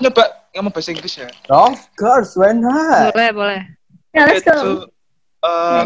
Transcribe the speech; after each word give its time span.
nyoba 0.00 0.24
ngomong 0.56 0.72
bahasa 0.72 0.90
Inggris 0.90 1.14
ya. 1.14 1.28
Of 1.46 1.78
course, 1.94 2.34
why 2.34 2.56
not? 2.56 3.12
Boleh, 3.14 3.30
boleh. 3.30 3.60
Yeah, 4.10 4.26
let's 4.26 4.42
go. 4.42 4.52
Itu 4.52 4.70
uh, 5.46 5.84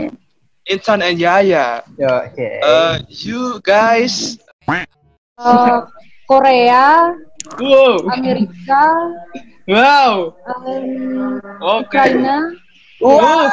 Intan 0.64 1.04
and 1.04 1.20
Yaya. 1.20 1.84
Ya, 2.00 2.12
Oke. 2.30 2.48
Uh, 2.64 2.94
you 3.10 3.60
guys. 3.60 4.38
Uh, 5.36 5.84
Korea, 6.24 7.12
Wow. 7.60 8.08
Amerika, 8.08 8.82
Wow. 9.68 10.32
um, 10.48 11.36
Oke. 11.60 11.92
Ukraina. 11.92 12.56
Wow. 13.04 13.52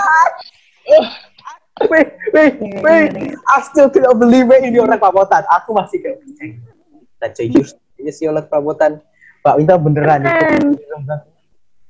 Wait, 1.91 2.13
wait, 2.31 2.55
wait. 2.79 3.11
I 3.35 3.57
still 3.67 3.89
cannot 3.91 4.15
believe 4.15 4.47
it 4.47 4.63
ini 4.63 4.79
orang 4.79 5.01
Prabotan. 5.01 5.43
Aku 5.49 5.73
masih 5.75 5.99
kayak 5.99 6.21
dan 7.19 7.31
serius 7.35 7.73
ini 7.99 8.13
sih 8.13 8.29
orang 8.29 8.45
Prabotan. 8.47 9.01
Pak 9.41 9.53
Winta 9.57 9.75
beneran 9.77 10.21
itu. 10.21 10.77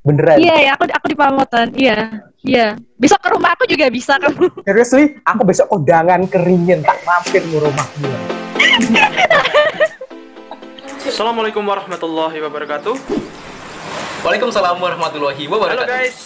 Beneran. 0.02 0.38
Iya, 0.42 0.56
ya, 0.66 0.70
aku 0.74 0.90
aku 0.90 1.08
di 1.12 1.18
Pamotan. 1.20 1.68
Iya, 1.78 2.26
iya. 2.42 2.68
Besok 2.98 3.22
ke 3.22 3.30
rumah 3.38 3.54
aku 3.54 3.70
juga 3.70 3.86
bisa 3.92 4.18
kamu. 4.18 4.50
Seriously, 4.68 5.20
aku 5.22 5.46
besok 5.46 5.68
kondangan 5.70 6.26
keringin 6.26 6.82
tak 6.82 6.98
mampir 7.06 7.44
ke 7.46 7.58
rumahmu. 7.60 8.10
Assalamualaikum 11.06 11.62
warahmatullahi 11.62 12.40
wabarakatuh. 12.40 12.96
Waalaikumsalam 14.22 14.78
warahmatullahi 14.80 15.44
Halo 15.46 15.54
wabarakatuh. 15.60 15.90
guys, 15.90 16.18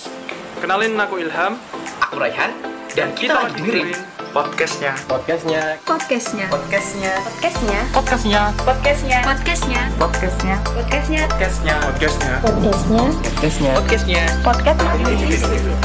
kenalin 0.59 0.99
aku 0.99 1.15
Ilham 1.23 1.55
Aku 2.03 2.19
Raihan 2.19 2.51
dan 2.91 3.11
kita, 3.15 3.39
Kita 3.39 3.43
lagi 3.49 3.59
dengerin 3.63 3.99
podcastnya. 4.35 4.91
podcastnya 5.07 5.79
Podcastnya. 5.87 6.45
podcastnya 6.51 7.15
Podcastnya. 7.31 7.79
Podcastnya. 7.95 8.41
Podcastnya. 8.67 9.19
Podcastnya. 9.23 9.85
podcastnya 9.95 11.23
Podcastnya. 11.23 11.23
Podcastnya. 11.23 12.33
Podcastnya. 12.43 13.71
Podcastnya. 13.79 14.23
podcastnya 14.43 14.91
Podcastnya. 14.91 15.75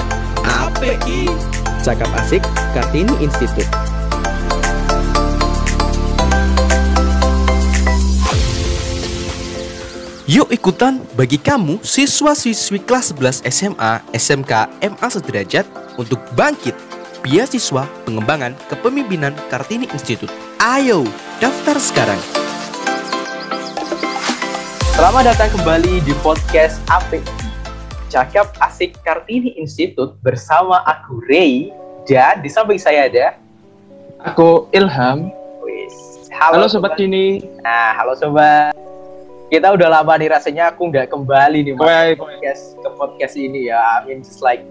API 0.67 1.31
Cakap 1.87 2.11
Asik 2.19 2.43
Kartini 2.75 3.15
Institute 3.23 3.71
Yuk 10.27 10.51
ikutan 10.51 10.99
bagi 11.15 11.39
kamu 11.39 11.79
siswa-siswi 11.87 12.83
kelas 12.83 13.15
11 13.15 13.47
SMA, 13.47 13.93
SMK, 14.11 14.53
MA 14.79 15.07
sederajat 15.07 15.67
untuk 15.99 16.19
bangkit 16.35 16.90
beasiswa 17.21 17.85
pengembangan 18.09 18.57
kepemimpinan 18.73 19.37
Kartini 19.53 19.85
Institute. 19.93 20.33
Ayo, 20.57 21.05
daftar 21.37 21.77
sekarang. 21.77 22.21
Selamat 24.97 25.33
datang 25.33 25.49
kembali 25.57 26.05
di 26.05 26.13
podcast 26.21 26.77
API 26.93 27.25
Cakap 28.13 28.53
Asik 28.61 29.01
Kartini 29.01 29.57
Institute 29.57 30.13
bersama 30.21 30.85
aku 30.85 31.25
Ray 31.29 31.73
dan 32.05 32.45
di 32.45 32.51
samping 32.53 32.77
saya 32.77 33.09
ada 33.09 33.27
Aku 34.29 34.69
Ilham. 34.77 35.33
Wis. 35.65 36.29
Halo, 36.37 36.69
sobat 36.69 37.01
Dini. 37.01 37.41
Nah, 37.65 37.97
halo 37.97 38.13
sobat. 38.13 38.77
Kita 39.49 39.73
udah 39.73 39.89
lama 39.89 40.15
nih 40.21 40.29
rasanya 40.31 40.71
aku 40.71 40.93
nggak 40.93 41.11
kembali 41.11 41.67
nih 41.67 41.75
Mas, 41.75 42.15
ke 42.15 42.23
podcast 42.23 42.63
ke 42.79 42.89
podcast 42.95 43.35
ini 43.35 43.73
ya. 43.73 43.81
I 43.81 44.07
mean 44.07 44.23
just 44.23 44.45
like 44.45 44.63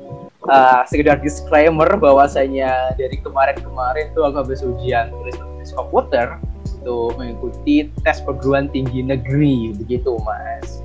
uh, 0.50 0.81
sekedar 0.89 1.22
disclaimer 1.22 1.88
bahwasanya 1.95 2.97
dari 2.97 3.22
kemarin-kemarin 3.22 4.11
tuh 4.17 4.25
aku 4.25 4.44
habis 4.44 4.66
ujian 4.66 5.14
tulis 5.14 5.38
tulis 5.38 5.72
komputer 5.72 6.36
itu 6.80 7.11
mengikuti 7.19 7.75
tes 8.02 8.23
perguruan 8.23 8.72
tinggi 8.72 9.03
negeri 9.03 9.75
begitu 9.75 10.16
Mas. 10.23 10.81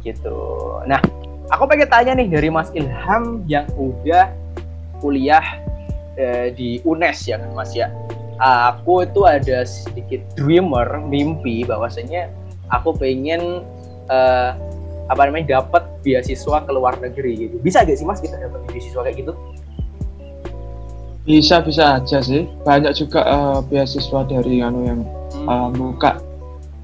Gitu. 0.00 0.36
Nah, 0.88 1.00
aku 1.52 1.64
pengen 1.68 1.88
tanya 1.88 2.12
nih 2.16 2.28
dari 2.28 2.48
Mas 2.48 2.72
Ilham 2.72 3.44
yang 3.48 3.68
udah 3.76 4.32
kuliah 5.00 5.44
eh, 6.16 6.48
di 6.52 6.80
UNES 6.84 7.28
ya 7.28 7.36
kan 7.40 7.52
Mas 7.52 7.72
ya. 7.76 7.92
Aku 8.42 9.06
itu 9.06 9.22
ada 9.28 9.62
sedikit 9.62 10.20
dreamer, 10.34 10.98
mimpi 11.06 11.62
bahwasanya 11.62 12.32
aku 12.72 12.96
pengen 12.96 13.62
eh, 14.08 14.50
apa 15.10 15.20
namanya 15.28 15.60
dapat 15.60 15.84
beasiswa 16.00 16.64
ke 16.64 16.70
luar 16.72 16.96
negeri 17.00 17.48
gitu. 17.48 17.56
Bisa 17.60 17.84
gak 17.84 17.96
sih 17.96 18.06
Mas 18.06 18.20
kita 18.20 18.40
dapat 18.40 18.60
beasiswa 18.68 19.00
kayak 19.04 19.16
gitu? 19.20 19.32
Bisa 21.24 21.64
bisa 21.64 22.00
aja 22.00 22.18
sih. 22.20 22.44
Banyak 22.64 22.92
juga 22.96 23.20
eh, 23.24 23.58
beasiswa 23.68 24.20
dari 24.28 24.60
anu 24.60 24.80
yang 24.84 25.00
eh, 25.32 25.68
buka 25.76 26.20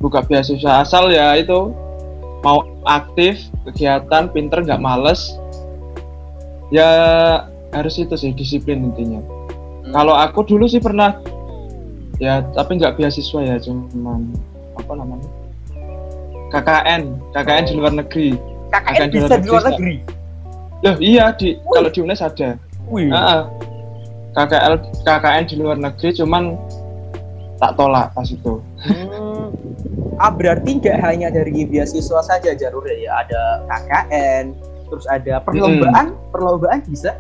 buka 0.01 0.25
beasiswa 0.25 0.81
asal 0.81 1.13
ya 1.13 1.37
itu 1.37 1.73
mau 2.41 2.65
aktif 2.89 3.37
kegiatan 3.69 4.33
pinter 4.33 4.65
nggak 4.65 4.81
males 4.81 5.37
ya 6.73 6.89
harus 7.77 8.01
itu 8.01 8.17
sih 8.17 8.33
disiplin 8.33 8.81
intinya 8.81 9.21
Hmm. 9.91 9.97
kalau 9.97 10.15
aku 10.15 10.47
dulu 10.47 10.71
sih 10.71 10.79
pernah 10.79 11.19
ya 12.23 12.47
tapi 12.55 12.79
nggak 12.79 12.95
beasiswa 12.95 13.41
ya 13.43 13.57
cuman 13.59 14.31
apa 14.79 14.93
namanya 14.95 15.27
KKN 16.51 17.03
KKN 17.33 17.65
di 17.67 17.75
luar 17.79 17.93
negeri 17.95 18.29
KKN 18.71 19.09
di 19.11 19.17
bisa 19.19 19.27
luar 19.27 19.41
di 19.41 19.49
luar 19.49 19.63
negeri, 19.71 19.95
loh 20.83 20.97
iya 20.99 21.25
di 21.35 21.49
kalau 21.63 21.91
di 21.91 21.99
UNES 22.03 22.23
ada 22.23 22.49
Wih. 22.91 23.11
Ah, 23.15 23.23
ah. 23.23 23.43
KKL 24.31 24.75
KKN 25.07 25.45
di 25.47 25.55
luar 25.59 25.77
negeri 25.79 26.11
cuman 26.15 26.55
tak 27.59 27.75
tolak 27.77 28.11
pas 28.15 28.27
itu 28.27 28.59
Hmm. 28.81 29.53
Ah 30.17 30.33
berarti 30.33 30.81
nggak 30.81 30.97
hanya 31.05 31.29
dari 31.29 31.69
beasiswa 31.69 32.21
saja 32.25 32.57
Jarur 32.57 32.85
ya, 32.89 33.25
ada 33.25 33.61
KKN, 33.69 34.57
terus 34.89 35.05
ada 35.05 35.41
perlombaan, 35.45 36.17
perlombaan 36.33 36.81
bisa. 36.89 37.13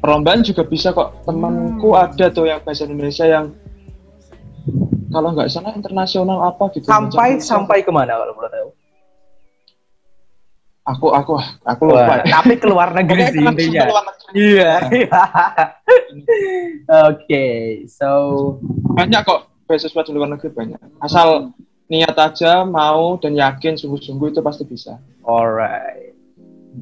perlombaan 0.00 0.40
juga 0.42 0.66
bisa 0.66 0.90
kok 0.90 1.12
temanku 1.22 1.94
Hmm. 1.94 2.02
ada 2.10 2.26
tuh 2.32 2.50
yang 2.50 2.58
bahasa 2.64 2.88
Indonesia 2.88 3.22
yang 3.22 3.54
kalau 5.10 5.28
nggak 5.30 5.48
salah 5.48 5.72
internasional 5.72 6.38
apa 6.44 6.70
gitu 6.72 6.86
Sampai 6.86 7.36
Macam- 7.36 7.42
sampai 7.42 7.78
ke 7.80 7.90
mana 7.90 8.14
kalau 8.16 8.32
boleh 8.32 8.48
tahu? 8.48 8.70
aku 10.82 11.06
aku 11.08 11.32
aku 11.62 11.82
Wah, 11.86 12.02
lupa 12.02 12.14
tapi 12.24 12.54
ke 12.56 12.66
luar 12.66 12.90
negeri 12.96 13.22
sih 13.28 13.38
intinya. 13.38 13.82
Iya. 14.32 14.72
Oke, 17.06 17.46
so 17.86 18.08
banyak 18.90 19.22
kok 19.22 19.40
beasiswa 19.64 20.02
di 20.02 20.10
luar 20.10 20.28
negeri 20.28 20.50
banyak 20.50 20.80
asal 20.98 21.54
niat 21.86 22.16
aja 22.16 22.62
mau 22.62 23.14
dan 23.16 23.34
yakin 23.34 23.74
sungguh-sungguh 23.74 24.30
itu 24.30 24.40
pasti 24.40 24.62
bisa 24.64 24.98
alright. 25.22 26.10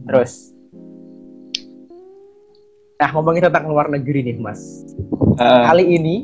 Terus, 0.05 0.53
nah 2.95 3.09
ngomongin 3.11 3.41
tentang 3.43 3.67
luar 3.67 3.89
negeri 3.89 4.21
nih 4.23 4.37
Mas. 4.37 4.85
Eh, 5.35 5.63
Kali 5.65 5.85
ini 5.91 6.17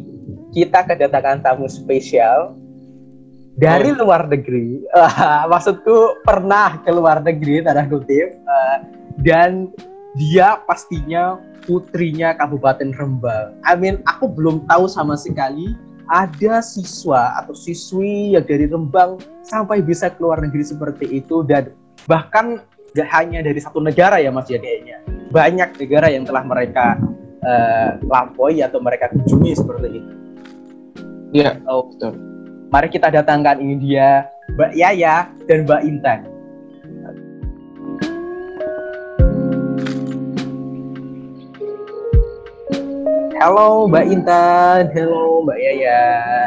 kita 0.54 0.86
kedatangan 0.86 1.42
tamu 1.42 1.66
spesial 1.66 2.54
dari 3.58 3.90
luar 3.94 4.30
negeri. 4.30 4.82
Ah, 4.94 5.44
maksudku 5.52 6.22
pernah 6.22 6.78
ke 6.82 6.90
luar 6.94 7.22
negeri 7.22 7.62
tanda 7.62 7.82
kutip 7.86 8.38
Ah, 8.46 8.86
dan 9.18 9.70
dia 10.14 10.62
pastinya 10.62 11.42
putrinya 11.66 12.38
Kabupaten 12.38 12.94
Rembang. 12.94 13.58
I 13.66 13.74
mean, 13.74 13.98
aku 14.06 14.30
belum 14.30 14.62
tahu 14.70 14.86
sama 14.86 15.18
sekali 15.18 15.74
ada 16.06 16.60
siswa 16.60 17.34
atau 17.40 17.56
siswi 17.56 18.36
yang 18.36 18.46
dari 18.46 18.70
Rembang 18.70 19.18
sampai 19.42 19.82
bisa 19.82 20.12
ke 20.12 20.20
luar 20.22 20.38
negeri 20.38 20.62
seperti 20.62 21.18
itu 21.18 21.42
dan 21.42 21.72
bahkan 22.04 22.60
gak 22.94 23.10
hanya 23.10 23.42
dari 23.42 23.58
satu 23.58 23.82
negara 23.82 24.22
ya 24.22 24.30
Mas 24.30 24.46
ya 24.46 24.62
kayaknya. 24.62 25.02
Banyak 25.34 25.74
negara 25.82 26.06
yang 26.14 26.22
telah 26.22 26.46
mereka 26.46 27.00
eh, 27.42 27.90
lampaui 28.06 28.62
atau 28.62 28.78
mereka 28.78 29.10
kunjungi 29.10 29.52
seperti 29.56 29.88
itu. 29.98 30.23
Iya 31.34 31.58
Oh, 31.66 31.90
betul 31.90 32.14
Mari 32.70 32.88
kita 32.90 33.10
datangkan 33.10 33.58
ini 33.58 33.74
dia 33.78 34.30
Mbak 34.54 34.72
Yaya 34.76 35.30
dan 35.48 35.64
Mbak 35.64 35.82
Intan. 35.88 36.20
Halo 43.40 43.88
Mbak 43.88 44.04
Intan, 44.08 44.82
halo 44.90 45.44
Mbak 45.46 45.58
Yaya, 45.58 46.00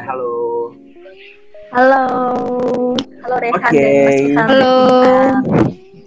halo. 0.04 0.36
Halo. 1.72 2.04
Halo 3.24 3.36
Rehan 3.44 3.60
Oke. 3.60 3.88
Ilham. 4.34 4.48
Halo. 4.50 4.75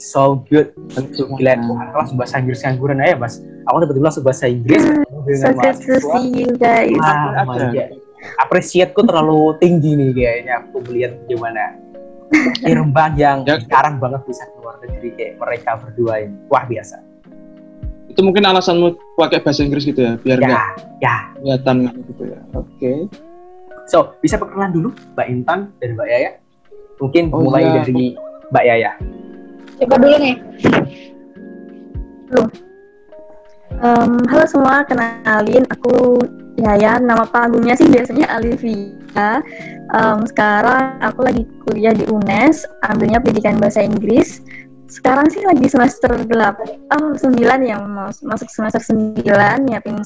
So 0.00 0.44
good. 0.48 0.72
Tentu 0.92 1.28
gila 1.36 1.58
kelas 1.96 2.10
bahasa 2.16 2.40
Inggris 2.40 2.64
ngangguran 2.64 3.04
aja 3.04 3.16
mas. 3.16 3.44
Aku 3.68 3.76
tiba-tiba 3.84 4.08
langsung 4.08 4.24
bahasa 4.24 4.48
Inggris 4.48 4.82
So 4.82 5.20
dengan 5.28 5.52
good 5.60 5.78
to 5.84 5.94
see 6.00 6.28
you 6.44 6.50
guys. 6.56 6.96
Wah, 6.96 7.44
Appreciate-ku 8.38 9.00
terlalu 9.02 9.56
tinggi 9.56 9.94
nih 9.94 10.10
kayaknya 10.12 10.54
aku 10.60 10.80
melihat 10.84 11.12
gimana 11.24 11.76
di 12.30 12.70
Rembang 12.70 13.14
yang 13.14 13.42
Ya. 13.42 13.58
sekarang 13.58 13.98
banget 13.98 14.22
bisa 14.24 14.44
keluar 14.52 14.76
negeri 14.78 15.10
kayak 15.14 15.34
mereka 15.36 15.70
berdua 15.76 16.14
ini. 16.22 16.36
Wah 16.46 16.64
biasa. 16.64 16.96
itu 18.06 18.26
mungkin 18.26 18.42
alasanmu 18.42 18.98
pakai 19.14 19.38
bahasa 19.38 19.62
Inggris 19.62 19.86
gitu 19.86 20.02
ya 20.02 20.18
biar 20.18 20.36
Ya, 20.36 20.46
nggak 20.50 20.66
ya. 20.98 21.16
kelihatan 21.38 21.76
gitu 22.10 22.22
ya 22.26 22.40
oke 22.52 22.92
So, 23.86 24.14
bisa 24.18 24.34
perkenalan 24.34 24.70
dulu 24.70 24.88
Mbak 25.14 25.26
Intan 25.26 25.60
dan 25.78 25.94
Mbak 25.94 26.06
Yaya? 26.06 26.30
Mungkin 26.98 27.30
Oh, 27.30 27.42
mulai 27.42 27.62
iya. 27.64 27.72
dari 27.80 28.14
Mbak 28.50 28.64
Yaya. 28.66 28.90
Coba 29.78 29.94
dulu 29.96 30.16
nih. 30.18 30.34
Em, 33.80 34.12
halo 34.26 34.44
semua, 34.46 34.82
kenalin 34.84 35.64
aku 35.70 36.18
Yaya. 36.60 37.00
Nama 37.00 37.24
panggungnya 37.28 37.74
sih 37.74 37.88
biasanya 37.88 38.28
Alivia. 38.36 39.40
Em, 39.90 40.18
sekarang 40.28 41.00
aku 41.02 41.20
lagi 41.26 41.42
kuliah 41.66 41.90
di 41.96 42.06
UNES, 42.06 42.68
ambilnya 42.86 43.18
pendidikan 43.18 43.58
bahasa 43.58 43.82
Inggris. 43.82 44.44
Sekarang 44.90 45.30
sih 45.30 45.42
lagi 45.46 45.70
semester 45.70 46.10
8, 46.14 46.90
oh 46.98 47.14
9 47.14 47.38
yang 47.62 47.86
mau 47.86 48.10
masuk 48.10 48.50
semester 48.50 48.82
9, 48.82 49.22
nyiapin 49.66 49.98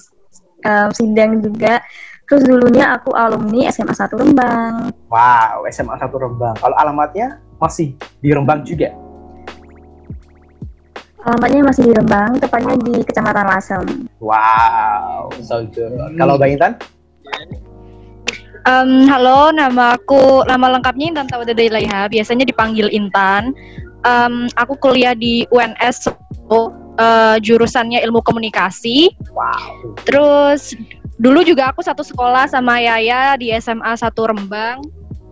em, 0.64 0.88
sidang 0.92 1.40
juga. 1.40 1.84
Terus 2.24 2.48
dulunya 2.48 2.96
aku 2.96 3.12
alumni 3.12 3.68
SMA 3.68 3.92
1 3.92 4.16
Rembang. 4.16 4.88
Wow, 5.12 5.68
SMA 5.68 6.00
1 6.00 6.08
Rembang. 6.08 6.56
Kalau 6.56 6.76
alamatnya 6.80 7.44
masih 7.60 7.92
di 8.24 8.32
Rembang 8.32 8.64
juga. 8.64 9.03
Alamatnya 11.24 11.64
masih 11.64 11.88
di 11.88 11.92
Rembang, 11.96 12.36
tepatnya 12.36 12.76
di 12.84 13.00
Kecamatan 13.00 13.48
Lasem. 13.48 13.84
Wow, 14.20 15.32
so 15.40 15.64
good. 15.72 15.96
Kalau 16.20 16.36
Bang 16.36 16.52
Intan? 16.52 16.76
Em, 18.64 19.08
halo, 19.08 19.48
nama 19.52 19.96
aku 19.96 20.44
nama 20.44 20.76
lengkapnya 20.76 21.16
Intan 21.16 21.28
Tawada 21.28 21.56
Ilaiha, 21.56 22.12
biasanya 22.12 22.44
dipanggil 22.44 22.92
Intan. 22.92 23.56
Em, 24.04 24.52
aku 24.52 24.76
kuliah 24.76 25.16
di 25.16 25.48
UNS 25.48 26.12
Solo, 26.12 26.76
eh, 27.00 27.36
jurusannya 27.40 28.04
ilmu 28.04 28.20
komunikasi. 28.20 29.16
Wow. 29.32 29.96
Terus 30.04 30.76
dulu 31.16 31.40
juga 31.40 31.72
aku 31.72 31.80
satu 31.80 32.04
sekolah 32.04 32.52
sama 32.52 32.84
Yaya 32.84 33.32
di 33.40 33.48
SMA 33.56 33.96
1 33.96 34.28
Rembang. 34.28 34.84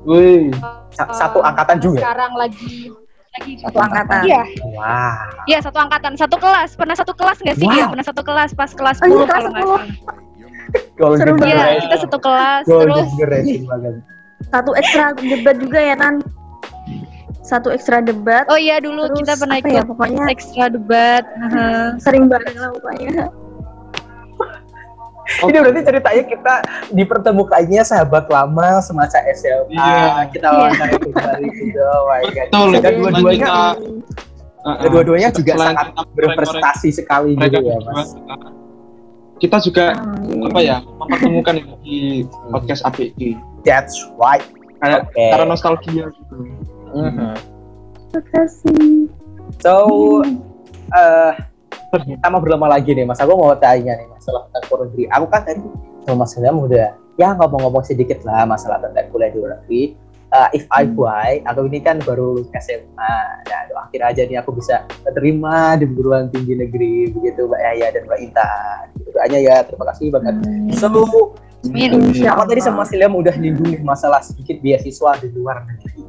Wih, 0.09 0.49
Sa- 0.97 1.13
satu 1.13 1.45
angkatan 1.45 1.79
juga. 1.85 2.01
Sekarang 2.01 2.33
lagi 2.33 2.89
lagi 3.33 3.53
Satu 3.59 3.79
angkatan. 3.81 4.23
Iya, 4.23 4.43
Wow. 4.69 5.13
iya 5.49 5.59
satu 5.61 5.79
angkatan, 5.81 6.13
satu 6.15 6.37
kelas. 6.37 6.71
Pernah 6.77 6.97
satu 6.97 7.13
kelas 7.17 7.39
nggak 7.41 7.57
sih? 7.57 7.65
Wow. 7.65 7.73
Iya, 7.73 7.85
pernah 7.89 8.07
satu 8.07 8.23
kelas 8.23 8.51
pas 8.53 8.71
kelas 8.71 8.97
Oh, 9.01 9.07
iya, 9.09 9.13
10 9.15 9.25
kelas 9.25 9.33
kalau 9.33 9.51
nggak 9.51 9.65
10. 9.65 9.73
salah. 9.73 9.83
Seru 11.17 11.33
banget. 11.35 11.49
Generation. 11.49 11.83
kita 11.83 11.97
satu 11.99 12.19
kelas. 12.19 12.63
Terus 12.65 13.09
banget. 13.63 13.95
Satu 14.43 14.71
ekstra 14.75 15.05
debat 15.17 15.57
juga 15.57 15.79
ya, 15.81 15.95
Tan? 15.97 16.15
Satu 17.43 17.69
ekstra 17.69 17.99
debat. 18.01 18.45
Oh 18.47 18.57
iya 18.57 18.79
dulu 18.79 19.09
Terus 19.09 19.19
kita 19.19 19.33
pernah 19.35 19.57
ikut 19.59 19.73
ya, 19.73 19.83
pokoknya 19.83 20.23
ekstra 20.29 20.65
debat. 20.69 21.25
Heeh. 21.27 21.85
sering 21.99 22.29
bareng 22.29 22.55
lah 22.55 22.71
pokoknya. 22.71 23.33
Ini 25.23 25.59
berarti 25.63 25.81
ceritanya 25.87 26.23
kita 26.27 26.55
dipertemukannya 26.91 27.83
sahabat 27.83 28.27
lama 28.27 28.83
semasa 28.83 29.23
SMA. 29.33 29.71
Iya. 29.71 30.27
Kita 30.35 30.49
wawancara 30.51 30.99
kembali 30.99 31.49
gitu. 31.55 31.79
Oh 31.79 32.03
my 32.11 32.23
God. 32.27 32.47
betul. 32.51 32.69
Dan 32.83 32.93
dua-duanya, 32.99 33.47
kita- 33.47 33.77
dan 34.63 34.89
dua-duanya 34.91 35.29
juga 35.31 35.53
Selain 35.59 35.75
sangat 35.75 35.87
berprestasi 36.15 36.89
sekali 36.91 37.35
mereka 37.35 37.59
gitu 37.59 37.67
ya, 37.67 37.79
Mas. 37.91 38.11
kita 39.39 39.59
juga 39.59 39.99
Amin. 39.99 40.47
apa 40.47 40.61
ya 40.63 40.77
mempertemukan 40.87 41.55
di 41.83 42.23
podcast 42.55 42.87
APG 42.87 43.35
That's 43.67 43.99
right. 44.15 44.43
kayak 44.79 45.07
Oke. 45.11 45.23
karena 45.35 45.47
nostalgia 45.47 46.05
gitu. 46.11 46.35
Mhm. 46.95 47.35
Terima 48.11 48.23
kasih. 48.31 49.11
So, 49.59 49.75
eh 51.93 52.17
sama 52.25 52.41
berlama 52.41 52.67
lagi 52.73 52.97
nih 52.97 53.05
Mas. 53.05 53.21
Aku 53.21 53.37
mau 53.37 53.53
tanya 53.61 53.93
nih 54.01 54.09
masalah 54.09 54.49
tentang 54.49 54.65
luar 54.73 54.81
negeri. 54.89 55.05
Aku 55.13 55.25
kan 55.29 55.41
tadi 55.45 55.61
sama 56.09 56.25
Mas 56.25 56.33
Ilham 56.41 56.57
udah 56.65 56.89
ya 57.21 57.29
ngomong-ngomong 57.37 57.85
sedikit 57.85 58.25
lah 58.25 58.49
masalah 58.49 58.81
tentang 58.81 59.13
kuliah 59.13 59.29
di 59.29 59.39
luar 59.39 59.61
negeri. 59.61 59.83
Eh, 60.33 60.49
if 60.57 60.65
I 60.73 60.89
why, 60.89 61.45
aku 61.45 61.69
ini 61.69 61.85
kan 61.85 62.01
baru 62.01 62.41
SMA. 62.57 63.17
Nah, 63.45 63.61
akhir 63.85 64.01
aja 64.01 64.23
nih 64.25 64.41
aku 64.41 64.57
bisa 64.57 64.89
terima 65.13 65.77
di 65.77 65.85
perguruan 65.85 66.33
tinggi 66.33 66.57
negeri 66.57 67.13
begitu 67.13 67.45
Mbak 67.45 67.61
Yaya 67.61 67.87
dan 67.93 68.03
Mbak 68.09 68.21
Intan. 68.25 68.85
Gitu 68.97 69.09
doanya 69.13 69.39
ya. 69.45 69.57
Terima 69.61 69.85
kasih 69.93 70.09
banget. 70.09 70.35
So, 70.81 70.89
Amin. 71.69 72.17
Insya 72.17 72.33
Aku 72.33 72.49
tadi 72.49 72.65
sama 72.65 72.89
Mas 72.89 72.97
Ilham 72.97 73.13
udah 73.13 73.37
nyinggung 73.37 73.77
masalah 73.85 74.25
sedikit 74.25 74.57
beasiswa 74.65 75.21
di 75.21 75.29
luar 75.37 75.69
negeri. 75.69 76.01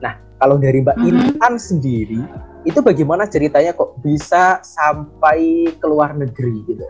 Nah, 0.00 0.16
kalau 0.40 0.56
dari 0.56 0.80
Mbak 0.80 0.96
Mhm. 0.96 1.06
Intan 1.12 1.54
sendiri, 1.60 2.24
itu 2.62 2.78
bagaimana 2.78 3.26
ceritanya 3.26 3.74
kok 3.74 3.98
bisa 3.98 4.62
sampai 4.62 5.70
ke 5.74 5.86
luar 5.86 6.14
negeri 6.14 6.62
gitu? 6.66 6.86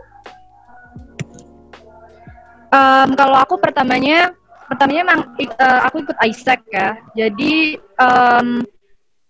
Em, 2.73 3.09
kalau 3.13 3.37
aku 3.37 3.61
pertamanya 3.61 4.33
pertamanya 4.65 5.01
emang 5.05 5.19
eh, 5.37 5.79
aku 5.85 6.01
ikut 6.01 6.17
ISEC 6.17 6.59
ya. 6.73 6.97
Jadi 7.13 7.77
em, 7.77 8.65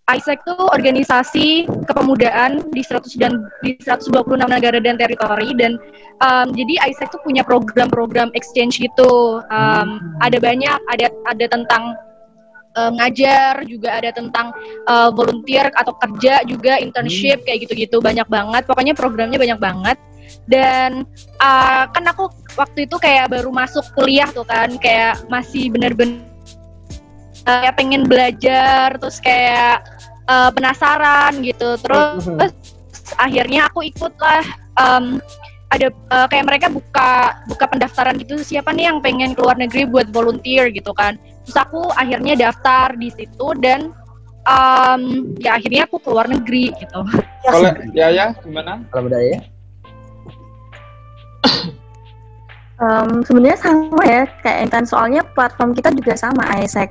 ISEC 0.03 0.43
tuh 0.43 0.67
organisasi 0.67 1.67
kepemudaan 1.87 2.59
di 2.75 2.83
100 2.83 3.07
dan 3.19 3.39
di 3.63 3.79
126 3.79 4.11
negara 4.47 4.79
dan 4.83 4.95
teritori 4.99 5.55
dan 5.55 5.79
em, 6.23 6.47
jadi 6.55 6.91
ISEC 6.91 7.07
tuh 7.11 7.23
punya 7.23 7.43
program-program 7.43 8.31
exchange 8.35 8.79
gitu. 8.79 9.43
Em, 9.51 9.99
Ada 10.23 10.39
banyak, 10.39 10.77
ada 10.91 11.07
ada 11.27 11.45
tentang 11.47 11.95
eh, 12.73 12.91
ngajar, 12.97 13.63
juga 13.69 13.89
ada 14.01 14.09
tentang 14.11 14.51
eh, 14.89 15.09
volunteer 15.13 15.69
atau 15.73 15.93
kerja 15.97 16.43
juga 16.45 16.77
internship 16.81 17.45
kayak 17.45 17.69
gitu-gitu 17.69 18.01
banyak 18.01 18.25
banget. 18.27 18.63
Pokoknya 18.65 18.93
programnya 18.97 19.37
banyak 19.37 19.59
banget. 19.61 19.97
Dan 20.43 21.07
uh, 21.39 21.83
kan 21.87 22.03
aku 22.09 22.27
waktu 22.59 22.87
itu 22.87 22.95
kayak 22.99 23.31
baru 23.31 23.47
masuk 23.53 23.85
kuliah 23.95 24.27
tuh 24.27 24.43
kan 24.43 24.75
kayak 24.79 25.19
masih 25.31 25.71
bener-bener 25.71 26.19
uh, 27.47 27.71
pengen 27.75 28.07
belajar 28.07 28.95
terus 28.99 29.19
kayak 29.23 29.83
uh, 30.27 30.49
penasaran 30.51 31.39
gitu 31.43 31.79
terus, 31.79 32.23
terus 32.27 32.55
akhirnya 33.19 33.67
aku 33.71 33.87
ikut 33.87 34.13
lah 34.19 34.45
um, 34.79 35.19
ada 35.73 35.87
uh, 36.13 36.27
kayak 36.29 36.45
mereka 36.45 36.67
buka 36.69 37.41
buka 37.49 37.65
pendaftaran 37.65 38.15
gitu 38.21 38.37
siapa 38.45 38.69
nih 38.71 38.93
yang 38.93 39.01
pengen 39.01 39.33
keluar 39.33 39.57
negeri 39.57 39.89
buat 39.89 40.13
volunteer 40.13 40.69
gitu 40.69 40.93
kan 40.93 41.17
terus 41.43 41.57
aku 41.57 41.89
akhirnya 41.97 42.37
daftar 42.37 42.93
di 42.93 43.09
situ 43.09 43.47
dan 43.57 43.89
um, 44.47 45.33
ya 45.41 45.57
akhirnya 45.57 45.89
aku 45.89 45.97
keluar 45.99 46.29
negeri 46.29 46.71
gitu 46.77 46.99
Kalau 47.43 47.69
ya 47.91 48.07
ya 48.07 48.31
gimana? 48.39 48.79
Kalau 48.87 49.11
udah 49.11 49.19
ya? 49.19 49.39
Em, 52.83 53.21
sebenarnya 53.23 53.59
sama 53.59 54.03
ya 54.03 54.23
kayak 54.41 54.59
Intan 54.67 54.83
soalnya 54.83 55.21
platform 55.37 55.77
kita 55.77 55.93
juga 55.93 56.17
sama 56.17 56.43
ISEC. 56.59 56.89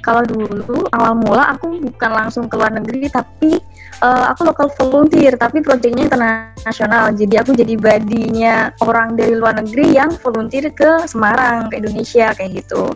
Kalau 0.00 0.22
dulu 0.24 0.86
awal 0.94 1.18
mula 1.18 1.56
aku 1.56 1.80
bukan 1.84 2.10
langsung 2.12 2.44
ke 2.48 2.54
luar 2.54 2.72
negeri 2.72 3.08
tapi 3.10 3.60
eh, 4.02 4.24
aku 4.32 4.40
lokal 4.48 4.68
volunteer 4.80 5.36
tapi 5.38 5.62
proyeknya 5.62 6.08
internasional. 6.08 7.14
Jadi 7.14 7.34
aku 7.38 7.50
jadi 7.54 7.74
badinya 7.78 8.74
orang 8.82 9.14
dari 9.14 9.38
luar 9.38 9.58
negeri 9.60 9.94
yang 9.94 10.10
volunteer 10.18 10.72
ke 10.74 11.06
Semarang, 11.06 11.70
ke 11.70 11.78
Indonesia 11.78 12.34
kayak 12.34 12.64
gitu. 12.64 12.90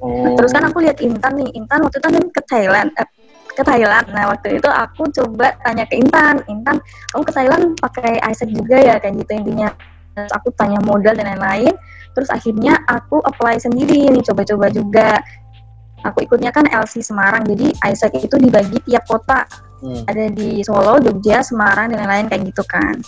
Oh. 0.00 0.32
terus 0.32 0.56
kan 0.56 0.64
aku 0.64 0.80
lihat 0.80 0.96
Intan 1.04 1.36
nih, 1.36 1.52
Intan 1.60 1.84
waktu 1.84 2.00
itu 2.00 2.08
kan 2.08 2.24
ke 2.32 2.40
Thailand, 2.48 2.88
eh, 2.96 3.08
ke 3.52 3.60
Thailand. 3.60 4.06
Nah 4.16 4.32
waktu 4.32 4.56
itu 4.56 4.68
aku 4.72 5.04
coba 5.12 5.52
tanya 5.60 5.84
ke 5.84 6.00
Intan, 6.00 6.40
Intan, 6.48 6.80
kamu 7.12 7.22
ke 7.28 7.32
Thailand 7.36 7.64
pakai 7.76 8.16
ISEC 8.32 8.48
juga 8.48 8.80
ya 8.80 8.96
kayak 8.96 9.20
gitu 9.20 9.44
intinya. 9.44 9.68
Terus 10.16 10.32
aku 10.32 10.48
tanya 10.56 10.80
modal 10.80 11.12
dan 11.12 11.36
lain-lain. 11.36 11.76
Terus 12.16 12.32
akhirnya 12.32 12.80
aku 12.88 13.20
apply 13.22 13.60
sendiri 13.60 14.08
nih, 14.08 14.24
coba-coba 14.24 14.72
juga. 14.72 15.20
Aku 16.00 16.24
ikutnya 16.24 16.48
kan 16.48 16.64
LC 16.64 17.04
Semarang, 17.04 17.44
jadi 17.44 17.76
ISEC 17.92 18.24
itu 18.24 18.36
dibagi 18.40 18.80
tiap 18.88 19.04
kota. 19.04 19.44
Hmm. 19.80 20.04
Ada 20.04 20.28
di 20.32 20.60
Solo, 20.60 21.00
Jogja, 21.00 21.40
Semarang 21.40 21.92
dan 21.92 22.04
lain-lain 22.04 22.28
kayak 22.28 22.42
gitu 22.52 22.64
kan. 22.68 23.00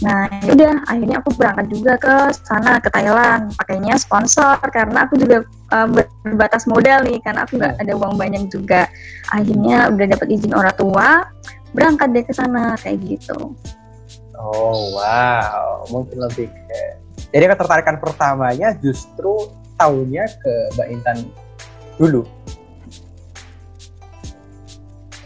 Nah, 0.00 0.30
ya 0.46 0.56
udah 0.56 0.74
akhirnya 0.88 1.16
aku 1.20 1.30
berangkat 1.36 1.66
juga 1.68 1.92
ke 2.00 2.14
sana 2.32 2.80
ke 2.80 2.88
Thailand, 2.88 3.52
pakainya 3.60 4.00
sponsor 4.00 4.56
karena 4.72 5.04
aku 5.04 5.20
juga 5.20 5.44
uh, 5.76 5.88
berbatas 6.24 6.64
modal 6.64 7.04
nih 7.04 7.20
karena 7.20 7.44
aku 7.44 7.60
nggak 7.60 7.76
ada 7.76 7.92
uang 7.98 8.16
banyak 8.16 8.48
juga. 8.48 8.88
Akhirnya 9.28 9.92
udah 9.92 10.06
dapat 10.08 10.28
izin 10.32 10.56
orang 10.56 10.72
tua, 10.78 11.28
berangkat 11.76 12.08
deh 12.16 12.24
ke 12.24 12.32
sana 12.32 12.78
kayak 12.80 12.96
gitu. 13.04 13.52
Oh 14.40 14.96
wow, 14.96 15.84
mungkin 15.92 16.16
lebih 16.16 16.48
ke. 16.48 16.80
Jadi 17.30 17.44
ketertarikan 17.44 18.00
pertamanya 18.00 18.72
justru 18.80 19.52
tahunnya 19.76 20.24
ke 20.40 20.52
Mbak 20.80 20.88
Intan 20.96 21.16
dulu. 22.00 22.24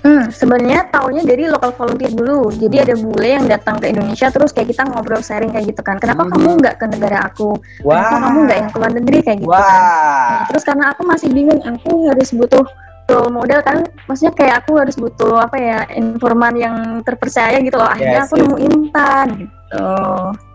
Hmm, 0.05 0.29
sebenarnya 0.29 0.85
tahunya 0.93 1.25
dari 1.25 1.49
lokal 1.49 1.73
volunteer 1.73 2.13
dulu. 2.13 2.53
Jadi 2.53 2.77
ada 2.77 2.93
bule 2.93 3.25
yang 3.25 3.49
datang 3.49 3.81
ke 3.81 3.89
Indonesia 3.89 4.29
terus 4.29 4.53
kayak 4.53 4.69
kita 4.69 4.85
ngobrol 4.85 5.25
sharing 5.25 5.49
kayak 5.49 5.73
gitu 5.73 5.81
kan. 5.81 5.97
Kenapa 5.97 6.29
Mhm. 6.29 6.31
kamu 6.37 6.49
nggak 6.61 6.77
ke 6.77 6.85
negara 6.93 7.19
aku? 7.25 7.57
Kenapa 7.81 7.89
Wah, 8.13 8.21
kamu 8.21 8.39
nggak 8.45 8.59
yang 8.61 8.69
ke 8.69 8.77
luar 8.77 8.93
negeri 8.93 9.19
kayak 9.25 9.39
gitu 9.41 9.49
kan? 9.49 9.65
wah, 9.65 10.29
Nah, 10.29 10.45
terus 10.53 10.63
karena 10.63 10.85
aku 10.93 11.03
masih 11.09 11.29
bingung, 11.33 11.57
aku 11.57 11.91
harus 12.13 12.29
butuh 12.37 12.65
role 13.05 13.33
model 13.33 13.61
kan, 13.65 13.79
maksudnya 14.05 14.33
kayak 14.37 14.55
aku 14.61 14.73
harus 14.77 14.97
butuh 14.97 15.41
apa 15.41 15.57
ya 15.57 15.79
informan 15.93 16.53
yang 16.53 16.77
terpercaya 17.01 17.57
gitu 17.61 17.77
loh. 17.77 17.89
Akhirnya 17.89 18.25
Yes, 18.25 18.29
aku 18.29 18.35
yes. 18.37 18.43
nemu 18.45 18.57
Intan 18.61 19.27
gitu. 19.41 19.89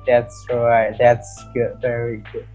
that's 0.05 0.37
right, 0.51 0.93
that's 0.97 1.29
good, 1.53 1.73
very 1.81 2.21
good. 2.29 2.45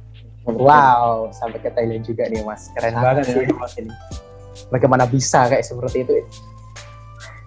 Wow, 0.47 1.35
sampai 1.35 1.59
ke 1.59 1.75
Thailand 1.75 2.07
juga 2.07 2.31
nih 2.31 2.43
mas, 2.47 2.71
keren 2.71 2.95
banget 2.95 3.35
sih 3.35 3.51
mas 3.51 3.75
ini. 3.75 3.91
Bagaimana 4.71 5.11
bisa 5.11 5.51
kayak 5.51 5.67
seperti 5.67 6.07
itu? 6.07 6.23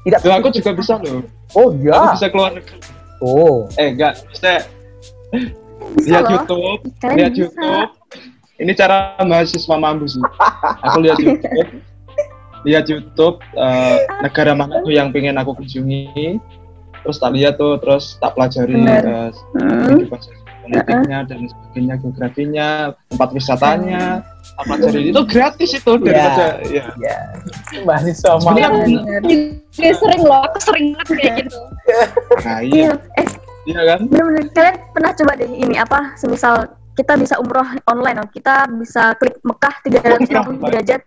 Tidak. 0.07 0.19
Loh, 0.23 0.35
aku 0.35 0.49
juga 0.49 0.71
bisa 0.71 0.93
loh. 0.97 1.19
Oh 1.51 1.69
Aku 1.69 1.83
ya. 1.83 2.15
bisa 2.15 2.27
keluar 2.27 2.55
negeri. 2.55 2.79
Oh. 3.19 3.67
Eh 3.75 3.91
enggak, 3.91 4.23
saya 4.31 4.63
Bisa 5.95 6.19
lihat 6.19 6.23
loh. 6.23 6.31
YouTube, 6.47 6.81
Kalian 6.97 7.15
lihat 7.17 7.31
bisa. 7.31 7.41
YouTube. 7.43 7.89
Ini 8.57 8.71
cara 8.73 8.97
mahasiswa 9.21 9.75
mampu 9.75 10.05
sih. 10.07 10.23
Aku 10.81 10.97
lihat 10.99 11.19
YouTube, 11.19 11.77
lihat 12.63 12.85
YouTube 12.87 13.37
eh, 13.53 13.97
negara 14.19 14.51
mana 14.51 14.79
tuh 14.79 14.89
yang 14.89 15.11
pengen 15.11 15.35
aku 15.35 15.53
kunjungi. 15.53 16.39
Terus 17.03 17.17
tak 17.19 17.31
lihat 17.31 17.55
tuh, 17.55 17.77
terus 17.77 18.15
tak 18.17 18.33
pelajari 18.33 18.73
Bener. 18.73 19.03
eh, 19.03 19.29
Hmm. 19.55 20.07
Politiknya 20.67 21.19
dan 21.23 21.39
sebagainya, 21.45 21.93
geografinya, 21.97 22.67
tempat 23.07 23.29
wisatanya, 23.31 24.03
tak 24.53 24.63
pelajari 24.63 24.99
itu 25.09 25.21
gratis 25.23 25.69
itu 25.71 25.91
daripada 25.97 26.45
ya. 26.67 26.85
Ya. 26.99 27.17
Mahasiswa 27.81 28.31
Sebenarnya 28.37 28.69
mampu. 28.69 28.91
Bener. 28.99 29.21
Juga 29.71 29.91
sering 29.95 30.21
loh, 30.21 30.39
aku 30.43 30.57
sering 30.59 30.85
banget 30.91 31.07
kayak 31.15 31.33
gitu. 31.41 31.59
Nah, 32.43 32.59
iya, 32.59 32.75
Iya, 32.77 32.91
eh 33.15 33.27
iya 33.65 33.81
kan? 33.85 33.99
bener-bener 34.05 34.45
kalian 34.51 34.75
pernah 34.91 35.11
coba 35.13 35.31
deh 35.35 35.49
ini 35.49 35.75
apa 35.75 35.99
semisal 36.15 36.55
kita 36.93 37.13
bisa 37.15 37.35
umroh 37.37 37.67
online 37.85 38.17
loh. 38.17 38.29
kita 38.31 38.63
bisa 38.73 39.11
klik 39.15 39.37
Mekah 39.43 39.75
360 39.83 40.63
derajat 40.63 41.01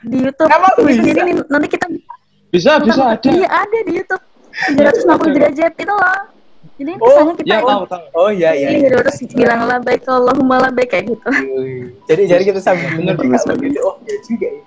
di 0.00 0.18
YouTube 0.22 0.48
Emang 0.48 0.72
Jadi 0.72 0.84
bisa? 0.86 0.96
sendiri 0.96 1.20
nih, 1.24 1.34
nanti 1.46 1.68
kita 1.68 1.86
Bisa, 2.48 2.70
bisa 2.78 3.02
ada. 3.12 3.28
iya 3.28 3.48
ada 3.48 3.78
di 3.84 3.92
YouTube 3.96 4.24
360 4.76 5.36
derajat 5.36 5.72
itu 5.74 5.92
loh 5.92 6.18
jadi 6.80 6.92
Oh, 6.96 7.04
misalnya 7.04 7.34
kita 7.36 7.46
Ya 7.46 7.58
tahu 7.60 7.82
tahu. 7.84 8.04
Oh 8.14 8.30
iya 8.30 8.50
iya. 8.50 8.68
ini 8.72 8.88
terus 8.88 9.16
bilang 9.30 9.60
labbaik 9.62 10.02
Allahumma 10.02 10.56
labbaik 10.62 10.88
kayak 10.90 11.04
gitu 11.08 11.28
Jadi 12.06 12.22
jadi 12.24 12.42
kita 12.42 12.58
sambil 12.58 12.88
Bener, 12.94 13.14
gitu. 13.20 13.78
Oh 13.82 14.00
ya 14.00 14.16
juga 14.24 14.48
ya. 14.48 14.62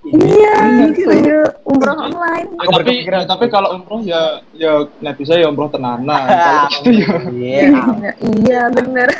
iya 0.00 0.56
gitu 0.88 1.12
ya 1.12 1.40
umroh 1.62 1.92
online 2.00 2.48
Ya, 2.56 2.68
tapi 2.72 2.92
ya, 3.04 3.20
tapi 3.22 3.44
kalau 3.46 3.76
umroh 3.76 4.00
ya 4.00 4.20
ya 4.50 4.72
nggak 4.96 5.14
bisa 5.14 5.36
ya 5.36 5.46
umroh 5.46 5.68
tenanan. 5.68 6.24
gitu 6.74 6.90
ya. 6.94 7.12
Iya. 7.28 7.60
iya 7.60 8.12
iya 8.40 8.62
bener 8.70 9.12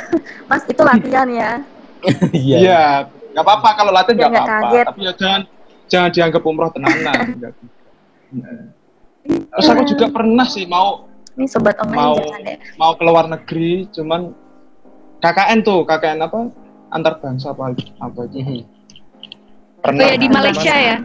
mas 0.47 0.65
itu 0.65 0.81
latihan 0.81 1.29
ya 1.29 1.51
Iya. 2.33 2.57
Iya, 2.57 2.81
nggak 3.31 3.45
apa-apa 3.45 3.69
kalau 3.75 3.91
latihan 3.93 4.17
nggak 4.17 4.31
apa-apa. 4.33 4.57
kaget. 4.65 4.85
Tapi 4.87 4.99
ya 4.99 5.13
jangan 5.13 5.41
jangan 5.85 6.09
dianggap 6.09 6.41
umroh 6.41 6.71
tenanan. 6.71 7.17
Terus 9.21 9.67
aku 9.67 9.83
juga 9.85 10.05
pernah 10.09 10.47
sih 10.47 10.65
mau 10.65 11.05
ini 11.33 11.45
sobat 11.45 11.75
online 11.79 11.97
Mau. 11.97 12.15
jangan 12.17 12.41
deh 12.43 12.57
mau 12.75 12.91
ke 12.93 13.03
luar 13.03 13.25
negeri, 13.27 13.71
cuman 13.89 14.21
KKN 15.17 15.59
tuh 15.61 15.85
KKN 15.85 16.19
apa 16.19 16.39
antar 16.89 17.13
bangsa 17.17 17.53
apa 17.53 17.71
apa 17.99 18.19
itu. 18.27 18.37
Mhm. 18.41 18.59
Pernah. 19.79 20.01
Oh 20.01 20.09
ya 20.09 20.17
di 20.17 20.27
Malaysia 20.27 20.73
ya? 20.73 20.97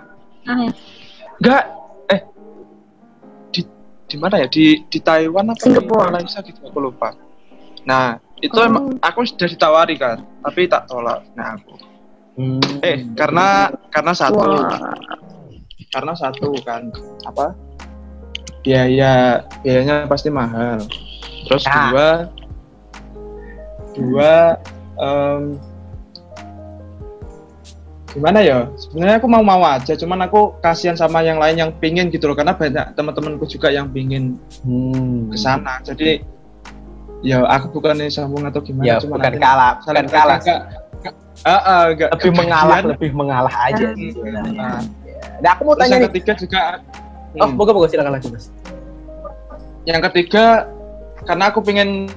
Enggak, 1.36 1.62
eh 2.08 2.20
di 3.50 3.60
di 4.06 4.16
mana 4.16 4.40
ya 4.40 4.48
di 4.48 4.80
di 4.84 4.98
Taiwan 4.98 5.48
apa 5.48 5.60
Singapura. 5.60 6.08
di 6.08 6.12
Malaysia 6.16 6.40
gitu 6.40 6.60
aku 6.62 6.78
lupa. 6.80 7.12
Nah 7.84 8.16
itu 8.38 8.52
Oh. 8.52 8.64
emang 8.64 9.00
aku 9.00 9.24
sudah 9.24 9.48
ditawari 9.48 9.96
kan, 9.96 10.20
tapi 10.42 10.66
tak 10.66 10.84
tolak. 10.86 11.24
Nah 11.32 11.56
aku 11.56 11.74
Hmm. 12.36 12.60
eh 12.84 13.00
karena 13.16 13.64
karena 13.88 14.12
satu 14.12 14.36
wah 14.36 14.92
karena 15.88 16.12
satu 16.12 16.52
kan 16.60 16.84
apa 17.24 17.56
biaya 18.66 19.12
biayanya 19.62 20.10
pasti 20.10 20.26
mahal 20.28 20.82
terus 21.46 21.62
Ya. 21.62 21.78
dua 21.86 22.08
dua 23.94 24.34
em, 24.98 25.42
gimana 28.08 28.40
ya 28.40 28.66
sebenarnya 28.74 29.16
aku 29.20 29.28
mau 29.28 29.44
mau 29.44 29.60
aja 29.62 29.92
cuman 29.92 30.24
aku 30.24 30.56
kasihan 30.58 30.96
sama 30.96 31.20
yang 31.20 31.36
lain 31.36 31.56
yang 31.58 31.70
pingin 31.76 32.08
gitu 32.08 32.26
loh 32.26 32.34
karena 32.34 32.56
banyak 32.56 32.96
teman-temanku 32.96 33.44
juga 33.44 33.68
yang 33.68 33.86
pingin 33.86 34.40
Hmm. 34.64 35.28
ke 35.28 35.36
sana 35.36 35.78
jadi 35.84 36.24
ya 37.20 37.44
aku 37.44 37.76
bukannya 37.76 38.08
sambung 38.08 38.42
atau 38.42 38.58
gimana 38.58 38.84
Ya 38.86 38.96
cuman 38.98 39.20
bukan 39.20 39.34
kalah, 39.36 39.72
bukan 39.78 40.06
kalah. 40.06 40.38
enggak, 40.38 40.60
enggak, 40.96 41.14
ah, 41.44 41.60
ah, 41.60 41.82
enggak 41.88 42.08
Lebih 42.12 42.32
mengalah, 42.34 42.78
lebih 42.82 43.10
mengalah 43.12 43.54
aja 43.62 43.84
Ah. 43.84 43.94
sih 43.94 44.08
sebenarnya. 44.12 44.68
Nah, 45.36 45.50
aku 45.52 45.62
mau 45.62 45.74
terus 45.74 45.82
tanya 45.86 45.96
nih. 45.96 46.06
ketiga 46.12 46.32
juga 46.34 46.62
Oh, 47.36 47.44
hmm. 47.44 47.52
moga 47.52 47.72
moga 47.76 47.84
silakan 47.86 48.16
lagi, 48.16 48.32
Mas. 48.32 48.48
Yang 49.86 50.02
ketiga 50.04 50.66
karena 51.22 51.48
aku 51.48 51.62
pengen 51.62 52.10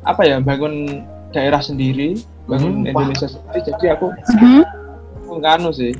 apa 0.00 0.22
ya 0.22 0.38
bangun 0.38 1.02
daerah 1.30 1.58
sendiri 1.58 2.14
bangun 2.46 2.84
Hmm, 2.84 2.88
Indonesia 2.88 3.26
sendiri 3.26 3.60
jadi 3.66 3.86
aku 3.94 4.06
Mhm. 4.12 4.62
aku 5.18 5.32
nganu 5.40 5.70
sih 5.70 5.92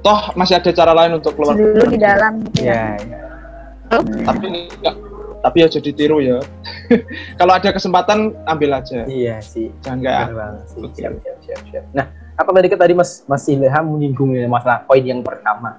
toh 0.00 0.30
masih 0.32 0.56
ada 0.56 0.70
cara 0.70 0.92
lain 0.94 1.18
untuk 1.18 1.34
keluar 1.34 1.52
dulu 1.52 1.84
di 1.86 1.98
dalam 1.98 2.38
gitu 2.46 2.64
Iya, 2.64 2.96
ya. 2.96 3.02
iya. 3.02 3.18
tapi 4.24 4.44
enggak 4.46 4.94
tapi 5.38 5.56
ya 5.60 5.68
jadi 5.70 5.90
tiru 5.92 6.18
ya 6.18 6.38
kalau 7.38 7.52
ada 7.54 7.70
kesempatan 7.70 8.34
ambil 8.44 8.74
aja 8.74 9.06
Iya 9.06 9.38
sih. 9.38 9.70
jangan. 9.80 10.58
Siap, 10.66 11.14
siap, 11.14 11.36
siap, 11.40 11.60
siap. 11.68 11.84
Nah, 11.94 12.06
apa 12.34 12.50
tadi 12.50 12.66
tadi 12.68 12.92
Mas 12.92 13.22
Mas 13.24 13.46
Ilham 13.46 13.84
menyinggung 13.86 14.34
ya 14.34 14.46
masalah 14.46 14.82
poin 14.82 14.98
yang 15.00 15.22
pertama. 15.22 15.78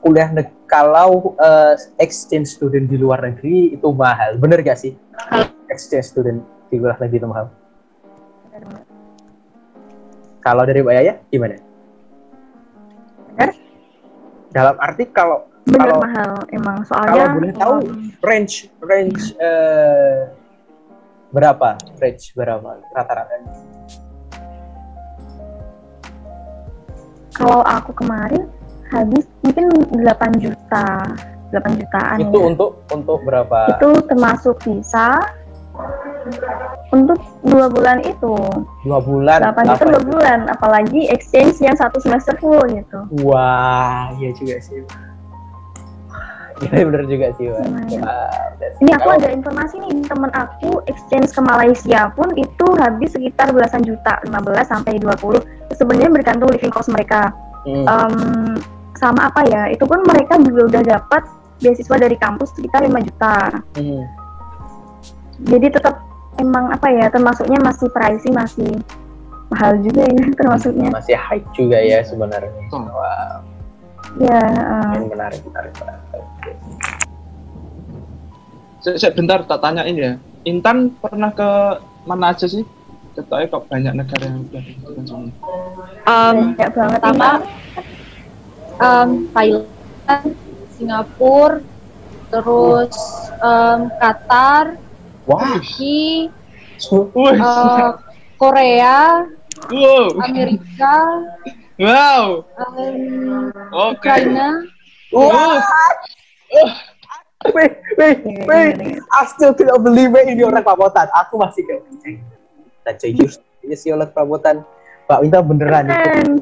Kuliah 0.00 0.32
kalau 0.64 1.36
eh, 1.36 1.76
exchange 2.00 2.56
student 2.56 2.88
di 2.88 2.96
luar 2.96 3.20
negeri 3.20 3.76
itu 3.76 3.88
mahal. 3.92 4.40
Bener 4.40 4.64
gak 4.64 4.80
sih? 4.80 4.96
Exchange 5.68 6.06
student 6.08 6.40
di 6.72 6.80
luar 6.80 6.96
negeri 6.96 7.20
itu 7.20 7.28
mahal. 7.28 7.46
Kalau 10.40 10.64
dari 10.64 10.80
Mbak 10.80 10.94
Yaya 10.96 11.14
gimana? 11.28 11.60
Bener. 13.28 13.50
Dalam 14.50 14.76
arti 14.80 15.04
kalau 15.12 15.44
bener 15.68 15.92
Kalau- 15.92 16.00
mahal 16.00 16.32
emang 16.48 16.76
soalnya 16.88 17.28
kalau 17.28 17.36
boleh 17.36 17.52
tahu 17.52 17.74
range 18.24 18.72
range 18.80 19.36
eh, 19.36 20.32
berapa? 21.28 21.76
Range 22.00 22.24
berapa 22.32 22.80
rata-rata? 22.96 23.36
kalau 27.40 27.64
aku 27.64 27.96
kemarin 27.96 28.52
habis 28.90 29.24
mungkin 29.40 29.70
8 29.94 30.02
juta 30.36 30.86
8 31.50 31.80
jutaan 31.80 32.18
Itu 32.20 32.36
ya. 32.36 32.46
untuk 32.46 32.70
untuk 32.88 33.18
berapa? 33.22 33.70
itu 33.70 33.88
termasuk 34.06 34.56
visa 34.62 35.18
untuk 36.90 37.16
dua 37.40 37.66
bulan 37.66 38.02
itu 38.02 38.34
dua 38.84 39.00
bulan. 39.00 39.38
8 39.40 39.64
juta 39.64 39.84
dua 39.88 40.02
bulan 40.04 40.38
apalagi 40.46 41.08
exchange 41.08 41.56
yang 41.58 41.72
satu 41.72 41.96
semester 41.98 42.34
full 42.36 42.60
gitu 42.68 43.00
Wah, 43.22 44.10
iya 44.18 44.30
juga 44.32 44.58
sih. 44.60 44.82
Iya 46.60 46.84
bener 46.84 47.08
juga 47.08 47.32
sih, 47.40 47.48
Wak. 47.48 47.64
Ini 48.84 48.90
aku 48.92 49.08
ada 49.08 49.32
informasi 49.32 49.80
nih 49.80 50.04
temen 50.04 50.28
aku 50.28 50.84
exchange 50.84 51.32
ke 51.32 51.40
Malaysia 51.40 52.12
pun 52.12 52.28
itu 52.36 52.66
habis 52.76 53.16
sekitar 53.16 53.48
belasan 53.48 53.80
juta 53.80 54.20
15 54.28 54.68
sampai 54.68 55.00
20 55.00 55.40
sebenarnya 55.72 56.12
bergantung 56.12 56.52
living 56.52 56.68
cost 56.68 56.92
mereka 56.92 57.32
Hmm. 57.60 57.84
Em, 57.84 58.14
sama 59.00 59.32
apa 59.32 59.40
ya 59.48 59.72
itu 59.72 59.80
pun 59.88 60.04
mereka 60.04 60.36
juga 60.44 60.68
udah 60.68 60.82
dapat 60.84 61.22
beasiswa 61.60 61.96
dari 61.96 62.16
kampus 62.20 62.52
sekitar 62.52 62.84
5 62.84 63.08
juta. 63.08 63.36
Hmm. 63.80 64.04
jadi 65.40 65.72
tetap 65.72 66.04
emang 66.36 66.68
apa 66.68 66.92
ya 66.92 67.08
termasuknya 67.08 67.56
masih 67.64 67.88
pricey 67.88 68.28
masih 68.28 68.68
mahal 69.48 69.72
juga 69.80 70.04
ya 70.04 70.24
termasuknya. 70.38 70.88
Masih 70.92 71.16
high 71.16 71.44
juga 71.56 71.78
ya 71.80 72.04
sebenarnya. 72.04 72.52
Oh. 72.70 72.84
Wah, 72.92 73.40
ya 74.20 74.40
eh, 74.40 74.92
ini 75.00 75.06
menarik, 75.10 75.40
menarik, 75.48 75.72
menarik. 75.80 76.56
Saya, 78.80 78.96
saya 78.96 79.12
bentar 79.12 79.44
tak 79.44 79.60
tanyain 79.60 79.96
ya. 79.96 80.12
Intan 80.48 80.96
pernah 81.00 81.32
ke 81.32 81.50
mana 82.08 82.32
aja 82.32 82.48
sih? 82.48 82.64
Ketoknya 83.12 83.46
kok 83.52 83.64
banyak 83.68 83.92
negara 83.92 84.24
yang 84.24 84.46
udah 84.48 84.62
dikunjungi 84.62 85.32
Um, 86.08 86.56
banyak 86.56 86.72
banget. 86.72 87.00
Pertama 87.02 87.28
ini 87.44 87.99
um, 88.80 89.28
Thailand, 89.36 90.34
Singapura, 90.74 91.60
terus 92.32 92.96
um, 93.44 93.80
Qatar, 94.00 94.80
Wah, 95.28 95.60
Turki, 95.60 96.32
uh, 96.90 98.00
Korea, 98.40 99.28
wow, 99.68 100.06
Amerika, 100.24 100.96
wow, 101.76 102.24
um, 102.56 103.52
oke. 103.70 104.00
Ukraina. 104.00 104.64
Wow. 105.10 105.58
wait, 107.50 107.82
wait, 107.98 108.18
wait. 108.46 108.74
I 109.10 109.22
still 109.26 109.50
cannot 109.58 109.82
believe 109.82 110.14
it, 110.14 110.30
ini 110.30 110.46
orang 110.46 110.62
Pamotan. 110.62 111.10
Aku 111.26 111.34
masih 111.34 111.66
kayak, 111.66 111.82
"Eh, 112.06 112.22
tak 112.86 113.02
serius, 113.02 113.42
ini 113.66 113.74
si 113.74 113.90
orang. 113.90 114.06
Pak 115.10 115.18
Winta 115.26 115.42
beneran 115.42 115.90
itu. 115.90 116.38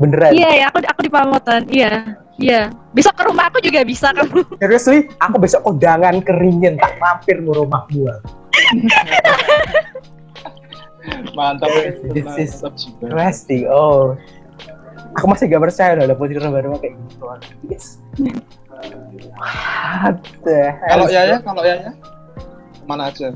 Beneran. 0.00 0.32
Iya 0.32 0.50
ya, 0.56 0.64
aku 0.72 0.80
aku 0.80 1.00
di 1.04 1.12
Pamotan. 1.12 1.62
Iya, 1.68 2.16
iya. 2.40 2.72
Besok 2.96 3.14
ke 3.20 3.22
rumah 3.28 3.52
aku 3.52 3.60
juga 3.60 3.84
bisa 3.84 4.10
kamu. 4.16 4.42
Seriously, 4.64 5.12
aku 5.20 5.36
besok 5.36 5.60
kondangan 5.62 6.24
keringin 6.24 6.80
tak 6.80 6.96
mampir 6.96 7.36
ke 7.36 7.52
rumah 7.52 7.84
gua. 7.92 8.14
Mantap. 11.36 11.68
This 12.16 12.28
is. 12.40 12.52
Interesting. 13.04 13.68
Oh. 13.68 14.16
Aku 15.18 15.26
masih 15.26 15.50
gak 15.50 15.66
percaya 15.66 15.98
loh 15.98 16.06
ada 16.06 16.14
putri 16.14 16.38
orang 16.38 16.54
baru 16.54 16.78
kayak 16.78 16.94
gitu. 16.94 17.24
Yes. 17.66 17.98
What 19.34 20.22
the 20.46 20.70
hell? 20.70 21.02
Kalau 21.02 21.06
ya 21.10 21.22
ya, 21.26 21.36
kalau 21.42 21.62
ya 21.66 21.74
ya, 21.82 21.92
mana 22.86 23.10
aja? 23.10 23.34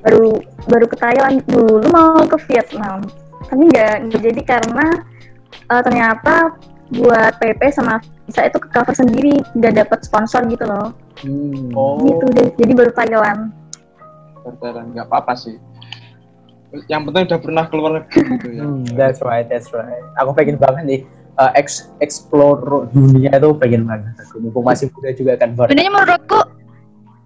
baru 0.00 0.40
baru 0.68 0.86
ke 0.88 0.96
Thailand 0.96 1.44
dulu 1.44 1.84
mau 1.92 2.16
ke 2.24 2.36
Vietnam 2.48 3.04
tapi 3.48 3.62
nggak 3.68 3.94
nggak 4.08 4.20
jadi 4.22 4.42
karena 4.46 4.86
eh, 5.70 5.82
ternyata 5.86 6.34
buat 6.90 7.38
PP 7.38 7.70
sama 7.70 8.02
visa 8.26 8.50
itu 8.50 8.58
ke 8.58 8.68
cover 8.74 8.94
sendiri 8.94 9.38
nggak 9.54 9.86
dapat 9.86 9.98
sponsor 10.02 10.42
gitu 10.50 10.66
loh 10.66 10.90
Hmm. 11.20 11.68
Oh, 11.76 12.00
gitu 12.00 12.32
deh 12.32 12.48
jadi 12.56 12.72
baru 12.72 12.96
Thailand 12.96 13.52
berjalan 14.40 14.84
nggak 14.96 15.06
apa-apa 15.08 15.32
sih. 15.36 15.56
Yang 16.86 17.02
penting 17.10 17.22
udah 17.26 17.40
pernah 17.42 17.64
keluar 17.66 17.90
negeri 18.00 18.20
gitu 18.38 18.48
ya. 18.54 18.62
Hmm, 18.62 18.84
that's 18.94 19.20
right, 19.20 19.46
that's 19.50 19.68
right. 19.74 20.04
Aku 20.22 20.32
pengen 20.32 20.56
banget 20.56 20.82
nih 20.86 21.00
uh, 21.36 21.50
ex 21.58 21.90
explore 21.98 22.88
dunia 22.94 23.34
itu 23.34 23.50
pengen 23.58 23.84
banget. 23.84 24.14
Aku 24.28 24.38
mumpung 24.38 24.64
masih 24.64 24.88
muda 24.94 25.10
juga 25.12 25.32
kan 25.36 25.52
baru. 25.52 25.68
Sebenarnya 25.74 25.92
menurutku 25.92 26.40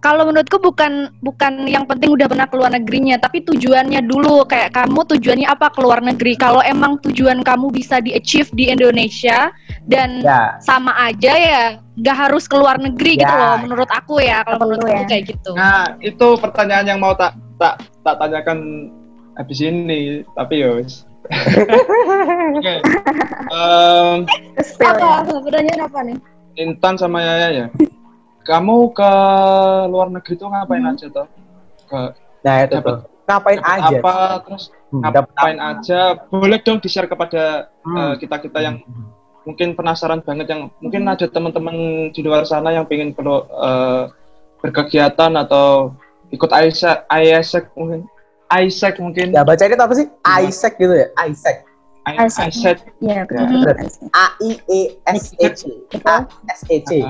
kalau 0.05 0.29
menurutku 0.29 0.61
bukan 0.61 1.09
bukan 1.25 1.65
yang 1.65 1.89
penting 1.89 2.13
udah 2.13 2.29
pernah 2.29 2.45
keluar 2.45 2.69
negerinya, 2.69 3.17
tapi 3.17 3.41
tujuannya 3.41 4.05
dulu 4.05 4.45
kayak 4.45 4.77
kamu 4.77 5.01
tujuannya 5.17 5.49
apa 5.49 5.73
keluar 5.73 6.05
negeri. 6.05 6.37
Kalau 6.37 6.61
emang 6.61 7.01
tujuan 7.09 7.41
kamu 7.41 7.73
bisa 7.73 8.05
di 8.05 8.13
achieve 8.13 8.53
di 8.53 8.69
Indonesia 8.69 9.49
dan 9.89 10.21
Ya, 10.21 10.61
sama 10.61 10.93
aja 11.09 11.33
ya, 11.33 11.65
nggak 11.97 12.17
harus 12.29 12.45
keluar 12.45 12.77
negeri 12.77 13.17
gitu 13.17 13.33
Ya. 13.33 13.41
loh. 13.57 13.57
Menurut 13.65 13.89
aku 13.89 14.21
ya, 14.21 14.45
kalau 14.45 14.61
menurut 14.69 14.85
aku 14.85 14.93
ya. 14.93 15.09
kayak 15.09 15.25
gitu. 15.33 15.51
Nah, 15.57 15.97
itu 16.05 16.27
pertanyaan 16.37 16.85
yang 16.85 17.01
mau 17.01 17.17
tak 17.17 17.33
tak 17.57 17.81
tak 18.05 18.21
tanyakan 18.21 18.93
habis 19.41 19.59
ini, 19.65 20.21
tapi 20.37 20.61
ya 20.61 20.77
wis. 20.77 21.09
Oke. 22.61 22.75
Em, 23.49 24.17
Spill 24.61 24.97
ya. 25.01 25.25
Pertanyaan 25.25 25.81
apa 25.89 25.99
nih? 26.05 26.17
Intan 26.61 27.01
sama 27.01 27.25
Yaya 27.25 27.49
ya. 27.51 27.67
Kamu 28.45 28.93
ke 28.93 29.11
luar 29.89 30.09
negeri 30.09 30.35
tuh 30.35 30.49
ngapain 30.49 30.81
Hmm. 30.81 30.93
aja 30.93 31.07
toh? 31.09 31.27
Ke 31.85 32.01
nah 32.41 32.55
itu 32.61 32.77
Dapat- 32.77 32.85
tuh. 32.85 32.99
Ngapain 33.25 33.57
dapat 33.59 33.73
aja? 33.81 33.97
apa 33.97 34.15
terus 34.45 34.65
Hmm, 34.93 35.01
ngapain 35.03 35.59
aja? 35.59 36.01
Boleh 36.29 36.61
dong 36.61 36.79
di-share 36.79 37.09
kepada 37.09 37.73
Hmm. 37.81 38.15
kita 38.15 38.37
kita 38.39 38.59
yang 38.61 38.77
mungkin 39.43 39.73
penasaran 39.73 40.21
banget 40.21 40.47
yang 40.47 40.69
mungkin 40.79 41.03
ada 41.05 41.25
teman-teman 41.25 41.75
di 42.11 42.21
luar 42.21 42.45
sana 42.45 42.71
yang 42.71 42.85
pengen 42.85 43.11
perlu 43.11 43.45
eh, 43.45 44.03
berkegiatan 44.61 45.33
atau 45.35 45.93
ikut 46.31 46.51
Isaac 46.63 47.05
Isaac 47.11 47.73
mungkin 47.75 48.05
Isaac 48.55 48.97
mungkin 48.99 49.33
Ya 49.33 49.41
baca 49.43 49.61
itu 49.61 49.75
apa 49.75 49.95
sih? 49.95 50.07
Isaac 50.23 50.77
gitu 50.77 50.93
ya? 50.95 51.09
Isaac. 51.25 51.65
Isaac. 52.05 52.85
Iya, 53.01 53.25
betul. 53.25 53.41
Mhm. 53.43 53.65
bener. 53.65 53.77
A 54.13 54.27
I 54.39 54.51
E 54.69 54.81
S 55.09 55.33
E 55.41 55.49
C. 55.51 55.63
A 56.05 56.29
S 56.53 56.61
E 56.69 56.77
C. 56.85 57.01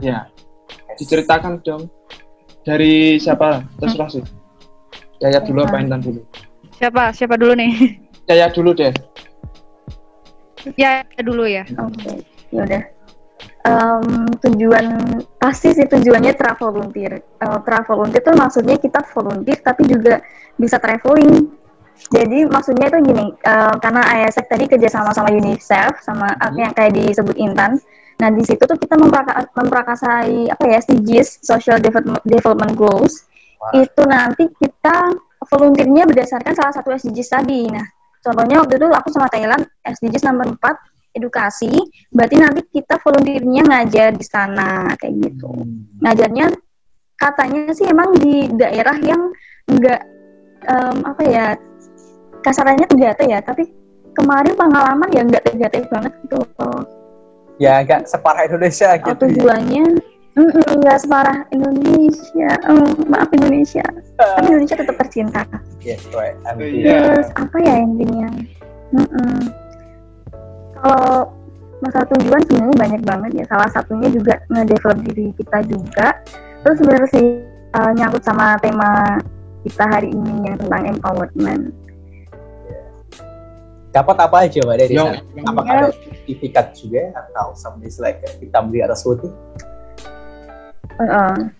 Ya 0.00 0.28
diceritakan 0.96 1.64
dong 1.64 1.88
dari 2.66 3.16
siapa 3.16 3.64
terserah 3.80 4.10
sih 4.12 4.24
Yaya 5.20 5.40
dulu 5.40 5.64
apa 5.64 5.80
Intan 5.80 6.00
dulu 6.04 6.20
Siapa? 6.80 7.12
Siapa 7.12 7.36
dulu 7.36 7.52
nih? 7.56 7.72
Yaya 8.28 8.48
dulu 8.52 8.72
deh 8.72 8.92
ya 10.76 11.04
dulu 11.20 11.44
ya. 11.48 11.64
Oke, 11.80 12.24
yaudah. 12.52 12.84
Em, 13.60 14.04
tujuan 14.40 14.86
pasti 15.36 15.76
sih 15.76 15.84
tujuannya 15.88 16.32
travel 16.36 16.72
volunteer. 16.72 17.20
Eh, 17.20 17.58
travel 17.64 17.94
volunteer 18.04 18.24
itu 18.24 18.32
maksudnya 18.36 18.76
kita 18.80 19.00
volunteer 19.12 19.58
tapi 19.60 19.88
juga 19.88 20.20
bisa 20.56 20.80
traveling. 20.80 21.48
Jadi 22.08 22.48
maksudnya 22.48 22.88
itu 22.88 22.98
gini, 23.04 23.26
eh, 23.44 23.74
karena 23.80 24.02
ISEC 24.24 24.48
tadi 24.48 24.64
kerja 24.64 24.88
sama 24.88 25.12
sama 25.12 25.28
UNICEF 25.28 26.00
sama 26.00 26.32
apa 26.40 26.56
yang 26.56 26.72
kayak 26.72 26.96
disebut 26.96 27.36
Intan. 27.36 27.76
Nah 28.20 28.28
di 28.28 28.44
situ 28.44 28.60
tuh 28.60 28.76
kita 28.76 29.00
mempraka- 29.00 29.48
memprakasai 29.56 30.52
apa 30.52 30.64
ya 30.68 30.76
SDGs 30.84 31.40
Social 31.40 31.80
Development, 31.80 32.20
Development 32.28 32.72
Goals. 32.76 33.24
Wah. 33.56 33.80
Itu 33.80 34.04
nanti 34.04 34.44
kita 34.60 35.16
volunteernya 35.48 36.04
berdasarkan 36.04 36.52
salah 36.52 36.72
satu 36.76 36.92
SDGs 36.92 37.30
tadi. 37.32 37.64
Nah 37.72 37.84
contohnya 38.20 38.60
waktu 38.60 38.76
itu 38.76 38.86
aku 38.92 39.08
sama 39.08 39.32
Thailand 39.32 39.64
SDGs 39.80 40.28
nomor 40.28 40.52
4 40.52 41.16
edukasi, 41.16 41.72
berarti 42.14 42.36
nanti 42.38 42.60
kita 42.70 43.00
volunteernya 43.02 43.62
ngajar 43.66 44.14
di 44.14 44.22
sana 44.22 44.94
kayak 44.94 45.14
gitu. 45.26 45.50
Ngajarnya 46.04 46.46
katanya 47.18 47.72
sih 47.74 47.90
emang 47.90 48.14
di 48.14 48.46
daerah 48.54 48.94
yang 49.02 49.32
enggak 49.66 50.06
em, 50.70 50.96
apa 51.02 51.22
ya 51.26 51.46
kasarannya 52.46 52.86
tegate 52.86 53.26
ya, 53.26 53.42
tapi 53.42 53.66
kemarin 54.14 54.54
pengalaman 54.54 55.08
ya 55.10 55.22
enggak 55.26 55.42
tegate 55.50 55.82
banget 55.90 56.12
gitu. 56.24 56.38
loh. 56.62 56.99
Ya 57.60 57.84
agak 57.84 58.08
separah 58.08 58.48
Indonesia 58.48 58.88
Oh, 58.96 59.12
gitu. 59.12 59.22
tujuannya 59.28 59.84
mm-mm, 60.32 60.64
enggak 60.80 60.98
separah 61.04 61.44
Indonesia, 61.52 62.48
Em, 62.64 62.80
maaf 63.04 63.28
Indonesia, 63.36 63.84
tapi 64.16 64.48
Indonesia 64.48 64.76
tetap 64.80 64.96
tercinta. 64.96 65.42
Yes, 65.84 66.08
right. 66.16 66.40
I'm 66.48 66.56
Iya. 66.56 67.20
Terus 67.20 67.28
apa 67.36 67.56
ya 67.60 67.74
intinya? 67.84 68.28
Mm-mm. 68.96 69.36
Kalau 70.80 71.36
masalah 71.84 72.08
tujuan 72.16 72.40
sebenarnya 72.48 72.76
banyak 72.80 73.02
banget 73.04 73.30
ya. 73.40 73.44
Salah 73.52 73.68
satunya 73.68 74.08
juga 74.08 74.40
nge-develop 74.48 74.98
diri 75.04 75.26
kita 75.36 75.58
juga. 75.68 76.16
Terus 76.64 76.76
sebenarnya 76.80 77.08
sih 77.12 77.26
uh, 77.76 77.92
nyangkut 77.92 78.24
sama 78.24 78.56
tema 78.64 79.20
kita 79.68 79.84
hari 79.84 80.08
ini 80.08 80.48
yang 80.48 80.56
tentang 80.56 80.96
empowerment. 80.96 81.76
Dapat 83.90 84.16
apa 84.22 84.46
aja 84.46 84.62
mbak 84.62 84.76
dari 84.78 84.94
sana? 84.94 85.18
Apakah 85.50 85.72
ada 85.74 85.90
sertifikat 85.90 86.78
juga 86.78 87.10
atau 87.10 87.58
something 87.58 87.90
like 87.98 88.22
hitam 88.38 88.70
di 88.70 88.78
atas 88.86 89.02
putih? 89.02 89.34
Uh, 91.02 91.50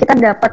kita 0.00 0.16
dapat 0.16 0.52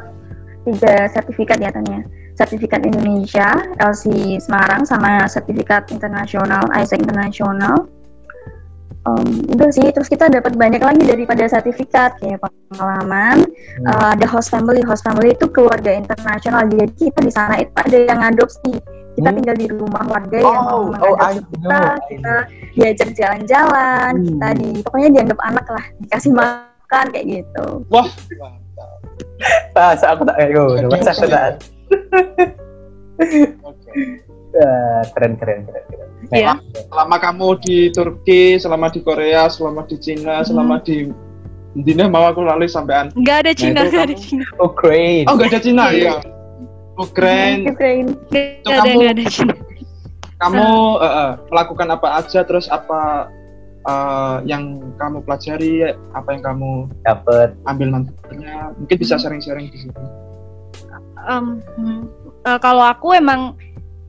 tiga 0.68 1.08
sertifikat 1.08 1.56
ya 1.64 1.72
tanya. 1.72 2.04
Sertifikat 2.34 2.82
Indonesia, 2.84 3.56
LC 3.78 4.36
Semarang, 4.42 4.82
sama 4.84 5.24
sertifikat 5.30 5.88
internasional, 5.94 6.66
ISEC 6.76 7.00
internasional. 7.00 7.88
Um, 9.04 9.44
udah 9.52 9.68
sih, 9.68 9.84
terus 9.92 10.08
kita 10.08 10.32
dapat 10.32 10.56
banyak 10.56 10.80
lagi 10.80 11.04
daripada 11.04 11.44
sertifikat 11.44 12.16
kayak 12.24 12.40
pengalaman. 12.40 13.44
Hmm. 13.44 13.84
Uh, 13.84 14.08
ada 14.16 14.24
host 14.24 14.48
family, 14.48 14.80
host 14.80 15.04
family 15.04 15.36
itu 15.36 15.44
keluarga 15.52 15.92
internasional. 15.92 16.64
Jadi 16.72 17.12
kita 17.12 17.20
di 17.20 17.32
sana 17.32 17.60
itu 17.60 17.68
ada 17.76 17.96
yang 18.00 18.18
ngadopsi. 18.24 18.80
Kita 19.14 19.28
Hmm. 19.30 19.36
tinggal 19.38 19.56
di 19.60 19.66
rumah 19.68 20.02
warga 20.08 20.38
yang 20.40 20.56
Oh, 20.72 20.88
mau 20.88 21.04
oh, 21.04 21.14
mengadopsi 21.20 21.44
kita. 21.52 21.80
Kita 22.08 22.34
diajak 22.74 23.08
jalan-jalan, 23.12 24.12
Hmm. 24.16 24.24
kita 24.24 24.48
di 24.56 24.68
pokoknya 24.80 25.08
dianggap 25.20 25.38
anak 25.52 25.66
lah, 25.68 25.84
dikasih 26.00 26.32
makan 26.32 27.04
kayak 27.12 27.26
gitu. 27.28 27.66
wah 27.92 28.08
Bahasa 29.76 30.16
aku 30.16 30.24
tak 30.24 30.40
ayo, 30.40 30.64
bahasa 30.88 31.10
aku 31.12 31.26
tak. 31.28 31.60
Oke. 33.68 34.23
Eh, 34.54 35.02
Keren 35.10 35.34
keren 35.34 35.66
keren 35.66 35.84
keren. 35.90 36.08
Iya. 36.30 36.54
selama 36.88 37.16
kamu 37.18 37.48
di 37.60 37.76
Turki 37.90 38.56
selama 38.56 38.88
di 38.88 39.02
Korea 39.02 39.44
selama 39.46 39.84
di 39.84 39.96
Cina 39.98 40.40
selama 40.40 40.80
di 40.80 41.10
Intinya 41.74 42.06
mau 42.06 42.24
aku 42.24 42.40
lali 42.40 42.64
sampean 42.64 43.10
Nggak 43.12 43.36
ada 43.44 43.52
Cina, 43.52 43.82
itu 43.82 43.90
nggak 43.90 44.06
ada 44.06 44.14
kamu- 44.14 44.22
Cina. 44.24 44.44
Oh 44.56 44.70
great. 44.70 45.26
oh 45.26 45.34
nggak 45.34 45.50
ada 45.50 45.60
Cina 45.60 45.84
ya 45.90 46.14
oh 46.94 47.08
keren 47.10 47.66
Ukraine. 47.66 48.08
Nggak 48.30 48.62
ada, 48.62 48.78
kamu- 48.80 48.94
nggak 48.96 49.12
ada 49.12 49.24
Cina. 49.26 49.54
kamu 50.34 50.68
eh, 50.96 51.12
eh, 51.12 51.30
melakukan 51.50 51.88
apa 51.90 52.08
aja 52.16 52.40
terus 52.42 52.66
apa 52.68 53.00
eh, 53.82 54.36
yang 54.46 54.62
kamu 54.94 55.18
pelajari 55.22 55.82
apa 56.14 56.28
yang 56.30 56.42
kamu 56.42 56.70
Dapat. 57.02 57.58
ambil 57.66 57.88
manfaatnya 57.90 58.70
mungkin 58.74 58.96
bisa 58.96 59.18
sharing-sharing 59.18 59.66
di 59.68 59.78
sini 59.82 59.98
hmm. 61.18 62.02
Eh, 62.44 62.58
kalau 62.60 62.84
aku 62.84 63.12
emang 63.12 63.56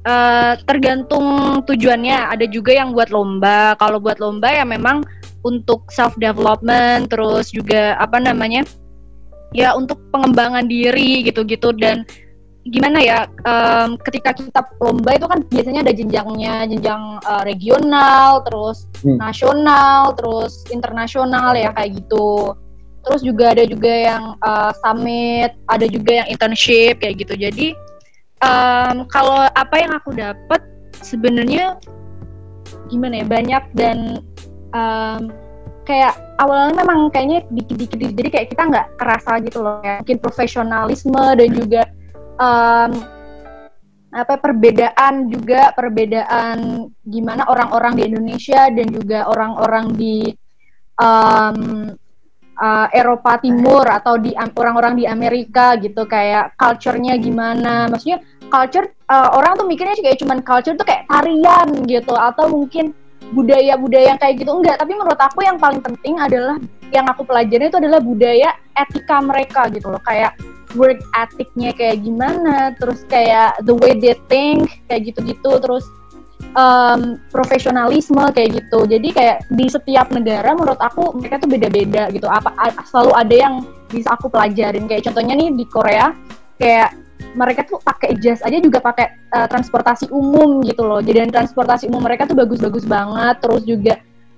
eh, 0.06 0.54
tergantung 0.70 1.60
tujuannya. 1.66 2.32
Ada 2.38 2.46
juga 2.48 2.72
yang 2.78 2.94
buat 2.94 3.10
lomba. 3.10 3.74
Kalau 3.82 3.98
buat 3.98 4.22
lomba 4.22 4.54
ya 4.54 4.64
memang 4.64 5.02
untuk 5.42 5.90
self 5.90 6.14
development, 6.22 7.10
terus 7.10 7.50
juga 7.50 7.98
apa 7.98 8.22
namanya? 8.22 8.66
Ya 9.54 9.74
untuk 9.74 9.98
pengembangan 10.14 10.70
diri 10.70 11.26
gitu-gitu 11.26 11.74
dan 11.78 12.06
gimana 12.66 12.98
ya? 12.98 13.20
em, 13.46 13.94
ketika 14.02 14.34
kita 14.34 14.62
lomba 14.82 15.14
itu 15.14 15.30
kan 15.30 15.40
biasanya 15.54 15.86
ada 15.86 15.94
jenjangnya, 15.94 16.56
jenjang 16.66 17.04
eh, 17.22 17.44
regional, 17.46 18.42
terus 18.42 18.90
Hmm. 19.06 19.22
nasional, 19.22 20.18
terus 20.18 20.66
internasional 20.74 21.54
ya 21.54 21.70
kayak 21.78 22.02
gitu 22.02 22.58
terus 23.06 23.22
juga 23.22 23.54
ada 23.54 23.64
juga 23.70 23.94
yang 23.94 24.34
uh, 24.42 24.74
summit, 24.82 25.54
ada 25.70 25.86
juga 25.86 26.26
yang 26.26 26.28
internship 26.34 26.98
kayak 26.98 27.22
gitu. 27.22 27.38
Jadi 27.38 27.78
em, 28.46 28.96
kalau 29.10 29.42
apa 29.50 29.76
yang 29.82 29.92
aku 29.98 30.14
dapat 30.14 30.62
sebenarnya 31.02 31.82
gimana 32.88 33.22
ya 33.22 33.26
banyak 33.26 33.64
dan 33.74 33.98
em, 34.72 35.22
kayak 35.86 36.14
awalnya 36.42 36.86
memang 36.86 37.10
kayaknya 37.10 37.46
dikit-dikit 37.50 38.14
jadi 38.14 38.30
kayak 38.30 38.48
kita 38.54 38.64
nggak 38.70 38.88
kerasa 38.98 39.42
gitu 39.42 39.62
loh 39.62 39.82
ya 39.82 40.02
mungkin 40.02 40.20
profesionalisme 40.22 41.24
dan 41.38 41.50
juga 41.50 41.82
em, 42.38 42.92
apa 44.16 44.40
perbedaan 44.40 45.28
juga 45.28 45.76
perbedaan 45.76 46.88
gimana 47.04 47.44
orang-orang 47.52 48.00
di 48.00 48.04
Indonesia 48.08 48.72
dan 48.72 48.88
juga 48.88 49.28
orang-orang 49.28 49.86
di 49.98 50.32
em, 51.02 51.92
uh, 52.60 52.88
Eropa 52.92 53.38
Timur 53.40 53.86
atau 53.88 54.16
di 54.20 54.32
orang-orang 54.36 54.94
di 54.96 55.06
Amerika 55.06 55.76
gitu. 55.80 56.08
Kayak 56.08 56.56
culture-nya 56.56 57.20
gimana. 57.20 57.92
Maksudnya 57.92 58.24
culture 58.50 58.88
uh, 59.10 59.30
orang 59.36 59.58
tuh 59.58 59.68
mikirnya 59.68 59.98
kayak 59.98 60.20
cuman 60.22 60.40
culture 60.42 60.76
tuh 60.78 60.86
kayak 60.86 61.06
tarian 61.10 61.68
gitu 61.86 62.14
atau 62.14 62.50
mungkin 62.50 62.94
budaya-budaya 63.34 64.14
yang 64.14 64.20
kayak 64.22 64.36
gitu. 64.42 64.52
Enggak 64.54 64.78
tapi 64.78 64.94
menurut 64.94 65.18
aku 65.18 65.42
yang 65.42 65.58
paling 65.58 65.82
penting 65.82 66.16
adalah 66.22 66.58
yang 66.94 67.06
aku 67.10 67.26
pelajari 67.26 67.68
itu 67.68 67.78
adalah 67.82 68.00
budaya 68.00 68.54
etika 68.78 69.18
mereka 69.24 69.62
gitu 69.74 69.90
loh. 69.90 70.02
Kayak 70.06 70.38
work 70.76 71.00
ethicnya 71.16 71.72
kayak 71.74 72.04
gimana 72.04 72.76
terus 72.78 73.02
kayak 73.08 73.58
the 73.66 73.74
way 73.74 73.98
they 73.98 74.14
think 74.30 74.70
kayak 74.86 75.10
gitu-gitu. 75.10 75.52
Terus 75.58 75.86
um, 76.54 77.18
profesionalisme 77.34 78.22
kayak 78.36 78.62
gitu. 78.62 78.86
Jadi 78.86 79.10
kayak 79.10 79.38
di 79.50 79.66
setiap 79.68 80.14
negara 80.14 80.54
menurut 80.54 80.78
aku 80.78 81.18
mereka 81.18 81.42
tuh 81.42 81.50
beda-beda 81.50 82.14
gitu. 82.14 82.30
Apa 82.30 82.54
selalu 82.86 83.12
ada 83.16 83.36
yang 83.36 83.54
bisa 83.90 84.14
aku 84.14 84.30
pelajarin. 84.30 84.86
Kayak 84.86 85.10
contohnya 85.10 85.34
nih 85.34 85.50
di 85.54 85.66
Korea 85.66 86.14
kayak 86.62 87.05
mereka 87.36 87.68
tuh 87.68 87.80
pakai 87.84 88.16
jas 88.20 88.40
aja 88.44 88.60
juga 88.60 88.80
pakai 88.80 89.16
uh, 89.36 89.48
transportasi 89.48 90.12
umum 90.12 90.64
gitu 90.64 90.84
loh. 90.88 91.04
Jadi 91.04 91.32
transportasi 91.32 91.92
umum 91.92 92.04
mereka 92.04 92.28
tuh 92.28 92.36
bagus-bagus 92.36 92.88
banget. 92.88 93.40
Terus 93.44 93.64
juga 93.68 93.94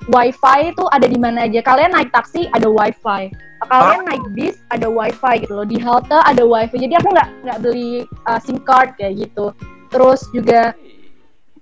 wifi 0.09 0.59
itu 0.73 0.83
ada 0.89 1.05
di 1.05 1.17
mana 1.17 1.45
aja. 1.45 1.61
Kalian 1.61 1.93
naik 1.93 2.09
taksi 2.13 2.49
ada 2.53 2.69
wifi. 2.69 3.33
Kalian 3.65 4.05
naik 4.05 4.23
bis 4.37 4.55
ada 4.69 4.85
wifi 4.89 5.45
gitu 5.45 5.53
loh. 5.57 5.65
Di 5.65 5.77
halte 5.81 6.17
ada 6.25 6.43
wifi. 6.45 6.77
Jadi 6.77 6.93
aku 6.97 7.09
nggak 7.13 7.29
nggak 7.45 7.59
beli 7.61 8.05
uh, 8.29 8.39
sim 8.41 8.57
card 8.61 8.93
kayak 8.97 9.29
gitu. 9.29 9.53
Terus 9.89 10.25
juga 10.33 10.73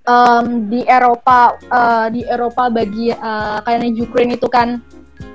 um, 0.08 0.68
di 0.72 0.84
Eropa 0.88 1.56
uh, 1.70 2.08
di 2.12 2.24
Eropa 2.26 2.70
bagi 2.72 3.12
uh, 3.12 3.60
kayaknya 3.64 3.92
Ukraine 4.04 4.36
itu 4.36 4.48
kan 4.48 4.80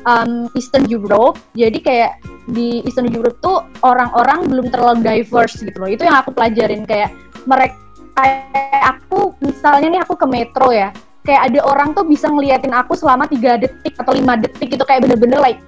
um, 0.06 0.48
Eastern 0.56 0.86
Europe. 0.88 1.38
Jadi 1.56 1.78
kayak 1.80 2.20
di 2.50 2.82
Eastern 2.84 3.10
Europe 3.10 3.38
tuh 3.40 3.64
orang-orang 3.86 4.46
belum 4.50 4.66
terlalu 4.74 5.02
diverse 5.06 5.62
gitu 5.62 5.76
loh. 5.78 5.90
Itu 5.90 6.06
yang 6.06 6.20
aku 6.20 6.34
pelajarin 6.34 6.84
kayak 6.84 7.14
mereka 7.48 7.78
kayak 8.18 8.82
aku 8.98 9.32
misalnya 9.40 9.88
nih 9.98 10.00
aku 10.02 10.14
ke 10.18 10.26
metro 10.26 10.68
ya. 10.74 10.90
Kayak 11.24 11.52
ada 11.52 11.60
orang 11.68 11.92
tuh 11.92 12.04
bisa 12.04 12.26
ngeliatin 12.32 12.72
aku 12.72 12.96
selama 12.96 13.28
tiga 13.28 13.60
detik 13.60 13.94
atau 14.00 14.16
lima 14.16 14.40
detik 14.40 14.72
gitu 14.72 14.84
kayak 14.88 15.04
bener-bener 15.04 15.38
like 15.38 15.60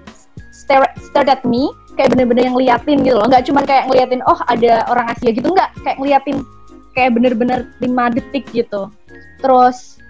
stare, 0.53 0.89
stare 1.01 1.29
at 1.29 1.45
me 1.45 1.69
kayak 1.97 2.17
bener-bener 2.17 2.49
yang 2.49 2.55
ngeliatin 2.57 3.05
gitu 3.05 3.17
loh 3.21 3.29
nggak 3.29 3.45
cuma 3.45 3.61
kayak 3.69 3.85
ngeliatin 3.89 4.25
oh 4.25 4.39
ada 4.49 4.85
orang 4.89 5.13
Asia 5.13 5.31
gitu 5.33 5.53
nggak 5.53 5.71
kayak 5.85 5.97
ngeliatin 6.01 6.37
kayak 6.97 7.11
bener-bener 7.13 7.69
lima 7.85 8.09
detik 8.09 8.49
gitu 8.53 8.89
terus 9.45 10.01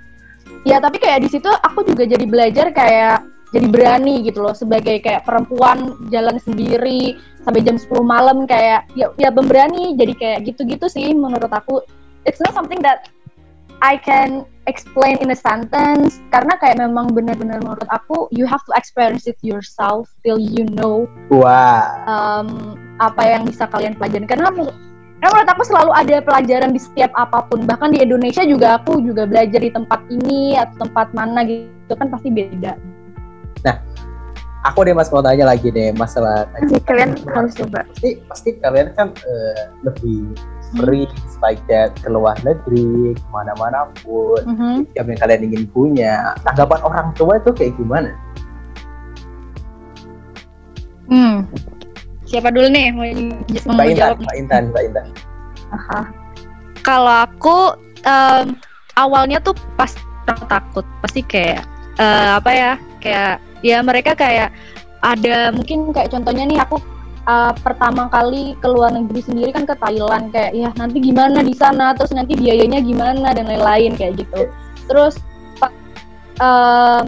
ya 0.62 0.78
tapi 0.78 1.02
kayak 1.02 1.26
di 1.26 1.28
situ 1.30 1.50
aku 1.50 1.82
juga 1.86 2.06
jadi 2.06 2.24
belajar 2.26 2.70
kayak 2.70 3.26
jadi 3.52 3.68
berani 3.68 4.24
gitu 4.24 4.40
loh 4.40 4.56
sebagai 4.56 5.04
kayak 5.04 5.28
perempuan 5.28 5.92
jalan 6.08 6.40
sendiri 6.40 7.20
sampai 7.44 7.60
jam 7.60 7.76
10 7.76 8.00
malam 8.00 8.48
kayak 8.48 8.88
ya 8.96 9.12
ya 9.20 9.28
pemberani 9.28 9.92
jadi 9.94 10.14
kayak 10.16 10.38
gitu-gitu 10.48 10.88
sih 10.88 11.12
menurut 11.12 11.52
aku. 11.52 11.84
It's 12.24 12.40
not 12.40 12.56
something 12.56 12.80
that 12.80 13.12
I 13.84 14.00
can 14.00 14.48
explain 14.70 15.18
in 15.20 15.34
a 15.34 15.38
sentence 15.38 16.22
karena 16.30 16.54
kayak 16.62 16.78
memang 16.78 17.12
benar-benar 17.12 17.60
menurut 17.60 17.88
aku 17.90 18.30
you 18.30 18.46
have 18.46 18.62
to 18.70 18.72
experience 18.78 19.26
it 19.26 19.34
yourself 19.42 20.06
till 20.22 20.38
you 20.38 20.62
know 20.78 21.10
Wah. 21.34 21.98
um, 22.06 22.78
apa 23.02 23.26
yang 23.26 23.42
bisa 23.42 23.66
kalian 23.66 23.98
pelajari 23.98 24.22
karena 24.24 24.54
karena 25.18 25.38
menurut 25.38 25.50
aku 25.54 25.62
selalu 25.66 25.92
ada 25.94 26.16
pelajaran 26.24 26.70
di 26.72 26.80
setiap 26.82 27.12
apa 27.14 27.46
pun. 27.46 27.62
Bahkan 27.62 27.94
di 27.94 28.02
Indonesia 28.02 28.42
juga 28.48 28.80
aku 28.80 28.98
juga 29.04 29.28
belajar 29.28 29.60
di 29.60 29.70
tempat 29.70 30.00
ini 30.10 30.56
atau 30.56 30.88
tempat 30.88 31.14
mana 31.14 31.46
gitu 31.46 31.92
kan 31.94 32.10
pasti 32.10 32.32
beda 32.32 32.91
Aku 34.62 34.86
deh 34.86 34.94
mas 34.94 35.10
mau 35.10 35.18
tanya 35.18 35.42
lagi 35.42 35.74
deh 35.74 35.90
masalah 35.90 36.46
Nanti 36.54 36.78
kalian 36.86 37.18
harus 37.26 37.50
coba. 37.58 37.82
pasti 37.82 38.22
pasti 38.30 38.48
kalian 38.62 38.94
kan 38.94 39.10
eh, 39.10 39.62
lebih 39.82 40.38
free 40.78 41.10
like 41.42 41.58
that 41.66 41.90
ke 41.98 42.06
luar 42.06 42.38
negeri 42.46 43.10
ke 43.10 43.26
mana-mana 43.28 43.90
pun 44.00 44.38
Mhm. 44.46 44.86
yang 44.94 45.18
kalian 45.18 45.50
ingin 45.50 45.66
punya 45.66 46.30
tanggapan 46.46 46.78
orang 46.78 47.10
tua 47.12 47.42
itu 47.42 47.50
kayak 47.50 47.74
gimana? 47.74 48.14
Hmm. 51.10 51.44
Siapa 52.24 52.48
dulu 52.48 52.70
nih 52.70 52.94
mau, 52.94 53.04
Mbak 53.04 53.86
Intan? 53.92 54.14
Mbak 54.16 54.36
Intan, 54.38 54.62
Mbak 54.70 54.82
Intan. 54.88 55.06
Aha. 55.74 56.00
Kalau 56.80 57.14
aku 57.26 57.56
em, 58.06 58.54
awalnya 58.94 59.42
tuh 59.42 59.58
pas 59.74 59.90
takut, 60.48 60.86
pasti 61.02 61.20
kayak 61.20 61.66
eh, 61.98 62.30
apa 62.38 62.50
ya? 62.54 62.72
Kayak 63.02 63.42
ya 63.62 63.78
mereka 63.80 64.18
kayak 64.18 64.50
ada 65.02 65.50
mungkin 65.50 65.90
kayak 65.90 66.14
contohnya 66.14 66.44
nih 66.46 66.58
aku 66.62 66.78
eh, 67.26 67.52
pertama 67.62 68.06
kali 68.10 68.54
ke 68.58 68.68
luar 68.70 68.94
negeri 68.94 69.20
sendiri 69.22 69.50
kan 69.54 69.66
ke 69.66 69.74
Thailand 69.78 70.30
kayak 70.30 70.52
ya 70.54 70.70
nanti 70.78 70.98
gimana 71.02 71.42
di 71.42 71.54
sana? 71.54 71.94
Terus 71.98 72.14
nanti 72.14 72.38
biayanya 72.38 72.82
gimana? 72.82 73.34
dan 73.34 73.46
lain-lain 73.50 73.98
kayak 73.98 74.22
gitu. 74.22 74.50
Terus 74.86 75.18
eh, 76.38 77.02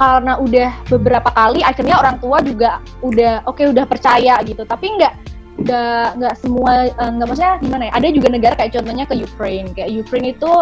karena 0.00 0.34
udah 0.40 0.70
beberapa 0.90 1.30
kali 1.30 1.62
akhirnya 1.62 1.94
orang 2.00 2.16
tua 2.18 2.42
juga 2.42 2.80
udah 3.04 3.44
oke 3.44 3.60
udah 3.68 3.84
percaya 3.84 4.40
gitu. 4.44 4.64
Tapi 4.64 4.86
nggak 4.96 5.14
nggak 5.62 6.06
nggak 6.16 6.34
semua 6.40 6.88
eh, 6.88 7.10
nggak 7.12 7.28
maksudnya 7.28 7.54
gimana 7.60 7.82
ya? 7.88 7.92
Ada 8.00 8.08
juga 8.16 8.28
negara 8.32 8.54
kayak 8.56 8.72
contohnya 8.80 9.04
ke 9.04 9.14
Ukraine. 9.20 9.68
Kayak 9.76 9.92
Ukraine 9.92 10.32
itu 10.32 10.52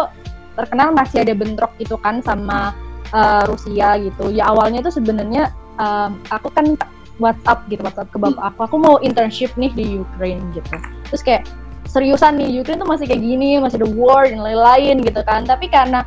terkenal 0.59 0.91
masih 0.91 1.23
ada 1.23 1.31
bentrok 1.31 1.71
gitu 1.79 1.95
kan 2.03 2.19
sama 2.19 2.75
eh, 3.11 3.43
Rusia 3.47 3.99
gitu. 3.99 4.31
Ya 4.31 4.47
awalnya 4.49 4.81
tuh 4.81 4.93
sebenarnya 4.95 5.51
em, 5.79 6.19
aku 6.31 6.47
kan 6.51 6.75
WhatsApp 7.21 7.69
gitu 7.69 7.85
WhatsApp 7.85 8.09
ke 8.09 8.17
bapak 8.17 8.41
aku 8.41 8.59
aku 8.65 8.75
mau 8.81 8.95
internship 9.03 9.53
nih 9.59 9.69
di 9.77 10.01
Ukraine 10.01 10.41
gitu. 10.57 10.73
Terus 11.13 11.21
kayak 11.21 11.43
seriusan 11.85 12.41
nih 12.41 12.61
Ukraine 12.63 12.81
tuh 12.81 12.89
masih 12.89 13.05
kayak 13.05 13.21
gini 13.21 13.61
masih 13.61 13.77
ada 13.83 13.89
war 13.93 14.25
dan 14.25 14.41
lain-lain 14.41 15.05
gitu 15.05 15.21
kan. 15.27 15.45
Tapi 15.45 15.69
karena 15.69 16.01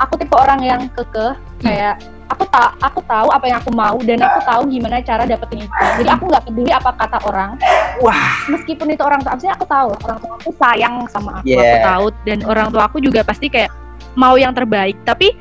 aku 0.00 0.16
tipe 0.16 0.32
orang 0.36 0.60
yang 0.64 0.80
kekeh 0.96 1.36
kayak 1.60 2.00
aku 2.26 2.42
tak 2.50 2.74
aku 2.82 3.00
tahu 3.06 3.28
apa 3.30 3.44
yang 3.46 3.58
aku 3.62 3.70
mau 3.70 3.96
dan 4.02 4.18
aku 4.18 4.38
tahu 4.42 4.62
gimana 4.66 4.98
cara 5.04 5.22
dapetin 5.28 5.64
itu. 5.64 5.82
Jadi 6.02 6.08
aku 6.10 6.24
nggak 6.26 6.44
peduli 6.48 6.70
apa 6.74 6.90
kata 6.96 7.18
orang. 7.28 7.54
Wah, 8.02 8.48
meskipun 8.50 8.92
itu 8.92 9.02
orang 9.04 9.22
tua 9.22 9.36
aku 9.36 9.64
tahu 9.64 9.88
orang 10.04 10.18
tua 10.20 10.32
aku 10.40 10.50
sayang 10.58 10.94
sama 11.08 11.40
aku 11.40 11.52
aku 11.52 11.76
Yeah. 11.76 11.86
tahu. 11.86 12.06
Dan 12.26 12.38
orang 12.44 12.68
tua 12.74 12.82
aku 12.90 12.98
juga 12.98 13.22
pasti 13.22 13.46
kayak 13.52 13.70
mau 14.18 14.34
yang 14.34 14.52
terbaik. 14.56 14.98
Tapi 15.06 15.32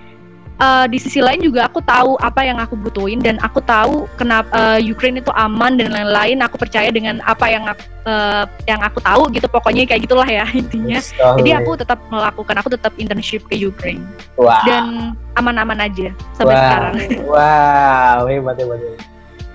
eh, 0.56 0.86
di 0.88 0.98
sisi 1.02 1.20
lain 1.20 1.42
juga 1.44 1.68
aku 1.68 1.80
tahu 1.84 2.16
apa 2.20 2.42
yang 2.44 2.58
aku 2.60 2.76
butuhin 2.80 3.20
dan 3.20 3.36
aku 3.44 3.60
tahu 3.64 4.08
kenapa 4.16 4.80
eh, 4.80 4.88
Ukraine 4.88 5.20
itu 5.20 5.32
aman 5.36 5.76
dan 5.76 5.92
lain-lain 5.92 6.40
aku 6.44 6.56
percaya 6.60 6.90
dengan 6.92 7.20
apa 7.28 7.46
yang 7.52 7.64
aku, 7.68 7.84
eh, 8.08 8.44
yang 8.66 8.82
aku 8.84 9.00
tahu 9.04 9.28
gitu 9.34 9.48
pokoknya 9.52 9.84
kayak 9.88 10.08
gitulah 10.08 10.28
ya 10.28 10.46
intinya 10.62 11.00
jadi 11.40 11.64
aku 11.64 11.76
tetap 11.80 12.00
melakukan 12.08 12.56
aku 12.60 12.70
tetap 12.72 12.94
internship 12.96 13.44
ke 13.48 13.56
Ukraine 13.60 14.04
Wah. 14.40 14.64
dan 14.64 15.16
aman-aman 15.36 15.84
aja 15.84 16.12
sampai 16.36 16.56
Wah. 16.56 16.62
sekarang 16.64 16.94
Wow, 17.28 18.20
hebat 18.32 18.56
hebat. 18.60 18.80
hebat. 18.80 19.04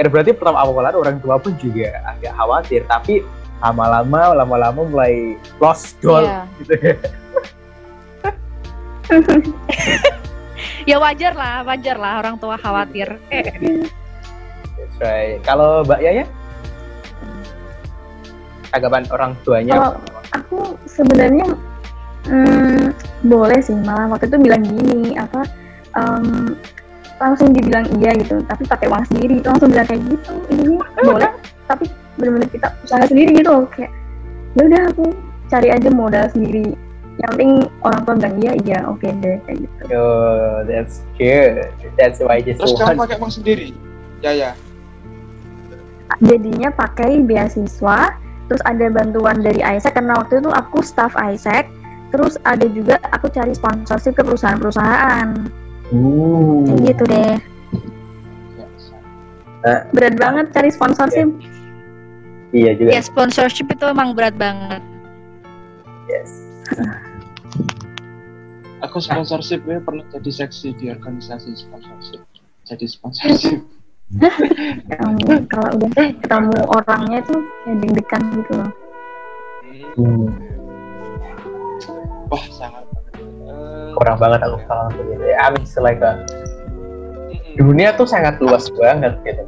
Ya, 0.01 0.09
berarti 0.09 0.33
pertama 0.33 0.65
awalan 0.65 0.97
orang 0.97 1.17
tua 1.21 1.37
pun 1.37 1.53
juga 1.61 1.93
agak 2.09 2.33
khawatir, 2.33 2.81
tapi 2.89 3.21
lama-lama 3.61 4.33
lama-lama 4.33 4.81
mulai 4.89 5.37
lost 5.61 6.01
doll 6.01 6.25
Iya. 6.25 6.41
gitu 6.65 6.75
ya. 6.81 6.97
ya 10.85 10.97
wajar 11.01 11.33
lah 11.37 11.63
wajar 11.65 11.97
lah 11.97 12.21
orang 12.25 12.37
tua 12.41 12.57
khawatir. 12.61 13.21
Eh, 13.29 13.45
That's 14.77 14.97
right. 15.01 15.39
Kalau 15.45 15.85
Mbak 15.85 16.01
Yaya? 16.01 16.25
Tanggapan 18.71 19.05
orang 19.11 19.33
tuanya? 19.43 19.75
Kalau 19.77 19.93
aku 20.33 20.59
sebenarnya 20.87 21.47
hmm, 22.29 22.95
boleh 23.27 23.61
sih. 23.61 23.77
Malah 23.77 24.11
waktu 24.15 24.31
itu 24.31 24.39
bilang 24.39 24.63
gini 24.63 25.19
apa 25.19 25.43
em, 25.99 26.55
langsung 27.19 27.53
dibilang 27.53 27.85
iya 28.01 28.15
gitu. 28.17 28.41
Tapi 28.47 28.63
pakai 28.65 28.87
uang 28.89 29.05
sendiri. 29.11 29.43
Langsung 29.43 29.69
bilang 29.75 29.89
kayak 29.89 30.03
gitu. 30.07 30.33
Ini 30.55 30.75
boleh 31.03 31.33
tapi 31.71 31.87
benar-benar 32.19 32.49
kita 32.51 32.69
usaha 32.83 33.05
sendiri 33.07 33.31
gitu 33.43 33.51
loh. 33.51 33.67
Kayak 33.71 33.93
ya 34.59 34.63
udah 34.67 34.83
aku 34.91 35.05
cari 35.51 35.69
aja 35.71 35.89
modal 35.91 36.27
sendiri 36.31 36.79
yang 37.21 37.31
penting 37.31 37.53
orang 37.81 38.01
tua 38.03 38.15
bilang 38.17 38.37
iya 38.41 38.53
iya 38.59 38.79
oke 38.85 39.05
deh 39.21 39.37
kayak 39.45 39.59
gitu 39.61 39.83
Oh, 39.93 40.65
that's 40.65 41.05
good. 41.15 41.69
That's 41.95 42.17
why 42.19 42.39
I 42.39 42.43
just 42.43 42.59
Terus 42.59 42.75
kamu 42.75 42.97
pakai 42.99 43.17
uang 43.19 43.33
sendiri? 43.33 43.77
Ya 44.21 44.33
ya. 44.33 44.51
jadinya 46.21 46.69
pakai 46.71 47.23
beasiswa 47.23 48.13
terus 48.45 48.63
ada 48.67 48.91
bantuan 48.91 49.41
dari 49.41 49.63
Isaac 49.63 49.95
karena 49.95 50.19
waktu 50.19 50.43
itu 50.43 50.51
aku 50.51 50.83
staff 50.83 51.15
Isaac 51.15 51.71
terus 52.11 52.35
ada 52.43 52.67
juga 52.67 52.99
aku 53.09 53.31
cari 53.31 53.55
sponsorship 53.55 54.17
ke 54.17 54.23
perusahaan-perusahaan 54.23 55.29
Uh. 55.91 56.63
kayak 56.67 56.81
gitu 56.89 57.05
deh 57.07 57.35
Eh, 59.61 59.81
berat 59.93 60.17
banget 60.17 60.47
cari 60.51 60.71
sponsorship 60.71 61.29
Iya 62.51 62.75
juga. 62.75 62.91
ya 62.91 63.01
sponsorship 63.01 63.69
itu 63.69 63.85
emang 63.85 64.13
berat 64.13 64.35
banget 64.35 64.83
Yes. 66.07 66.31
Aku 68.81 68.97
sponsorship 68.97 69.61
ya 69.69 69.77
pernah 69.81 70.05
jadi 70.09 70.31
seksi 70.45 70.73
di 70.77 70.89
organisasi 70.89 71.53
sponsorship. 71.53 72.21
Jadi 72.65 72.85
sponsorship. 72.89 73.61
Yang 74.91 75.47
kalau 75.47 75.71
udah 75.79 75.91
ketemu 75.95 76.59
orangnya 76.67 77.19
tuh 77.23 77.39
kayak 77.63 77.77
deg-degan 77.79 78.23
gitu 78.35 78.53
loh. 78.59 78.71
Hmm, 79.91 80.27
Wah, 82.31 82.45
sangat 82.51 82.85
kurang 83.95 84.17
banget 84.19 84.41
aku 84.47 84.59
kalau 84.65 84.87
begitu 84.97 85.25
ya. 85.29 85.37
I 85.39 85.47
mean, 85.53 85.63
it's 85.63 85.77
like 85.77 86.01
a- 86.01 86.25
mm-mm. 87.29 87.55
dunia 87.59 87.93
tuh 87.95 88.07
sangat 88.07 88.39
luas 88.41 88.71
banget 88.75 89.15
gitu. 89.23 89.43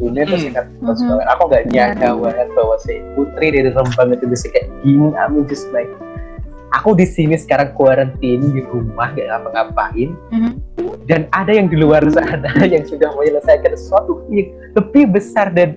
Dunia 0.00 0.24
tuh 0.24 0.38
Hmm. 0.40 0.46
sangat 0.48 0.64
luas 0.80 0.98
Mhm. 0.98 1.08
banget. 1.10 1.26
Aku 1.28 1.42
nggak 1.46 1.62
nyangka 1.68 2.08
banget 2.16 2.48
bahwa 2.56 2.74
si 2.80 2.94
Putri 3.14 3.46
dari 3.52 3.70
Rembang 3.70 4.10
itu 4.14 4.24
bisa 4.26 4.46
kayak 4.48 4.68
gini. 4.80 5.08
I 5.12 5.24
mean, 5.28 5.44
just 5.46 5.68
like 5.70 5.90
aku 6.70 6.94
di 6.94 7.04
sini 7.04 7.34
sekarang 7.34 7.74
quarantine 7.74 8.42
di 8.46 8.62
rumah 8.62 9.10
gak 9.10 9.26
ngapa-ngapain 9.26 10.10
Mhm. 10.30 10.52
dan 11.04 11.26
ada 11.30 11.50
yang 11.50 11.66
di 11.66 11.76
luar 11.76 12.02
sana 12.08 12.46
yang 12.74 12.84
sudah 12.84 13.10
menyelesaikan 13.12 13.74
sesuatu 13.74 14.22
yang 14.28 14.48
lebih 14.72 15.10
besar 15.10 15.50
dan 15.50 15.74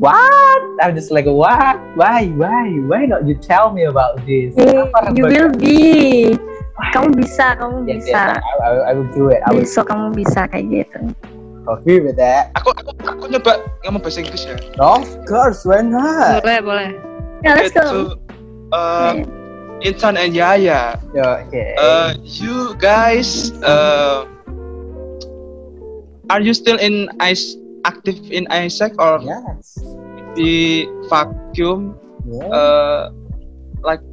what 0.00 0.60
I'm 0.80 0.94
just 0.94 1.10
like 1.10 1.26
what 1.26 1.76
why 1.94 2.30
why 2.34 2.66
why 2.86 3.04
not 3.04 3.26
you 3.26 3.36
tell 3.36 3.68
me 3.70 3.84
about 3.84 4.16
this 4.24 4.54
Kenapa 4.54 5.12
you 5.12 5.26
will 5.26 5.52
be. 5.52 6.36
Kamu 6.96 7.12
bisa, 7.12 7.60
kamu 7.60 7.84
Yes, 7.84 8.08
yes, 8.08 8.08
bisa. 8.08 8.40
I, 8.40 8.64
I, 8.64 8.70
I 8.88 8.92
will 8.96 9.10
do 9.12 9.28
it 9.28 9.44
I 9.44 9.52
will 9.52 9.68
Besok 9.68 9.92
kamu 9.92 10.16
bisa 10.16 10.48
kayak 10.48 10.64
gitu. 10.72 10.98
agree 11.68 12.00
with 12.00 12.16
that 12.16 12.48
Aku, 12.56 12.72
aku 12.72 12.96
aku 13.04 13.24
nyoba 13.28 13.60
ngomong 13.84 14.00
bahasa 14.00 14.24
Inggris 14.24 14.48
ya. 14.48 14.56
of 14.80 15.04
course 15.28 15.68
why 15.68 15.84
not 15.84 16.40
Boleh, 16.40 16.60
boleh. 16.64 16.88
Ya, 17.44 17.52
let's 17.52 17.68
go. 17.70 18.16
uh, 18.72 19.12
Intan 19.80 20.16
and 20.20 20.36
Yaya. 20.36 21.00
okay 21.16 21.72
Uh, 21.80 22.12
you 22.22 22.76
guys, 22.76 23.52
uh, 23.64 24.28
are 26.28 26.40
you 26.40 26.52
still 26.54 26.76
in 26.78 27.08
ice 27.18 27.56
active 27.84 28.20
in 28.30 28.44
ISEC 28.52 28.92
or 29.00 29.18
yes 29.24 29.80
di 30.36 30.84
vacuum? 31.08 31.96
yeah. 32.28 32.46
Uh, 32.52 33.02
like 33.82 34.04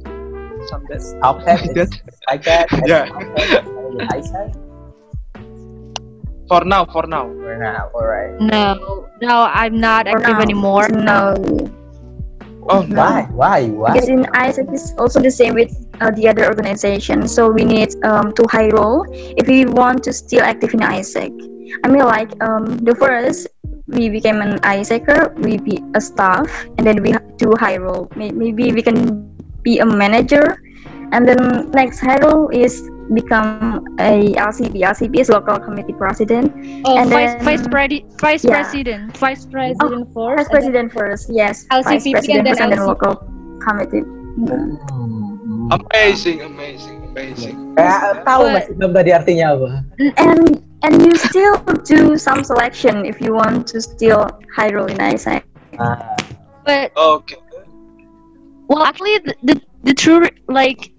something 0.72 0.98
Top 1.22 1.44
like 1.44 1.60
hat 1.60 1.76
that. 1.76 1.92
like 2.26 2.42
that 2.48 2.66
Yeah. 2.88 3.06
I 4.10 4.18
said 4.24 4.56
For 6.48 6.64
now, 6.64 6.88
for 6.88 7.04
now. 7.04 7.28
for 7.28 7.54
now 7.60 7.92
alright 7.92 8.32
No, 8.40 9.04
no, 9.20 9.44
I'm 9.44 9.76
not 9.76 10.08
For 10.08 10.16
active 10.16 10.40
now. 10.40 10.44
anymore. 10.48 10.88
No. 10.88 11.36
Oh 12.68 12.84
why 12.92 13.28
why 13.32 13.66
why 13.72 13.92
Because 13.94 14.08
in 14.08 14.24
ISEC 14.36 14.72
is 14.74 14.94
also 14.98 15.20
the 15.20 15.30
same 15.30 15.54
with 15.54 15.72
uh, 16.00 16.10
the 16.10 16.28
other 16.28 16.46
organization. 16.46 17.26
So 17.28 17.48
we 17.50 17.64
need 17.64 17.96
um, 18.04 18.32
to 18.34 18.44
high 18.50 18.68
roll 18.68 19.06
if 19.10 19.48
we 19.48 19.64
want 19.64 20.04
to 20.04 20.12
still 20.12 20.42
active 20.44 20.74
in 20.74 20.80
ISEC. 20.80 21.32
I 21.84 21.88
mean, 21.88 22.04
like 22.04 22.32
um, 22.42 22.78
the 22.84 22.94
first 22.94 23.48
we 23.88 24.08
became 24.08 24.40
an 24.40 24.58
ISECer, 24.60 25.32
we 25.40 25.56
be 25.56 25.80
a 25.94 26.00
staff, 26.00 26.48
and 26.76 26.86
then 26.86 27.02
we 27.02 27.14
do 27.36 27.54
high. 27.56 27.78
May- 28.16 28.32
Maybe 28.32 28.72
we 28.72 28.82
can 28.82 29.24
be 29.62 29.78
a 29.80 29.86
manager, 29.86 30.60
and 31.12 31.26
then 31.26 31.70
next 31.72 32.00
high 32.00 32.20
roll 32.20 32.48
is 32.52 32.84
become 33.14 33.84
a 33.98 34.34
LCP. 34.36 34.82
LCP 34.84 35.20
is 35.20 35.28
local 35.28 35.58
committee 35.58 35.92
president. 35.96 36.52
Oh, 36.84 36.98
And 36.98 37.08
vice 37.10 37.34
then- 37.34 37.44
vice, 37.44 37.64
predi- 37.68 38.04
vice 38.20 38.44
Yeah. 38.44 38.60
president, 38.60 39.16
vice 39.16 39.44
president 39.46 40.08
first. 40.12 40.36
Vice 40.36 40.50
president 40.52 40.88
first, 40.92 41.24
yes. 41.32 41.64
Vice 41.72 41.86
LCPP 42.04 42.12
president 42.12 42.38
and 42.38 42.46
then 42.46 42.54
first, 42.54 42.60
and 42.60 42.70
then 42.72 42.82
local 42.84 43.12
committee. 43.64 44.04
Hmm. 44.04 45.72
Amazing, 45.72 46.42
amazing, 46.42 46.98
amazing. 47.12 47.56
Kayak 47.76 48.24
tahu 48.24 48.42
But- 48.48 48.54
mas 48.56 48.66
Ibam 48.72 48.90
tadi 48.96 49.10
artinya 49.12 49.46
apa? 49.56 49.68
and 50.16 50.62
and 50.86 50.94
you 51.02 51.12
still 51.18 51.58
do 51.84 52.14
some 52.16 52.46
selection 52.46 53.02
if 53.04 53.18
you 53.20 53.34
want 53.34 53.66
to 53.68 53.82
still 53.82 54.30
high 54.54 54.70
roll 54.70 54.86
in 54.86 54.96
ISAC. 55.02 55.42
Ah, 55.76 55.98
But 56.68 56.92
Okay. 56.94 57.40
well, 58.68 58.84
actually, 58.84 59.18
the 59.24 59.34
the, 59.42 59.54
the 59.84 59.94
true 59.96 60.28
like. 60.52 60.92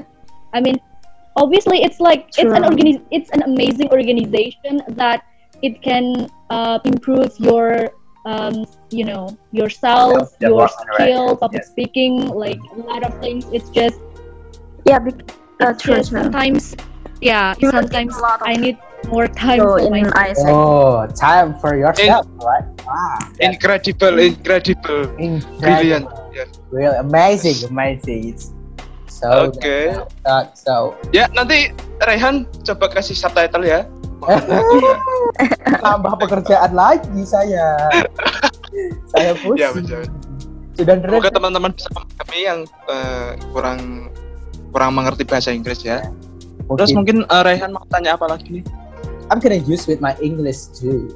I 0.55 0.61
mean, 0.61 0.77
obviously, 1.37 1.83
it's 1.83 2.01
like 2.01 2.29
it's 2.37 2.53
an 2.53 2.63
True. 2.63 2.71
organi- 2.71 3.05
it's 3.11 3.31
an 3.31 3.43
amazing 3.43 3.91
organization 3.91 4.81
that 4.89 5.23
it 5.63 5.81
can 5.83 6.29
uh, 6.51 6.79
improve 6.85 7.33
your 7.39 7.91
um, 8.27 8.65
you 8.91 9.05
know 9.05 9.37
yourself, 9.53 10.33
Yeah, 10.41 10.49
your 10.49 10.65
right. 10.67 10.73
skill, 10.73 11.37
public 11.37 11.63
Yes. 11.63 11.71
speaking, 11.73 12.29
like 12.33 12.59
a 12.73 12.79
lot 12.89 13.05
of 13.05 13.13
things. 13.21 13.45
It's 13.53 13.69
just 13.71 13.99
Yeah, 14.87 14.99
uh, 15.61 15.75
it's 15.75 15.83
true, 15.83 16.01
just 16.01 16.11
true. 16.11 16.23
sometimes, 16.23 16.73
yeah, 17.21 17.53
You 17.59 17.69
will 17.69 17.73
sometimes 17.73 18.17
get 18.17 18.21
a 18.21 18.23
lot 18.25 18.41
of 18.41 18.49
I 18.49 18.55
need 18.57 18.79
more 19.13 19.29
time 19.29 19.61
So 19.61 19.77
for 19.77 19.95
in 19.97 20.09
myself. 20.17 20.49
Oh, 20.49 21.07
time 21.13 21.55
for 21.61 21.77
yourself, 21.77 22.25
right? 22.41 22.65
Ah, 22.89 23.19
that's 23.37 23.61
Incredible, 23.61 24.17
incredible, 24.19 25.13
incredible. 25.19 25.61
brilliant. 25.61 26.07
Yeah. 26.33 26.49
Really 26.73 26.97
amazing, 26.97 27.69
amazing. 27.69 28.33
It's 28.33 28.53
so 29.09 29.53
Okay. 29.53 29.93
uh, 30.25 30.49
so 30.57 30.97
Ya, 31.13 31.29
nanti 31.37 31.73
Rehan 32.01 32.49
coba 32.65 32.89
kasih 32.97 33.17
subtitle 33.17 33.65
ya. 33.65 33.85
tambah 35.85 36.15
pekerjaan 36.21 36.73
lagi 36.73 37.23
saya. 37.25 37.77
saya 39.13 39.33
pusing. 39.41 39.59
Ya, 39.59 39.69
betul. 39.73 40.05
Sudah 40.79 40.95
Semoga 41.03 41.27
keren. 41.27 41.35
teman-teman 41.35 41.71
bisa 41.75 41.89
kami 41.91 42.39
yang 42.47 42.59
eh, 42.87 43.31
kurang 43.51 44.11
kurang 44.71 44.91
mengerti 44.95 45.27
bahasa 45.27 45.51
Inggris 45.51 45.83
ya. 45.83 46.07
Terus 46.69 46.93
mungkin 46.95 47.27
eh, 47.27 47.43
Rehan 47.43 47.75
mau 47.75 47.83
tanya 47.91 48.15
apa 48.15 48.29
lagi 48.31 48.61
nih? 48.61 48.65
I'm 49.29 49.43
gonna 49.43 49.61
use 49.61 49.85
with 49.85 50.01
my 50.01 50.15
English 50.23 50.73
too. 50.73 51.13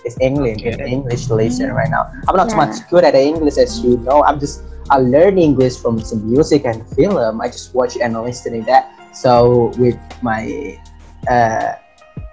It's, 0.00 0.16
English, 0.24 0.64
Okay. 0.64 0.80
English 0.88 1.28
lesson 1.28 1.76
right 1.76 1.92
now. 1.92 2.08
I'm 2.24 2.32
not 2.32 2.48
Yeah. 2.48 2.56
much 2.64 2.80
good 2.88 3.04
at 3.04 3.12
English 3.12 3.60
as 3.60 3.84
you 3.84 4.00
know. 4.00 4.24
I'm 4.24 4.40
just 4.40 4.64
I 4.88 4.96
learn 4.96 5.36
English 5.36 5.76
from 5.76 6.00
some 6.00 6.24
music 6.24 6.64
and 6.64 6.80
film. 6.96 7.36
I 7.36 7.52
just 7.52 7.76
watch 7.76 8.00
and 8.00 8.16
listening 8.16 8.64
that. 8.64 8.88
So 9.12 9.68
with 9.76 10.00
my 10.24 10.48
uh, 11.28 11.76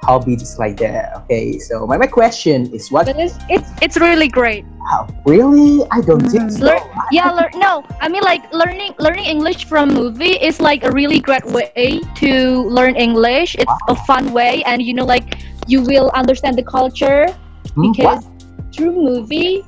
hobby 0.03 0.35
just 0.35 0.59
like 0.59 0.77
that. 0.77 1.15
Okay, 1.25 1.57
so 1.59 1.85
my, 1.87 1.97
my 1.97 2.07
question 2.07 2.71
is 2.73 2.91
what? 2.91 3.05
But 3.05 3.17
it's 3.19 3.35
it's 3.49 3.69
it's 3.81 3.97
really 3.97 4.27
great. 4.27 4.65
How, 4.89 5.07
really? 5.25 5.83
I 5.91 6.01
don't 6.01 6.21
think 6.29 6.43
Mhm. 6.47 6.59
so. 6.59 6.65
Learn, 6.65 6.81
yeah, 7.11 7.29
learn. 7.31 7.51
No, 7.55 7.83
I 7.99 8.07
mean 8.07 8.23
like 8.23 8.43
learning 8.53 8.95
learning 8.99 9.25
English 9.25 9.65
from 9.65 9.89
movie 9.93 10.37
is 10.39 10.59
like 10.61 10.83
a 10.83 10.91
really 10.91 11.19
great 11.19 11.45
way 11.45 11.99
to 12.23 12.31
learn 12.69 12.95
English. 12.95 13.55
It's 13.59 13.77
a 13.89 13.95
fun 14.07 14.31
way, 14.31 14.63
and 14.65 14.81
you 14.81 14.93
know, 14.93 15.05
like 15.05 15.37
you 15.67 15.81
will 15.81 16.11
understand 16.15 16.57
the 16.57 16.63
culture 16.63 17.27
Hmm, 17.75 17.91
because 17.91 18.23
through 18.71 18.93
movie, 18.95 19.65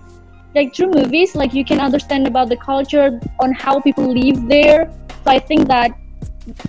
like 0.55 0.73
through 0.75 0.91
movies, 0.91 1.35
like 1.35 1.53
you 1.53 1.65
can 1.65 1.79
understand 1.79 2.27
about 2.27 2.47
the 2.49 2.57
culture 2.57 3.19
on 3.39 3.51
how 3.53 3.79
people 3.79 4.07
live 4.07 4.47
there. 4.47 4.87
So 5.25 5.31
I 5.31 5.39
think 5.39 5.67
that. 5.67 5.91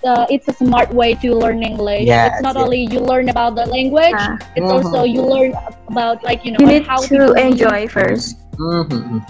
Uh, 0.05 0.27
it's 0.31 0.49
a 0.49 0.57
smart 0.57 0.89
way 0.93 1.15
to 1.21 1.35
learn 1.35 1.63
English. 1.63 2.05
Yes, 2.07 2.35
it's 2.35 2.43
not 2.43 2.57
yes. 2.57 2.65
only 2.65 2.89
you 2.89 3.01
learn 3.01 3.29
about 3.29 3.55
the 3.55 3.67
language, 3.67 4.13
Yeah. 4.17 4.37
it's 4.57 4.65
Mhm. 4.67 4.77
also 4.81 5.05
you 5.05 5.23
learn 5.23 5.53
about 5.89 6.23
like 6.25 6.45
you 6.45 6.53
know 6.53 6.61
You 6.63 6.69
on 6.69 6.73
need 6.81 6.87
how 6.87 6.99
to 7.01 7.09
people 7.09 7.35
live. 7.37 7.47
enjoy 7.55 7.81
first. 7.89 8.37
Mhm. 8.57 9.21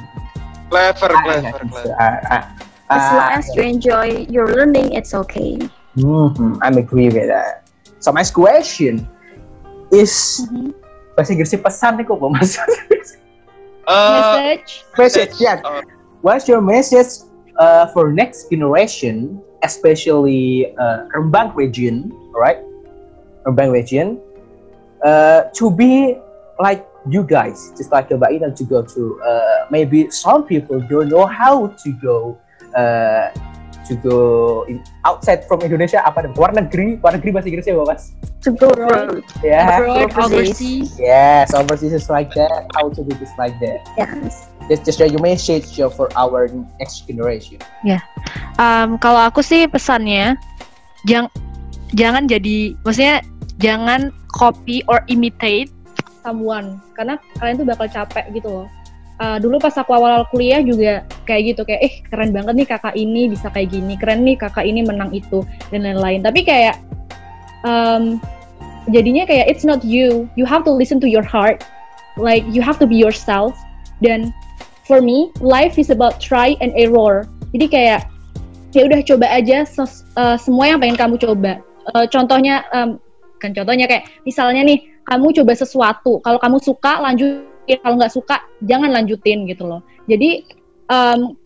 Clever, 0.70 1.10
clever, 1.10 1.48
I 1.48 1.52
think 1.52 1.70
so. 1.74 1.82
clever. 1.82 1.94
I- 1.98 2.22
I- 2.42 2.46
As 2.90 3.06
long 3.14 3.30
as 3.38 3.46
you 3.54 3.62
enjoy 3.62 4.26
your 4.26 4.50
learning, 4.50 4.98
it's 4.98 5.14
okay. 5.14 5.58
Mhm, 5.94 6.58
I'm 6.58 6.74
agree 6.74 7.06
with 7.06 7.30
that. 7.30 7.66
So 8.02 8.10
my 8.10 8.26
question 8.26 9.06
is 9.94 10.42
bahasa 11.14 11.34
Inggrisnya 11.34 11.62
pesan 11.62 12.02
nih 12.02 12.06
kok 12.06 12.18
Bang? 12.18 12.34
Mas? 12.34 12.58
Eh, 13.90 14.10
Message. 14.14 14.70
message 14.98 15.34
ya. 15.42 15.58
Oh, 15.66 15.82
What's 16.22 16.46
your 16.46 16.60
message 16.60 17.26
uh, 17.58 17.88
for 17.90 18.12
next 18.12 18.52
generation, 18.52 19.40
especially 19.62 20.72
uh, 20.76 21.06
Rembang 21.14 21.54
region, 21.54 22.12
right? 22.34 22.58
Rembang 23.46 23.72
region, 23.72 24.20
uh, 25.04 25.48
to 25.54 25.70
be 25.70 26.16
like 26.60 26.86
you 27.08 27.24
guys, 27.24 27.72
just 27.76 27.92
like 27.92 28.08
Mbak 28.10 28.32
Ina 28.32 28.48
to 28.56 28.64
go 28.64 28.82
to. 28.82 29.02
Uh, 29.22 29.66
maybe 29.70 30.10
some 30.10 30.44
people 30.44 30.80
don't 30.80 31.08
know 31.08 31.26
how 31.26 31.68
to 31.68 31.88
go. 32.02 32.36
Uh, 32.76 33.32
to 33.90 33.98
go 33.98 34.62
in, 34.70 34.78
outside 35.02 35.42
from 35.50 35.58
Indonesia 35.66 35.98
apa 36.06 36.22
namanya? 36.22 36.38
Luar 36.38 36.50
negeri, 36.54 37.02
luar 37.02 37.18
negeri 37.18 37.30
bahasa 37.34 37.46
Inggrisnya 37.50 37.74
apa 37.74 37.84
mas? 37.90 38.02
To 38.46 38.54
go 38.54 38.70
Abroad. 38.70 39.18
abroad. 39.18 39.24
Ya. 39.42 39.66
Abroad, 39.66 40.14
overseas. 40.14 40.30
overseas. 40.30 40.88
Yes, 40.94 41.46
overseas 41.50 41.92
is 41.98 42.06
like 42.06 42.30
that. 42.38 42.70
How 42.78 42.86
to 42.94 43.02
do 43.02 43.10
this 43.18 43.34
like 43.34 43.58
that? 43.58 43.82
Yes. 43.98 44.49
Just 44.70 44.86
just 44.86 45.02
your 45.02 45.18
message 45.18 45.66
for 45.98 46.06
our 46.14 46.46
next 46.78 47.10
generation. 47.10 47.58
Um, 48.62 48.94
kalau 49.02 49.26
aku 49.26 49.42
sih 49.42 49.66
pesannya 49.66 50.38
jang, 51.10 51.26
jangan 51.98 52.30
jadi 52.30 52.78
maksudnya 52.86 53.26
jangan 53.58 54.14
copy 54.30 54.86
or 54.86 55.02
imitate 55.10 55.74
someone. 56.22 56.78
Karena 56.94 57.18
kalian 57.42 57.58
tuh 57.58 57.66
bakal 57.66 57.90
capek 57.90 58.30
gitu 58.30 58.46
loh. 58.46 58.68
Uh, 59.20 59.36
dulu 59.36 59.60
pas 59.60 59.76
aku 59.76 59.92
awal-awal 59.92 60.24
kuliah 60.32 60.64
juga 60.64 61.04
kayak 61.28 61.52
gitu 61.52 61.60
kayak 61.68 61.80
eh 61.84 61.94
keren 62.08 62.32
banget 62.32 62.56
nih 62.56 62.64
kakak 62.64 62.96
ini 62.96 63.28
bisa 63.28 63.52
kayak 63.52 63.68
gini 63.68 63.92
keren 64.00 64.24
nih 64.24 64.32
kakak 64.32 64.64
ini 64.64 64.80
menang 64.80 65.12
itu 65.12 65.44
dan 65.68 65.84
lain-lain. 65.84 66.24
Tapi 66.24 66.40
kayak 66.40 66.80
um, 67.68 68.16
jadinya 68.88 69.28
kayak 69.28 69.44
it's 69.50 69.66
not 69.66 69.84
you. 69.84 70.24
You 70.40 70.48
have 70.48 70.64
to 70.64 70.72
listen 70.72 71.02
to 71.04 71.08
your 71.10 71.26
heart. 71.26 71.60
Like 72.16 72.48
you 72.48 72.64
have 72.64 72.80
to 72.80 72.88
be 72.88 72.96
yourself. 72.96 73.52
Dan 74.00 74.32
for 74.90 74.98
me 74.98 75.30
life 75.38 75.78
is 75.78 75.94
about 75.94 76.18
try 76.18 76.58
and 76.58 76.74
error. 76.74 77.30
Jadi 77.54 77.70
kayak 77.70 78.10
ya 78.74 78.90
udah 78.90 78.98
coba 79.06 79.30
aja 79.30 79.62
ses- 79.62 80.02
uh, 80.18 80.34
semua 80.34 80.74
yang 80.74 80.82
pengen 80.82 80.98
kamu 80.98 81.14
coba. 81.22 81.62
Uh, 81.94 82.10
contohnya 82.10 82.66
um, 82.74 82.98
kan 83.38 83.54
contohnya 83.54 83.86
kayak 83.86 84.10
misalnya 84.26 84.66
nih 84.66 84.82
kamu 85.06 85.30
coba 85.38 85.52
sesuatu. 85.54 86.18
Kalau 86.26 86.42
kamu 86.42 86.58
suka 86.58 86.98
lanjutin. 86.98 87.46
Kalau 87.70 88.02
nggak 88.02 88.10
suka 88.10 88.42
jangan 88.66 88.90
lanjutin 88.90 89.46
gitu 89.46 89.62
loh. 89.62 89.78
Jadi 90.10 90.42
um, 90.90 91.38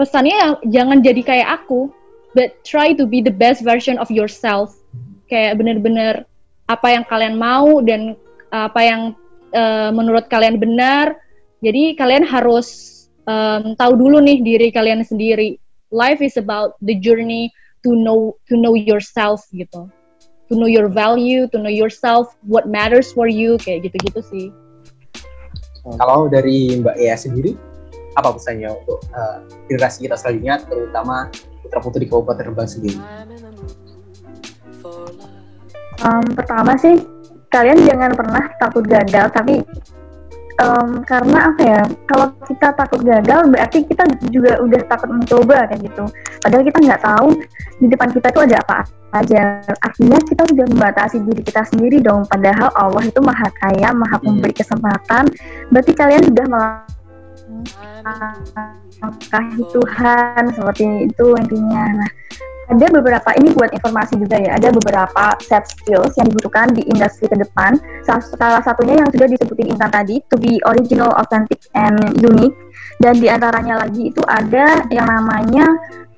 pesannya 0.00 0.32
ya, 0.32 0.48
jangan 0.80 1.04
jadi 1.04 1.20
kayak 1.20 1.48
aku 1.60 1.92
but 2.32 2.56
try 2.64 2.96
to 2.96 3.04
be 3.04 3.20
the 3.20 3.32
best 3.32 3.60
version 3.60 4.00
of 4.00 4.08
yourself. 4.08 4.72
Kayak 5.28 5.60
bener-bener 5.60 6.24
apa 6.72 6.88
yang 6.88 7.04
kalian 7.04 7.36
mau 7.36 7.84
dan 7.84 8.16
apa 8.48 8.80
yang 8.80 9.02
uh, 9.52 9.92
menurut 9.92 10.24
kalian 10.32 10.56
benar 10.56 11.20
jadi 11.62 11.94
kalian 11.94 12.26
harus 12.26 12.90
um, 13.30 13.78
tahu 13.78 13.94
dulu 13.94 14.18
nih 14.18 14.42
diri 14.42 14.68
kalian 14.74 15.06
sendiri. 15.06 15.62
Life 15.94 16.18
is 16.18 16.34
about 16.34 16.74
the 16.82 16.98
journey 16.98 17.54
to 17.86 17.94
know 17.94 18.34
to 18.50 18.58
know 18.58 18.74
yourself 18.74 19.46
gitu. 19.54 19.86
To 20.50 20.52
know 20.58 20.66
your 20.66 20.90
value 20.90 21.46
to 21.54 21.56
know 21.62 21.70
yourself 21.70 22.34
what 22.42 22.66
matters 22.66 23.14
for 23.14 23.30
you 23.30 23.62
kayak 23.62 23.86
gitu-gitu 23.86 24.20
sih. 24.26 24.46
Kalau 25.86 26.26
dari 26.26 26.82
Mbak 26.82 26.96
Ea 26.98 27.14
sendiri, 27.14 27.54
apa 28.18 28.34
pesannya 28.34 28.70
untuk 28.70 29.02
uh, 29.14 29.42
generasi 29.66 30.06
kita 30.06 30.18
selanjutnya, 30.18 30.62
terutama 30.66 31.30
putra 31.62 31.78
putri 31.78 32.04
Kabupaten 32.10 32.42
Rembang 32.42 32.70
sendiri? 32.70 32.98
Um, 36.02 36.26
pertama 36.34 36.74
sih 36.74 36.98
kalian 37.54 37.86
jangan 37.86 38.10
pernah 38.18 38.50
takut 38.58 38.82
gagal 38.86 39.30
tapi 39.30 39.62
um, 40.62 41.02
karena 41.02 41.50
apa 41.50 41.62
ya 41.62 41.82
kalau 42.06 42.30
kita 42.46 42.68
takut 42.78 43.00
gagal 43.02 43.50
berarti 43.50 43.82
kita 43.84 44.06
juga 44.30 44.62
udah 44.62 44.80
takut 44.86 45.10
mencoba 45.10 45.66
kayak 45.66 45.82
gitu. 45.82 46.04
Padahal 46.38 46.64
kita 46.64 46.78
nggak 46.78 47.02
tahu 47.02 47.28
di 47.82 47.86
depan 47.90 48.08
kita 48.14 48.28
tuh 48.30 48.42
ada 48.46 48.56
apa 48.62 48.86
aja. 49.18 49.60
Artinya 49.82 50.18
kita 50.22 50.42
udah 50.46 50.66
membatasi 50.70 51.16
diri 51.26 51.42
kita 51.42 51.62
sendiri 51.66 51.98
dong. 52.00 52.22
Padahal 52.30 52.70
Allah 52.78 53.02
itu 53.02 53.20
maha 53.20 53.50
kaya 53.58 53.90
maha 53.92 54.16
memberi 54.22 54.54
kesempatan. 54.54 55.26
Berarti 55.68 55.92
kalian 55.92 56.22
sudah 56.30 56.46
melangkahi 59.02 59.62
Tuhan 59.74 60.42
seperti 60.54 61.10
itu 61.10 61.26
intinya. 61.36 61.84
Nah 61.98 62.10
ada 62.70 62.86
beberapa 62.94 63.30
ini 63.34 63.50
buat 63.58 63.74
informasi 63.74 64.22
juga 64.22 64.38
ya 64.38 64.54
ada 64.54 64.70
beberapa 64.70 65.34
set 65.42 65.66
skills 65.66 66.14
yang 66.14 66.30
dibutuhkan 66.30 66.70
di 66.70 66.86
industri 66.86 67.26
ke 67.26 67.34
depan. 67.34 67.74
Salah, 68.06 68.62
satunya 68.62 69.02
yang 69.02 69.08
sudah 69.10 69.26
disebutin 69.26 69.74
Intan 69.74 69.90
tadi 69.90 70.22
to 70.30 70.38
be 70.38 70.62
original, 70.68 71.10
authentic, 71.18 71.58
and 71.74 71.98
unique. 72.22 72.54
Dan 73.02 73.18
di 73.18 73.26
antaranya 73.26 73.82
lagi 73.82 74.14
itu 74.14 74.22
ada 74.30 74.86
yang 74.94 75.10
namanya 75.10 75.66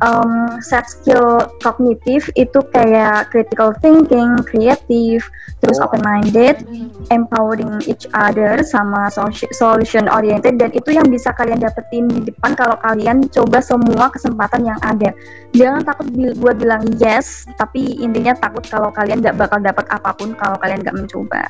um, 0.03 0.59
set 0.59 0.89
skill 0.91 1.39
kognitif 1.63 2.27
itu 2.35 2.59
kayak 2.75 3.31
critical 3.31 3.71
thinking, 3.79 4.35
creative, 4.43 5.23
terus 5.63 5.79
Oh. 5.79 5.87
open 5.87 6.03
minded, 6.03 6.67
empowering 7.15 7.79
each 7.87 8.09
other 8.17 8.65
sama 8.67 9.13
solution 9.55 10.11
oriented 10.11 10.59
dan 10.59 10.75
itu 10.75 10.91
yang 10.97 11.07
bisa 11.07 11.31
kalian 11.37 11.63
dapetin 11.63 12.11
di 12.11 12.27
depan 12.27 12.57
kalau 12.59 12.75
kalian 12.83 13.29
coba 13.31 13.63
semua 13.63 14.11
kesempatan 14.11 14.67
yang 14.67 14.81
ada. 14.83 15.15
Jangan 15.55 15.87
takut 15.87 16.11
buat 16.43 16.59
bilang 16.59 16.83
yes 16.99 17.47
tapi 17.55 18.01
intinya 18.03 18.35
takut 18.35 18.67
kalau 18.67 18.91
kalian 18.91 19.23
nggak 19.23 19.39
bakal 19.39 19.63
dapat 19.63 19.87
apa 19.93 20.11
pun 20.17 20.35
kalau 20.35 20.59
kalian 20.59 20.83
nggak 20.83 20.97
mencoba. 20.97 21.47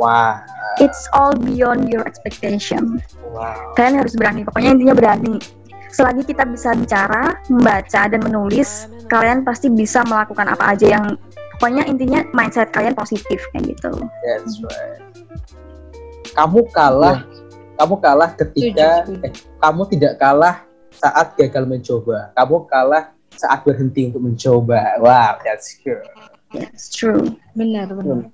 Wah, 0.00 0.40
it's 0.80 1.04
all 1.12 1.36
beyond 1.36 1.92
your 1.92 2.02
expectation. 2.08 3.02
Wow. 3.32 3.72
kalian 3.80 4.04
harus 4.04 4.12
berani 4.12 4.44
pokoknya 4.44 4.76
intinya 4.76 4.92
berani 4.92 5.40
selagi 5.92 6.24
kita 6.24 6.48
bisa 6.48 6.72
bicara 6.72 7.36
membaca 7.52 8.08
dan 8.08 8.20
menulis 8.24 8.88
kalian 9.12 9.44
pasti 9.44 9.68
bisa 9.68 10.00
melakukan 10.08 10.48
apa 10.48 10.72
aja 10.72 10.98
yang 10.98 11.20
pokoknya 11.60 11.84
intinya 11.84 12.20
mindset 12.32 12.72
kalian 12.72 12.96
positif 12.96 13.38
kayak 13.52 13.76
gitu 13.76 13.92
That's 14.24 14.58
right. 14.64 15.00
Kamu 16.32 16.64
kalah, 16.72 17.28
kamu 17.76 17.94
kalah 18.00 18.32
ketika 18.40 19.04
eh, 19.04 19.32
kamu 19.60 19.84
tidak 19.92 20.16
kalah 20.16 20.64
saat 20.96 21.36
gagal 21.36 21.68
mencoba. 21.68 22.32
Kamu 22.32 22.64
kalah 22.64 23.12
saat 23.36 23.60
berhenti 23.68 24.08
untuk 24.08 24.32
mencoba. 24.32 24.96
Wow, 24.96 25.44
that's 25.44 25.76
good. 25.84 26.00
it's 26.56 26.92
true 26.92 27.36
benar 27.56 27.88
benar 27.88 28.28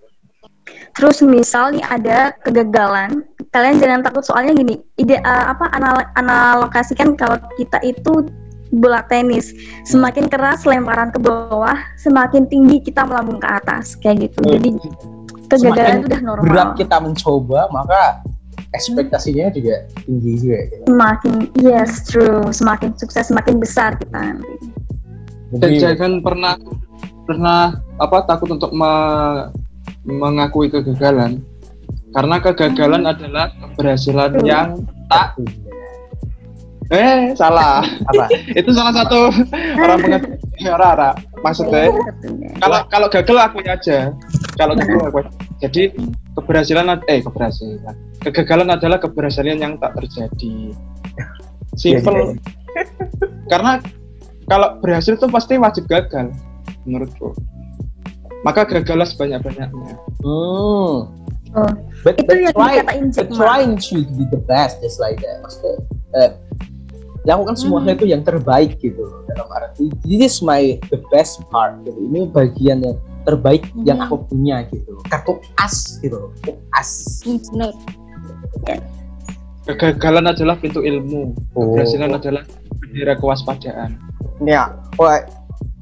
Terus 0.98 1.22
misal 1.22 1.78
nih 1.78 1.84
ada 1.86 2.34
kegagalan, 2.42 3.22
kalian 3.54 3.78
jangan 3.78 4.00
takut 4.02 4.26
soalnya 4.26 4.52
gini, 4.58 4.82
ide 4.98 5.22
eh, 5.22 5.44
apa 5.46 5.70
anal 5.70 6.02
analokasikan 6.18 7.14
kalau 7.14 7.38
kita 7.54 7.78
itu 7.86 8.26
bola 8.74 9.00
tenis, 9.08 9.54
semakin 9.88 10.28
keras 10.28 10.68
lemparan 10.68 11.08
ke 11.14 11.18
bawah, 11.22 11.78
semakin 11.96 12.44
tinggi 12.50 12.84
kita 12.84 13.06
melambung 13.06 13.40
ke 13.40 13.48
atas 13.48 13.96
kayak 13.96 14.28
gitu. 14.28 14.44
Jadi 14.44 14.70
kegagalan 15.48 16.04
itu 16.04 16.06
udah 16.12 16.22
normal. 16.22 16.50
Berat 16.50 16.70
kita 16.76 16.96
mencoba, 17.00 17.60
maka 17.72 18.20
ekspektasinya 18.76 19.48
juga 19.54 19.88
tinggi 20.04 20.32
juga. 20.36 20.58
Gitu. 20.68 20.84
Semakin 20.90 21.34
yes 21.64 21.90
true, 22.04 22.44
semakin 22.52 22.90
sukses 23.00 23.32
semakin 23.32 23.56
besar 23.56 23.96
kita 23.96 24.18
nanti. 24.18 24.54
dan 25.48 25.72
Jadi, 25.72 25.76
jangan 25.80 26.12
pernah 26.20 26.54
pernah 27.24 27.80
apa 27.96 28.24
takut 28.28 28.52
untuk 28.52 28.72
me- 28.76 29.48
mengakui 30.04 30.72
kegagalan. 30.72 31.42
Karena 32.12 32.36
kegagalan 32.40 33.04
adalah 33.04 33.52
keberhasilan 33.60 34.32
Betul. 34.40 34.48
yang 34.48 34.68
tak 35.12 35.36
eh 36.88 37.36
salah. 37.36 37.84
Apa? 37.84 38.32
itu 38.56 38.70
salah 38.72 38.92
satu 38.96 39.28
orang 39.76 39.98
pengen 40.00 40.22
ora 40.72 40.86
ora. 40.96 41.10
Maksudnya 41.44 41.92
kalau 42.64 42.78
kalau 42.88 43.06
gagal 43.12 43.36
akunya 43.36 43.76
aja. 43.76 43.98
Kalau 44.56 44.72
gagal 44.72 45.12
aku 45.12 45.18
aja. 45.20 45.30
jadi 45.68 45.92
keberhasilan 46.40 47.04
eh 47.12 47.20
keberhasilan. 47.20 47.94
Kegagalan 48.24 48.68
adalah 48.72 48.98
keberhasilan 48.98 49.60
yang 49.60 49.76
tak 49.76 49.92
terjadi. 50.00 50.72
Simple. 51.76 52.34
Iya, 52.34 52.82
karena 53.52 53.78
kalau 54.48 54.80
berhasil 54.80 55.20
tuh 55.20 55.28
pasti 55.28 55.60
wajib 55.60 55.84
gagal 55.86 56.32
menurutku 56.88 57.36
maka 58.42 58.62
gagallah 58.64 59.04
sebanyak 59.04 59.40
banyaknya 59.40 59.94
Hmm. 60.18 61.14
Oh, 61.56 61.72
But, 62.04 62.20
itu 62.20 62.28
but 62.28 62.36
yang 62.36 62.52
try, 62.52 62.72
dikatain 62.76 63.06
Jack 63.08 63.28
Ma. 63.32 63.36
trying 63.36 63.72
to 63.80 64.04
be 64.14 64.24
the 64.28 64.40
best 64.44 64.84
just 64.84 65.00
like 65.00 65.16
that. 65.24 65.40
Maksudnya, 65.40 65.74
eh, 66.14 66.30
lakukan 67.24 67.56
semuanya 67.56 67.96
itu 67.96 68.04
yang 68.04 68.20
terbaik 68.20 68.76
gitu. 68.78 69.00
Dalam 69.32 69.48
arti, 69.48 69.88
this 70.04 70.20
is 70.20 70.36
my 70.38 70.76
the 70.92 71.00
best 71.08 71.40
part 71.48 71.80
gitu. 71.82 71.96
Ini 71.96 72.28
bagian 72.28 72.84
yang 72.84 72.96
terbaik 73.24 73.64
yang 73.80 73.96
aku 73.98 74.28
punya 74.28 74.68
gitu. 74.68 75.00
Kartu 75.08 75.40
as 75.56 75.96
gitu 75.98 76.20
loh. 76.20 76.30
Kartu 76.44 76.52
as. 76.76 77.24
Hmm, 77.24 77.40
benar 77.48 77.72
kegagalan 79.68 80.32
adalah 80.32 80.56
pintu 80.56 80.80
ilmu 80.80 81.36
Oh. 81.52 81.76
keberhasilan 81.76 82.16
adalah 82.16 82.42
bendera 82.80 83.14
kewaspadaan 83.16 84.00
Ya, 84.40 84.70
wah, 84.96 85.18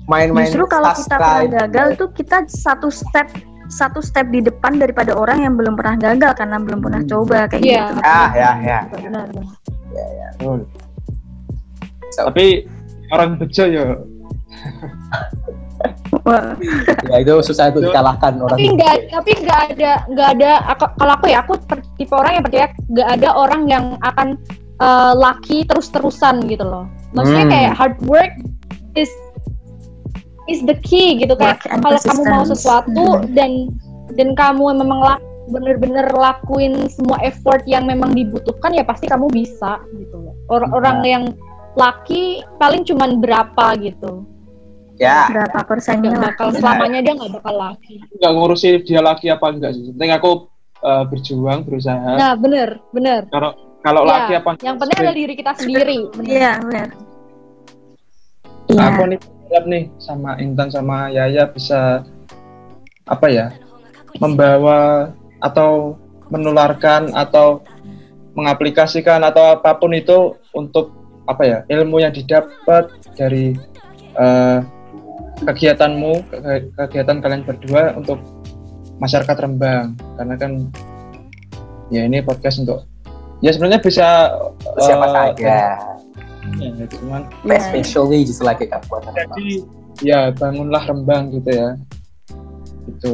main-main 0.07 0.47
Justru 0.47 0.65
kalau 0.67 0.91
kita 0.93 1.17
pernah 1.17 1.45
gagal 1.61 1.87
tuh 1.97 2.09
kita 2.11 2.47
satu 2.47 2.89
step 2.89 3.27
satu 3.67 3.99
step 3.99 4.31
di 4.31 4.39
depan 4.41 4.79
daripada 4.79 5.11
orang 5.11 5.43
yang 5.43 5.55
belum 5.55 5.75
pernah 5.75 5.99
gagal 6.01 6.33
karena 6.35 6.57
belum 6.57 6.79
pernah 6.79 7.03
Hmm. 7.03 7.11
coba 7.11 7.39
kayak 7.47 7.63
Iya. 7.63 7.83
gitu. 7.85 8.01
Ah, 8.01 8.29
ya, 8.33 8.51
ya. 8.61 8.79
benar 8.89 9.27
benar. 9.29 9.47
Hmm. 10.37 10.63
tapi 12.17 12.65
orang 13.09 13.31
bejo 13.37 13.65
ya 13.67 13.85
Ya, 17.07 17.17
itu 17.21 17.31
susah 17.45 17.71
untuk 17.71 17.87
dikalahkan 17.87 18.35
orang. 18.41 18.57
tapi 18.57 18.67
nggak 18.73 18.95
tapi 19.13 19.31
nggak 19.39 19.61
ada 19.71 19.93
nggak 20.09 20.29
ada 20.35 20.51
aku- 20.67 20.93
kalau 20.97 21.13
aku 21.15 21.27
ya 21.29 21.39
aku 21.39 21.55
tipe 21.95 22.11
orang 22.11 22.33
yang 22.35 22.45
percaya 22.45 22.67
nggak 22.89 23.09
ada 23.13 23.29
orang 23.31 23.63
yang 23.67 23.85
akan 24.01 24.35
uh, 24.79 25.15
laki 25.15 25.63
terus 25.63 25.87
terusan 25.89 26.43
gitu 26.45 26.63
loh 26.63 26.89
maksudnya 27.13 27.47
Hmm. 27.47 27.53
kayak 27.53 27.73
hard 27.75 27.97
work 28.03 28.33
is 28.95 29.11
is 30.47 30.63
the 30.63 30.77
key 30.79 31.17
gitu 31.17 31.35
kayak 31.35 31.59
kalau 31.63 31.99
kamu 31.99 32.23
mau 32.25 32.43
sesuatu 32.43 33.05
Hmm. 33.17 33.33
dan 33.33 33.51
dan 34.13 34.33
kamu 34.33 34.77
memang 34.77 35.01
laki 35.01 35.25
bener-bener 35.47 36.07
lakuin 36.11 36.89
semua 36.89 37.19
effort 37.21 37.63
yang 37.65 37.85
memang 37.85 38.11
dibutuhkan 38.11 38.71
ya 38.71 38.83
pasti 38.83 39.07
kamu 39.07 39.27
bisa 39.29 39.79
gitu 39.93 40.17
loh. 40.17 40.35
Orang-orang 40.49 40.97
yang 41.03 41.25
laki 41.73 42.41
paling 42.57 42.83
cuman 42.83 43.19
berapa 43.19 43.79
gitu. 43.79 44.27
Ya, 44.97 45.29
Berapa 45.29 45.61
persennya 45.63 46.17
bakal 46.17 46.51
selamanya 46.51 46.99
dia 47.01 47.13
nggak 47.15 47.37
bakal 47.37 47.55
laki. 47.55 48.01
nggak 48.13 48.33
ngurusi 48.33 48.81
dia 48.81 48.99
laki 48.99 49.29
apa 49.29 49.47
enggak 49.47 49.71
sih 49.71 49.93
penting 49.93 50.11
aku 50.11 50.49
eh, 50.79 51.05
berjuang 51.05 51.63
berusaha 51.63 52.17
Nah 52.17 52.33
bener 52.35 52.81
bener. 52.91 53.29
kalau 53.29 53.53
kalau 53.79 54.03
Ya, 54.03 54.11
laki 54.17 54.33
apa 54.35 54.51
Yang 54.59 54.77
penting 54.81 54.97
adalah 54.99 55.15
diri 55.15 55.35
kita 55.37 55.53
sendiri. 55.55 55.97
bener. 56.11 56.27
Iya, 56.27 56.53
benar. 56.59 56.89
Iya. 58.67 58.83
aku 58.89 59.03
nih 59.07 59.21
harap 59.47 59.65
nih 59.67 59.85
sama 60.03 60.37
Intan 60.43 60.69
sama 60.69 61.09
Yaya 61.11 61.47
bisa 61.51 62.03
apa 63.07 63.27
ya 63.31 63.55
membawa 64.19 65.13
atau 65.39 65.95
menularkan 66.33 67.15
atau 67.15 67.63
mengaplikasikan 68.35 69.23
atau 69.23 69.57
apa 69.57 69.79
pun 69.79 69.95
itu 69.95 70.35
untuk 70.53 70.93
apa 71.27 71.43
ya 71.47 71.59
ilmu 71.71 72.03
yang 72.03 72.13
didapat 72.13 72.91
dari 73.15 73.55
eh, 74.19 74.59
kegiatanmu 75.45 76.13
ke- 76.33 76.73
kegiatan 76.75 77.21
kalian 77.21 77.43
berdua 77.45 77.95
untuk 77.95 78.19
masyarakat 78.99 79.37
Rembang 79.37 79.97
karena 80.17 80.35
kan 80.41 80.53
ya 81.93 82.09
ini 82.09 82.25
podcast 82.25 82.65
untuk 82.65 82.89
ya 83.45 83.53
sebenarnya 83.53 83.81
bisa 83.85 84.33
siapa 84.81 85.07
eh, 85.07 85.13
saja. 85.13 85.57
Ya, 86.59 86.87
cuman 86.91 87.23
Iya. 87.43 87.57
Especially 87.59 88.21
just 88.23 88.41
like 88.41 88.61
Kabupaten 88.61 89.13
Rembang. 89.13 89.37
jadi 89.37 89.55
ya 90.01 90.21
bangunlah 90.31 90.83
Rembang 90.85 91.33
gitu 91.33 91.51
ya 91.51 91.69
itu 92.87 93.13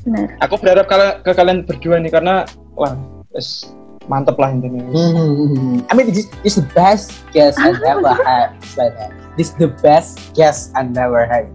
Benar. 0.00 0.26
aku 0.40 0.54
berharap 0.56 0.86
kal- 0.86 1.18
ke 1.20 1.30
kalian 1.30 1.62
berdua 1.62 1.98
nih 1.98 2.08
karena 2.08 2.46
wah 2.72 2.96
es 3.32 3.68
mantep 4.06 4.34
lah 4.34 4.50
intinya 4.50 4.80
Hmm. 4.90 5.84
I 5.86 5.92
mean, 5.92 6.08
this, 6.08 6.26
this 6.40 6.54
is 6.54 6.58
the 6.58 6.68
best 6.72 7.14
guest 7.30 7.54
I 7.56 7.70
ever 7.86 8.10
had. 8.16 8.56
Like 8.74 8.96
that. 8.96 9.12
This 9.36 9.52
is 9.52 9.56
the 9.56 9.70
best 9.78 10.18
guest 10.32 10.74
I 10.74 10.82
never 10.82 11.22
had. 11.22 11.46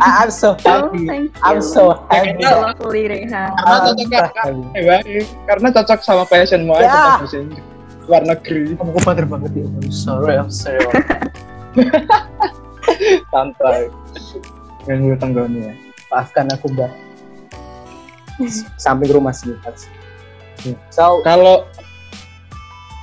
I, 0.00 0.24
I'm 0.24 0.30
so 0.30 0.54
Oh, 0.64 0.88
happy. 0.88 1.04
you. 1.04 1.28
I'm 1.42 1.58
so 1.58 2.06
happy. 2.08 2.38
Karena- 2.38 2.72
Lovely, 2.72 3.02
Rehan. 3.10 3.50
karena 3.50 3.74
I'm 3.74 3.82
cocok 3.90 4.30
so 4.30 4.38
happy. 4.38 4.80
Baik. 4.80 5.26
karena 5.44 5.68
cocok 5.74 6.00
sama 6.00 6.22
passionmu 6.24 6.72
aja 6.72 6.86
Ya. 6.86 7.73
Luar 8.04 8.22
negeri 8.24 8.76
Kamu 8.76 8.90
kupatir 9.00 9.24
banget 9.24 9.50
ya. 9.56 9.64
Sorry, 9.88 10.34
I'm 10.36 10.52
sorry. 10.52 10.84
santai 13.32 13.88
yang 14.84 15.08
gue 15.08 15.16
ya 15.56 15.72
Maafkan 16.12 16.46
aku, 16.52 16.70
Mbak. 16.70 16.92
Samping 18.78 19.10
rumah 19.10 19.32
sini, 19.34 19.56
Mas. 19.66 19.88
Hmm. 20.62 20.76
So, 20.92 21.24
kalau 21.26 21.66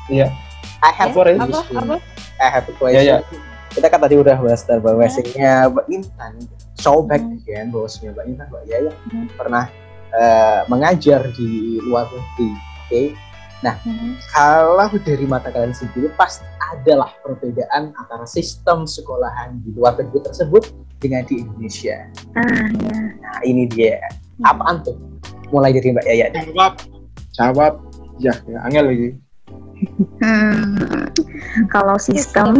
iya 0.08 0.32
I 0.80 0.92
have 0.96 1.12
Apa, 1.12 1.36
a 1.36 1.44
Apa? 1.44 1.98
I 2.40 2.48
have 2.48 2.66
a 2.70 2.74
question. 2.78 3.04
Ya, 3.04 3.20
ya. 3.20 3.40
Kita 3.72 3.88
kan 3.92 4.00
tadi 4.00 4.16
udah 4.16 4.36
bahas 4.40 4.64
tentang 4.64 4.84
bahwasanya 4.86 5.72
Mbak 5.72 5.86
Intan 5.92 6.34
show 6.80 7.04
back 7.04 7.20
Hmm. 7.20 7.36
again 7.42 7.66
bahwasanya 7.74 8.16
Mbak 8.16 8.26
Intan 8.32 8.48
Mbak 8.48 8.64
Yaya 8.70 8.92
Hmm. 9.12 9.28
pernah 9.36 9.66
eh, 10.12 10.60
mengajar 10.68 11.22
di 11.36 11.80
luar 11.84 12.04
negeri. 12.12 12.50
Oke. 12.88 13.02
Mhm. 13.62 14.18
Kalau 14.34 14.90
dari 15.06 15.26
mata 15.30 15.54
kalian 15.54 15.74
sendiri 15.78 16.10
pasti 16.18 16.44
adalah 16.74 17.14
perbedaan 17.22 17.94
antara 17.94 18.26
sistem 18.26 18.90
sekolahan 18.90 19.62
di 19.62 19.70
luar 19.78 19.94
negeri 20.02 20.26
tersebut 20.26 20.74
dengan 20.98 21.22
di 21.30 21.46
Indonesia. 21.46 22.10
Ah, 22.34 22.66
ya. 22.74 22.98
Nah, 23.22 23.40
ini 23.46 23.70
dia. 23.70 24.02
Apaan 24.42 24.82
tuh? 24.82 24.98
Mulai 25.54 25.78
dari 25.78 25.94
Mbak 25.94 26.06
Yaya. 26.10 26.26
deh. 26.34 26.42
jawab 26.52 26.74
jawab 27.36 27.74
ya 28.22 28.34
ya 28.46 28.60
angel 28.70 28.86
lagi 28.92 29.10
Hmm, 30.22 31.10
kalau 31.74 31.98
sistem 31.98 32.54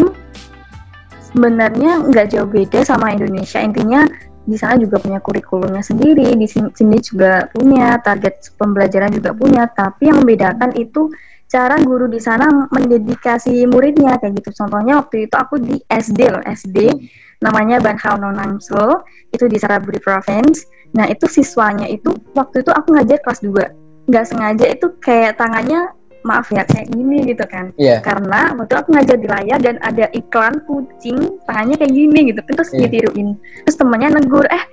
sebenarnya 1.22 2.02
nggak 2.02 2.34
jauh 2.34 2.50
beda 2.50 2.82
sama 2.82 3.14
Indonesia. 3.14 3.62
Intinya 3.62 4.10
di 4.52 4.60
sana 4.60 4.76
juga 4.76 5.00
punya 5.00 5.24
kurikulumnya 5.24 5.80
sendiri, 5.80 6.36
di 6.36 6.48
sini, 6.52 6.98
juga 7.00 7.48
punya 7.56 7.96
target 8.04 8.52
pembelajaran 8.60 9.16
juga 9.16 9.32
punya. 9.32 9.64
Tapi 9.72 10.12
yang 10.12 10.20
membedakan 10.20 10.76
itu 10.76 11.08
cara 11.48 11.80
guru 11.80 12.12
di 12.12 12.20
sana 12.20 12.68
mendedikasi 12.68 13.64
muridnya 13.72 14.20
kayak 14.20 14.44
gitu. 14.44 14.52
Contohnya 14.52 15.00
waktu 15.00 15.32
itu 15.32 15.36
aku 15.40 15.56
di 15.64 15.80
SD 15.88 16.20
loh, 16.28 16.44
SD 16.44 16.92
namanya 17.40 17.80
Banhao 17.80 18.20
Nonamso, 18.20 19.08
itu 19.32 19.48
di 19.48 19.56
Saraburi 19.56 20.04
Province. 20.04 20.68
Nah 20.92 21.08
itu 21.08 21.24
siswanya 21.32 21.88
itu 21.88 22.12
waktu 22.36 22.68
itu 22.68 22.72
aku 22.76 23.00
ngajar 23.00 23.24
kelas 23.24 23.40
2 23.40 24.12
nggak 24.12 24.26
sengaja 24.28 24.66
itu 24.68 24.92
kayak 25.00 25.40
tangannya 25.40 25.88
maaf 26.22 26.48
ya 26.54 26.62
kayak 26.66 26.94
gini 26.94 27.26
gitu 27.26 27.46
kan 27.50 27.74
Iya. 27.78 28.02
karena 28.06 28.54
waktu 28.54 28.74
aku 28.78 28.94
ngajar 28.94 29.18
di 29.18 29.28
layar 29.28 29.60
dan 29.62 29.82
ada 29.82 30.06
iklan 30.14 30.62
kucing 30.70 31.42
tangannya 31.50 31.76
kayak 31.82 31.94
gini 31.94 32.20
gitu 32.30 32.42
terus 32.46 32.70
Iya. 32.74 32.88
ditiruin 32.90 33.34
terus 33.66 33.78
temennya 33.78 34.22
negur 34.22 34.46
eh 34.50 34.64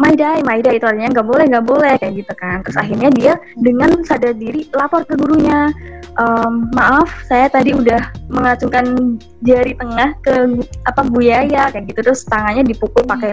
Maidai, 0.00 0.42
Maidai 0.42 0.82
itu 0.82 0.86
artinya 0.88 1.14
nggak 1.14 1.28
boleh, 1.30 1.44
nggak 1.46 1.66
boleh 1.68 1.94
kayak 2.00 2.24
gitu 2.24 2.32
kan. 2.34 2.58
Terus 2.66 2.74
akhirnya 2.74 3.08
dia 3.14 3.32
dengan 3.54 4.02
sadar 4.02 4.34
diri 4.34 4.66
lapor 4.74 5.06
ke 5.06 5.14
gurunya, 5.14 5.70
"Em, 6.18 6.66
maaf 6.74 7.06
saya 7.30 7.46
tadi 7.46 7.70
udah 7.70 8.00
mengacungkan 8.26 9.14
jari 9.46 9.78
tengah 9.78 10.10
ke 10.26 10.58
apa 10.90 11.06
Bu 11.06 11.22
Yaya 11.22 11.70
kayak 11.70 11.86
gitu 11.86 12.02
terus 12.02 12.26
tangannya 12.26 12.66
dipukul 12.66 13.06
pakai 13.06 13.30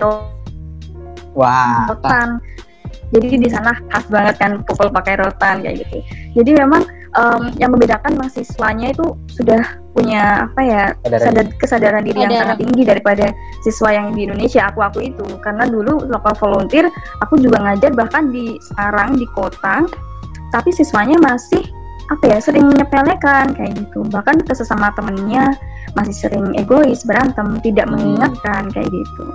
Wah. 1.34 1.90
rotan. 1.90 2.38
Jadi 3.10 3.42
di 3.42 3.50
sana 3.50 3.74
khas 3.90 4.06
banget 4.06 4.38
kan 4.38 4.62
pukul 4.62 4.94
pakai 4.94 5.18
rotan 5.18 5.66
kayak 5.66 5.82
gitu. 5.82 5.98
Jadi 6.38 6.52
memang 6.54 6.86
em, 7.18 7.54
yang 7.58 7.74
membedakan 7.74 8.14
mahasiswanya 8.20 8.94
itu 8.94 9.18
sudah 9.32 9.62
punya 9.98 10.46
apa 10.46 10.62
ya 10.62 10.84
Kesadaran 11.02 11.26
sadar, 11.26 11.46
kesadaran 11.58 12.04
diri 12.06 12.20
yang 12.24 12.34
sangat 12.36 12.58
tinggi 12.62 12.82
daripada 12.86 13.26
siswa 13.66 13.90
yang 13.90 14.14
di 14.14 14.30
Indonesia. 14.30 14.70
Aku 14.70 14.80
aku 14.86 15.00
itu 15.02 15.26
karena 15.42 15.66
dulu 15.66 16.06
lokal 16.08 16.34
volunteer 16.38 16.88
aku 17.20 17.42
juga 17.42 17.60
ngajar 17.66 17.92
bahkan 17.98 18.30
di 18.30 18.56
Semarang 18.62 19.18
di 19.18 19.26
kota, 19.34 19.84
tapi 20.54 20.70
siswanya 20.70 21.18
masih 21.20 21.66
apa 22.10 22.26
ya 22.26 22.38
sering 22.42 22.66
menyepelekan 22.70 23.54
kayak 23.54 23.74
gitu. 23.78 24.02
Bahkan 24.10 24.46
ke 24.46 24.54
sesama 24.58 24.90
temennya 24.98 25.54
masih 25.98 26.14
sering 26.30 26.54
egois 26.58 27.02
berantem, 27.06 27.58
tidak 27.66 27.86
Hmm. 27.90 27.98
mengingatkan 27.98 28.70
kayak 28.74 28.90
gitu. 28.90 29.26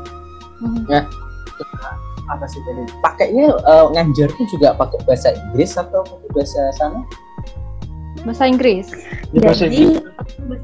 apa 2.24 2.48
sih 2.48 2.56
tadi? 2.64 2.82
Pakainya 3.04 3.52
eh, 3.52 3.86
ngajar 3.92 4.32
tuh 4.32 4.46
juga 4.48 4.72
pakai 4.74 4.96
bahasa 5.04 5.36
Inggris 5.36 5.76
atau 5.76 6.00
pakai 6.02 6.28
bahasa 6.32 6.62
sana? 6.72 7.04
Bahasa 8.22 8.46
Inggris. 8.46 8.86
Bahasa 9.34 9.66
Jadi 9.66 9.98
Inggris. 9.98 10.02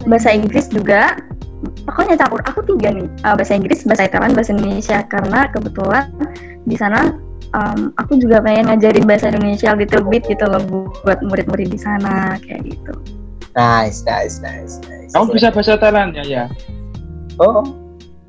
bahasa 0.07 0.31
Inggris 0.31 0.67
juga 0.71 1.19
pokoknya 1.85 2.17
campur 2.17 2.41
aku 2.41 2.63
tiga 2.65 2.89
nih 2.95 3.05
Uh, 3.21 3.35
bahasa 3.37 3.53
Inggris 3.53 3.85
bahasa 3.85 4.07
Italia 4.07 4.33
bahasa 4.33 4.51
Indonesia 4.55 4.99
karena 5.05 5.41
kebetulan 5.51 6.09
di 6.65 6.73
sana 6.73 7.13
um, 7.53 7.93
aku 7.97 8.17
juga 8.17 8.41
pengen 8.41 8.71
ngajarin 8.71 9.05
bahasa 9.05 9.29
Indonesia 9.29 9.77
little 9.77 10.07
bit 10.07 10.25
gitu 10.25 10.41
loh 10.47 10.63
bu- 10.65 10.89
buat 11.05 11.21
murid-murid 11.21 11.69
di 11.69 11.77
sana 11.77 12.41
kayak 12.41 12.65
gitu 12.65 12.95
Nice, 13.53 14.07
nice, 14.07 14.39
nice, 14.41 14.79
nice. 14.87 15.11
kamu 15.13 15.35
bisa 15.35 15.51
bahasa 15.51 15.75
Thailand 15.77 16.15
ya 16.15 16.25
ya 16.25 16.45
Oh, 17.37 17.65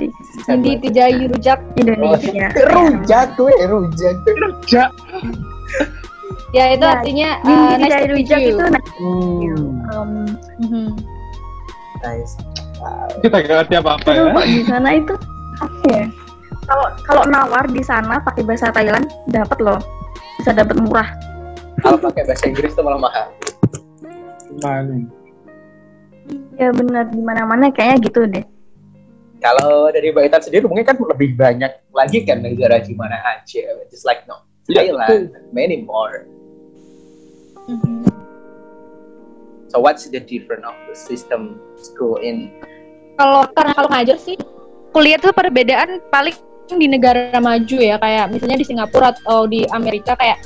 Hindi 0.46 0.78
Tijayu 0.80 1.26
Rujak. 1.28 1.58
Indonesia 1.76 2.50
Rujak 2.70 3.34
gue, 3.34 3.54
rujak. 3.62 4.14
Rujak 4.26 4.90
Ya 6.50 6.70
itu 6.70 6.80
Ya, 6.80 6.92
artinya 6.92 7.28
uh, 7.42 7.74
nice 7.74 7.90
to 7.90 8.06
meet 8.06 8.10
rujak 8.14 8.40
itu 8.40 8.62
Hmm, 8.94 9.82
um, 9.90 10.10
Mhm. 10.62 10.86
nice. 12.00 12.38
Kita 13.22 13.36
gak 13.40 13.56
ngerti 13.64 13.74
apa-apa 13.80 14.08
Terus 14.10 14.28
ya 14.28 14.44
di 14.44 14.62
sana 14.68 14.88
itu 14.96 15.14
apa 15.62 15.86
ya? 15.88 16.06
Kalau 16.64 16.86
kalau 17.04 17.22
nawar 17.28 17.64
di 17.68 17.82
sana 17.84 18.16
pakai 18.24 18.42
bahasa 18.44 18.72
Thailand 18.72 19.06
dapat 19.28 19.58
loh. 19.60 19.80
Bisa 20.40 20.50
dapat 20.56 20.76
murah. 20.80 21.08
Kalau 21.84 22.00
pakai 22.00 22.24
bahasa 22.24 22.44
Inggris 22.48 22.72
tuh 22.72 22.82
malah 22.82 23.00
mahal. 23.00 23.26
Gimana? 24.48 25.04
Ya 26.56 26.72
benar 26.72 27.12
di 27.12 27.20
mana-mana 27.20 27.68
kayaknya 27.68 27.96
gitu 28.08 28.20
deh. 28.24 28.44
Kalau 29.44 29.92
dari 29.92 30.08
Mbak 30.08 30.40
sendiri 30.40 30.64
mungkin 30.64 30.88
kan 30.88 30.96
lebih 30.96 31.36
banyak 31.36 31.72
lagi 31.92 32.24
kan 32.24 32.40
negara 32.40 32.80
di 32.80 32.96
mana 32.96 33.20
aja. 33.36 33.84
Just 33.92 34.08
like 34.08 34.24
no, 34.24 34.40
Ya, 34.72 34.88
Thailand, 34.88 35.36
many 35.52 35.84
more. 35.84 36.24
Mhm. 37.68 38.08
So 39.68 39.82
what's 39.82 40.08
the 40.08 40.22
difference 40.22 40.64
of 40.64 40.76
the 40.88 40.96
system 40.96 41.60
school 41.76 42.16
in 42.22 42.48
kalau 43.14 43.46
karena 43.54 43.72
kalau 43.76 43.88
ngajar 43.90 44.16
sih 44.18 44.34
kuliah 44.94 45.18
tuh 45.18 45.34
perbedaan 45.34 46.02
paling 46.10 46.34
di 46.70 46.86
negara 46.88 47.36
maju 47.38 47.76
ya. 47.76 48.00
Kayak 48.00 48.32
misalnya 48.32 48.58
di 48.58 48.66
Singapura 48.66 49.12
atau 49.12 49.44
di 49.44 49.68
Amerika 49.68 50.16
kayak 50.16 50.38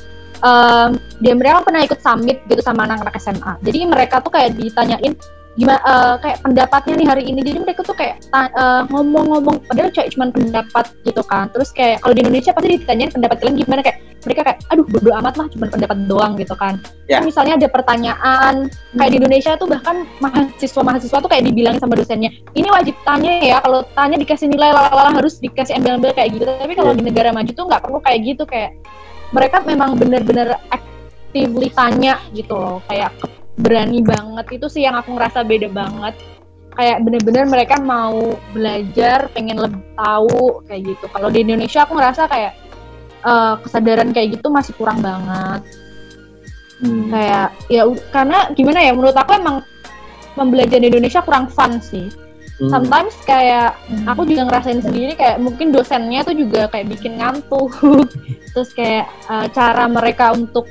em, 0.43 0.91
di 1.19 1.29
Amerika 1.31 1.62
pernah 1.66 1.83
ikut 1.83 2.01
summit 2.03 2.39
gitu 2.47 2.62
sama 2.62 2.87
anak-anak 2.87 3.14
SMA 3.19 3.53
jadi 3.62 3.79
mereka 3.89 4.23
tuh 4.23 4.31
kayak 4.31 4.55
ditanyain 4.59 5.14
gimana 5.59 5.81
eh, 5.83 6.15
kayak 6.23 6.39
pendapatnya 6.47 6.95
nih 6.95 7.09
hari 7.11 7.23
ini. 7.27 7.41
Jadi 7.43 7.59
mereka 7.59 7.81
tuh 7.83 7.97
kayak 7.99 8.23
eh, 8.31 8.83
ngomong-ngomong 8.95 9.67
padahal 9.67 9.91
kayak 9.91 10.15
cuma 10.15 10.31
pendapat 10.31 10.87
gitu 11.03 11.23
kan. 11.27 11.51
Terus 11.51 11.75
kayak 11.75 12.01
kalau 12.07 12.15
di 12.15 12.23
Indonesia 12.23 12.55
pasti 12.55 12.69
ditanyain 12.79 13.11
pendapat 13.11 13.37
kalian 13.43 13.57
gimana. 13.59 13.81
Kayak 13.83 13.99
mereka 14.19 14.41
kayak 14.51 14.59
aduh 14.71 14.87
bodo 14.87 15.11
amat 15.15 15.35
lah 15.39 15.47
cuma 15.51 15.67
pendapat 15.67 15.99
doang 16.07 16.33
gitu 16.39 16.55
kan. 16.55 16.75
Ya. 17.11 17.19
Terus 17.19 17.35
misalnya 17.35 17.55
ada 17.59 17.69
pertanyaan 17.71 18.55
kayak 18.71 19.11
di 19.11 19.17
Indonesia 19.19 19.53
tuh 19.59 19.69
bahkan 19.71 19.97
mahasiswa-mahasiswa 20.23 21.19
tuh 21.19 21.31
kayak 21.31 21.45
dibilangin 21.47 21.81
sama 21.83 21.95
dosennya 21.95 22.31
ini 22.55 22.69
wajib 22.71 22.95
tanya 23.07 23.33
ya 23.43 23.59
kalau 23.63 23.87
tanya 23.95 24.17
dikasih 24.19 24.47
nilai 24.51 24.71
lalala 24.75 25.11
harus 25.15 25.43
dikasih 25.43 25.75
ambil-ambil 25.83 26.15
kayak 26.15 26.39
gitu. 26.39 26.45
Tapi 26.47 26.75
kalau 26.79 26.93
di 26.95 27.03
negara 27.03 27.35
maju 27.35 27.51
tuh 27.51 27.67
nggak 27.67 27.83
perlu 27.83 27.99
kayak 28.03 28.19
gitu 28.23 28.43
kayak 28.47 28.79
mereka 29.29 29.61
memang 29.63 29.95
bener-bener 29.95 30.57
actively 30.73 31.69
tanya 31.71 32.17
gitu 32.33 32.57
loh 32.57 32.81
kayak 32.89 33.13
berani 33.59 34.01
banget. 34.01 34.47
Itu 34.59 34.67
sih 34.71 34.87
yang 34.87 34.97
aku 34.97 35.15
ngerasa 35.15 35.43
beda 35.45 35.69
banget. 35.71 36.15
Kayak 36.79 37.03
bener-bener 37.03 37.45
mereka 37.51 37.77
mau 37.83 38.39
belajar 38.55 39.27
pengen 39.35 39.59
lebih 39.59 39.83
tahu 39.99 40.63
kayak 40.71 40.95
gitu. 40.95 41.05
Kalau 41.11 41.29
di 41.29 41.43
Indonesia 41.43 41.83
aku 41.83 41.99
ngerasa 41.99 42.31
kayak 42.31 42.53
eh, 43.27 43.55
kesadaran 43.67 44.15
kayak 44.15 44.39
gitu 44.39 44.47
masih 44.49 44.73
kurang 44.79 45.03
banget. 45.03 45.67
Kayak 47.11 47.59
ya 47.67 47.83
karena 48.15 48.39
gimana 48.55 48.79
ya 48.79 48.95
menurut 48.95 49.19
aku 49.19 49.35
emang 49.35 49.67
pembelajaran 50.39 50.87
di 50.87 50.89
Indonesia 50.95 51.21
kurang 51.27 51.51
fun 51.51 51.83
sih. 51.83 52.07
Hmm. 52.59 52.75
sometimes 52.75 53.15
kayak 53.23 53.79
aku 54.11 54.27
juga 54.27 54.51
ngerasain 54.51 54.83
sendiri 54.83 55.15
kayak 55.15 55.39
mungkin 55.39 55.71
dosennya 55.71 56.27
tuh 56.27 56.35
juga 56.35 56.67
kayak 56.67 56.91
bikin 56.91 57.23
ngantuk. 57.23 57.71
Terus 58.55 58.71
kayak 58.75 59.07
uh, 59.31 59.47
cara 59.55 59.87
mereka 59.87 60.35
untuk 60.35 60.67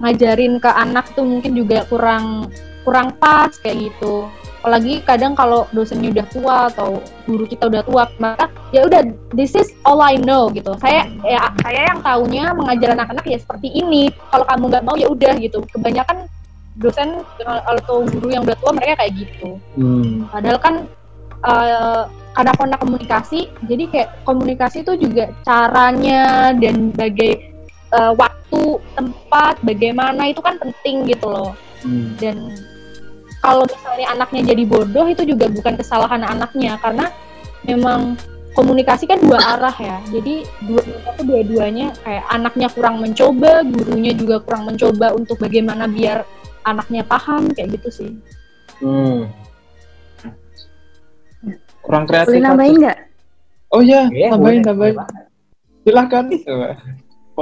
ngajarin 0.00 0.56
ke 0.62 0.70
anak 0.70 1.12
tuh 1.12 1.26
mungkin 1.26 1.52
juga 1.52 1.84
kurang 1.90 2.48
kurang 2.86 3.14
pas 3.18 3.52
kayak 3.60 3.92
gitu. 3.92 4.28
Apalagi 4.62 5.02
kadang 5.02 5.34
kalau 5.34 5.66
dosennya 5.74 6.14
udah 6.14 6.26
tua 6.30 6.56
atau 6.70 7.02
guru 7.26 7.50
kita 7.50 7.66
udah 7.66 7.82
tua 7.82 8.06
maka 8.22 8.46
ya 8.70 8.86
udah 8.86 9.02
this 9.34 9.58
is 9.58 9.74
all 9.82 9.98
I 9.98 10.14
know 10.16 10.54
gitu. 10.54 10.78
Saya 10.78 11.10
ya 11.26 11.50
saya 11.66 11.90
yang 11.90 12.00
taunya 12.00 12.54
mengajar 12.54 12.94
anak-anak 12.94 13.26
ya 13.26 13.38
seperti 13.42 13.74
ini. 13.74 14.08
Kalau 14.30 14.46
kamu 14.46 14.64
nggak 14.70 14.84
mau 14.86 14.94
ya 14.94 15.10
udah 15.10 15.34
gitu. 15.42 15.66
Kebanyakan 15.66 16.30
dosen 16.80 17.20
atau 17.44 18.08
guru 18.08 18.32
yang 18.32 18.46
udah 18.48 18.56
tua 18.56 18.72
mereka 18.72 19.04
kayak 19.04 19.12
gitu. 19.26 19.60
Hmm. 19.76 20.24
padahal 20.32 20.58
kan 20.60 20.74
eh, 21.44 22.02
karena 22.32 22.52
karena 22.56 22.76
komunikasi 22.80 23.52
jadi 23.68 23.84
kayak 23.92 24.08
komunikasi 24.24 24.80
itu 24.80 24.92
juga 24.96 25.28
caranya 25.44 26.56
dan 26.56 26.88
bagai 26.96 27.32
eh, 27.92 28.12
waktu 28.52 28.84
tempat 28.92 29.54
bagaimana 29.64 30.28
itu 30.28 30.40
kan 30.44 30.60
penting 30.60 31.08
gitu 31.08 31.28
loh. 31.28 31.52
Hmm. 31.82 32.14
dan 32.14 32.38
kalau 33.42 33.66
misalnya 33.66 34.06
anaknya 34.14 34.54
jadi 34.54 34.62
bodoh 34.70 35.02
itu 35.10 35.26
juga 35.26 35.50
bukan 35.50 35.74
kesalahan 35.74 36.22
anaknya. 36.22 36.78
Karena 36.78 37.10
memang 37.66 38.14
komunikasi 38.54 39.10
kan 39.10 39.18
dua 39.18 39.42
arah 39.58 39.74
ya. 39.74 39.98
Jadi 40.14 40.46
dua 40.62 40.78
itu 40.78 41.26
dua-duanya 41.26 41.90
kayak 42.06 42.22
anaknya 42.30 42.68
kurang 42.70 43.02
mencoba 43.02 43.66
gurunya 43.66 44.14
juga 44.14 44.38
kurang 44.46 44.70
mencoba 44.70 45.10
untuk 45.10 45.42
bagaimana 45.42 45.90
biar 45.90 46.22
anaknya 46.62 47.02
paham 47.02 47.50
kayak 47.50 47.74
gitu 47.80 47.88
sih. 47.90 48.10
Hmm. 48.78 49.26
kurang 51.82 52.06
kreatif 52.06 52.30
Boleh 52.30 52.46
nambahin 52.46 52.76
nggak? 52.78 52.98
oh 53.74 53.82
iya 53.82 54.06
Iya, 54.06 54.28
tambahin 54.30 54.62
boleh. 54.62 54.66
tambahin 54.70 54.96
silahkan 55.82 56.24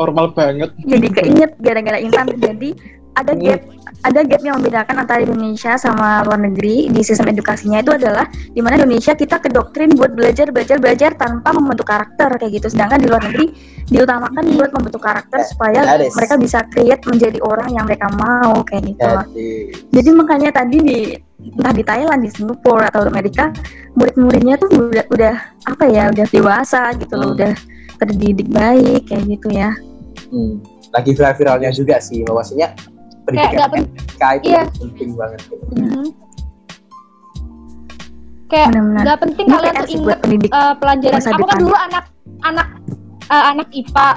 formal 0.00 0.32
banget 0.32 0.72
Jadi 0.80 1.06
keinget 1.12 1.52
gara-gara 1.60 2.00
Intan 2.00 2.32
jadi 2.40 2.72
ada 3.12 3.36
Hmm. 3.36 3.42
gap 3.42 3.60
ada 4.00 4.24
gap 4.24 4.40
yang 4.40 4.56
membedakan 4.62 4.96
antara 5.04 5.20
Indonesia 5.20 5.76
sama 5.76 6.24
luar 6.24 6.40
negeri 6.40 6.88
di 6.88 7.04
sistem 7.04 7.28
edukasinya 7.28 7.84
itu 7.84 7.92
adalah 7.92 8.24
di 8.32 8.64
mana 8.64 8.80
Indonesia 8.80 9.12
kita 9.12 9.36
kedoktrin 9.44 9.92
buat 9.92 10.16
belajar 10.16 10.48
belajar 10.48 10.80
belajar 10.80 11.12
tanpa 11.20 11.52
membentuk 11.52 11.84
karakter 11.84 12.32
kayak 12.40 12.62
gitu 12.62 12.72
sedangkan 12.72 12.96
di 12.96 13.12
luar 13.12 13.20
negeri 13.28 13.52
diutamakan 13.92 14.56
buat 14.56 14.70
membentuk 14.72 15.02
karakter 15.04 15.44
supaya 15.44 15.84
that 15.84 16.00
mereka 16.16 16.34
bisa 16.40 16.64
create 16.72 17.02
menjadi 17.04 17.44
orang 17.44 17.68
yang 17.76 17.84
mereka 17.84 18.08
mau 18.16 18.62
kayak 18.64 18.88
gitu. 18.94 19.10
Jadi, 19.90 20.08
makanya 20.14 20.50
tadi 20.54 20.76
di 20.78 20.98
entah 21.58 21.74
di 21.74 21.82
Thailand, 21.82 22.22
di 22.22 22.30
Singapura 22.30 22.86
atau 22.88 23.02
Amerika, 23.04 23.50
murid-muridnya 23.98 24.54
tuh 24.62 24.70
udah, 24.70 25.04
udah 25.10 25.34
apa 25.66 25.84
ya, 25.90 26.08
udah 26.14 26.26
dewasa 26.30 26.94
gitu 26.96 27.18
loh, 27.18 27.34
Hmm. 27.34 27.36
udah 27.36 27.52
terdidik 27.98 28.48
baik 28.48 29.10
kayak 29.10 29.26
gitu 29.26 29.48
ya. 29.58 29.74
Hmm. 30.30 30.54
lagi 30.90 31.10
viral-viralnya 31.14 31.70
juga 31.70 31.96
sih 32.02 32.22
bahwasanya 32.26 32.74
pendidikan 33.26 33.54
nggak 33.54 33.70
pen- 33.70 33.90
MTK 33.90 34.22
itu 34.40 34.46
iya. 34.50 34.62
penting 34.74 35.10
banget 35.14 35.40
gitu. 35.46 35.64
Mhm. 35.76 36.04
kayak 38.50 38.68
Benar-benar. 38.74 39.02
nggak 39.06 39.18
penting 39.22 39.46
Ini 39.46 39.54
kalian 39.54 39.74
tuh 39.74 39.88
inget 39.94 40.18
eh, 40.50 40.74
pelajaran 40.82 41.20
aku 41.22 41.44
kan 41.46 41.56
dulu 41.62 41.76
anak 41.76 42.04
anak 42.42 42.68
eh, 43.30 43.44
anak 43.54 43.68
IPA 43.70 44.08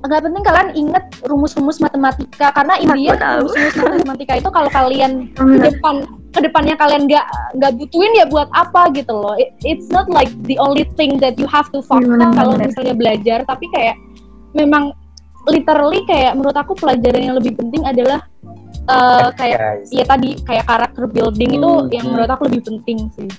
nggak 0.00 0.22
penting 0.24 0.42
kalian 0.44 0.68
inget 0.72 1.04
rumus-rumus 1.28 1.76
matematika 1.76 2.48
karena 2.56 2.74
India 2.80 3.12
rumus-rumus 3.44 3.76
matematika 4.00 4.32
itu 4.40 4.48
kalau 4.48 4.70
kalian 4.72 5.28
ke 5.36 5.44
depan 5.60 6.08
ke 6.32 6.40
depannya 6.40 6.74
kalian 6.80 7.04
nggak 7.04 7.26
nggak 7.60 7.72
butuhin 7.76 8.12
ya 8.16 8.24
buat 8.24 8.48
apa 8.56 8.88
gitu 8.96 9.12
loh 9.12 9.36
It- 9.36 9.52
it's 9.60 9.92
not 9.92 10.08
like 10.08 10.32
the 10.48 10.56
only 10.56 10.88
thing 10.96 11.20
that 11.20 11.36
you 11.36 11.44
have 11.44 11.68
to 11.76 11.84
focus 11.84 12.08
Benar, 12.08 12.32
kalau 12.32 12.56
misalnya 12.56 12.96
belajar 12.96 13.44
tapi 13.44 13.68
kayak 13.76 13.96
memang 14.56 14.96
literally 15.46 16.04
kayak 16.04 16.34
menurut 16.34 16.54
aku 16.54 16.74
pelajaran 16.74 17.22
yang 17.22 17.36
lebih 17.36 17.54
penting 17.54 17.82
adalah 17.82 18.20
eh, 18.82 19.28
kayak 19.34 19.58
Guys, 19.58 19.88
ya 19.88 20.04
tadi 20.04 20.36
kayak 20.40 20.64
karakter 20.64 21.04
building 21.06 21.50
itu 21.54 21.64
Hmm, 21.64 21.88
yang 21.88 22.04
hmm. 22.04 22.12
menurut 22.12 22.30
aku 22.30 22.42
lebih 22.46 22.62
penting 22.66 23.08
sih 23.14 23.30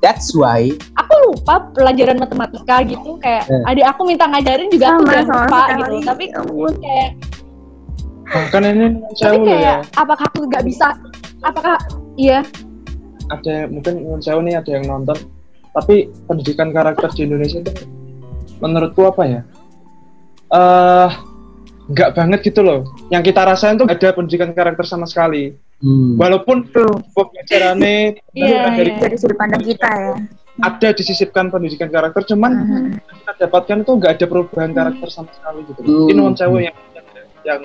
that's 0.00 0.32
why 0.32 0.72
aku 0.94 1.12
lupa 1.26 1.68
pelajaran 1.72 2.16
matematika 2.16 2.80
gitu 2.82 3.18
kayak 3.18 3.44
Eh. 3.46 3.68
adik 3.68 3.84
aku 3.86 4.00
minta 4.04 4.24
ngajarin 4.24 4.68
juga 4.68 4.86
aku 4.90 5.00
Sama, 5.00 5.06
udah 5.06 5.20
sama 5.20 5.36
lupa 5.36 5.60
sekali. 5.60 5.76
gitu 5.76 5.96
tapi 6.06 6.24
Ya 6.24 6.38
ampun. 6.38 6.72
kayak 6.78 7.10
bahkan 8.24 8.62
ini 8.64 8.86
tapi 9.12 9.36
kayak 9.42 9.60
ya 9.60 9.74
apakah 9.94 10.24
aku 10.24 10.38
nggak 10.46 10.64
bisa 10.64 10.86
apakah 11.40 11.74
iya 12.14 12.40
ada 13.28 13.54
mungkin 13.66 13.94
saya 14.18 14.38
nih 14.38 14.54
ada 14.54 14.70
yang 14.70 14.84
nonton 14.86 15.18
tapi 15.70 15.94
pendidikan 16.24 16.70
karakter 16.70 17.10
di 17.12 17.26
Indonesia 17.26 17.58
itu 17.58 17.72
menurutku 18.58 19.02
apa 19.04 19.22
ya 19.24 19.40
eh 20.50 21.08
nggak 21.90 22.10
banget 22.14 22.40
gitu 22.44 22.60
loh 22.60 22.80
yang 23.08 23.20
kita 23.20 23.42
rasain 23.42 23.74
tuh 23.74 23.84
ada 23.84 24.08
pendidikan 24.10 24.50
karakter 24.50 24.86
sama 24.86 25.04
sekali 25.04 25.58
hmm. 25.78 26.14
walaupun 26.16 26.70
Tuh, 26.70 26.86
pembelajarannya 27.12 28.14
Iya, 28.38 28.70
dari 28.70 28.90
iya. 28.90 29.00
dari 29.00 29.16
sudut 29.18 29.34
pandang 29.34 29.60
kita 29.60 29.90
ya. 29.90 30.14
ada 30.60 30.88
disisipkan 30.92 31.48
pendidikan 31.48 31.88
karakter 31.88 32.22
cuman 32.26 32.52
Mhm. 32.52 32.70
yang 33.00 33.16
kita 33.16 33.32
dapatkan 33.40 33.76
itu 33.80 33.92
nggak 33.96 34.12
ada 34.14 34.26
perubahan 34.26 34.70
karakter 34.70 35.08
sama 35.08 35.30
sekali 35.32 35.66
gitu 35.66 35.80
Hmm. 35.82 36.06
ini 36.06 36.12
non 36.14 36.34
sewu 36.34 36.56
yang 36.58 36.76
yang 37.42 37.58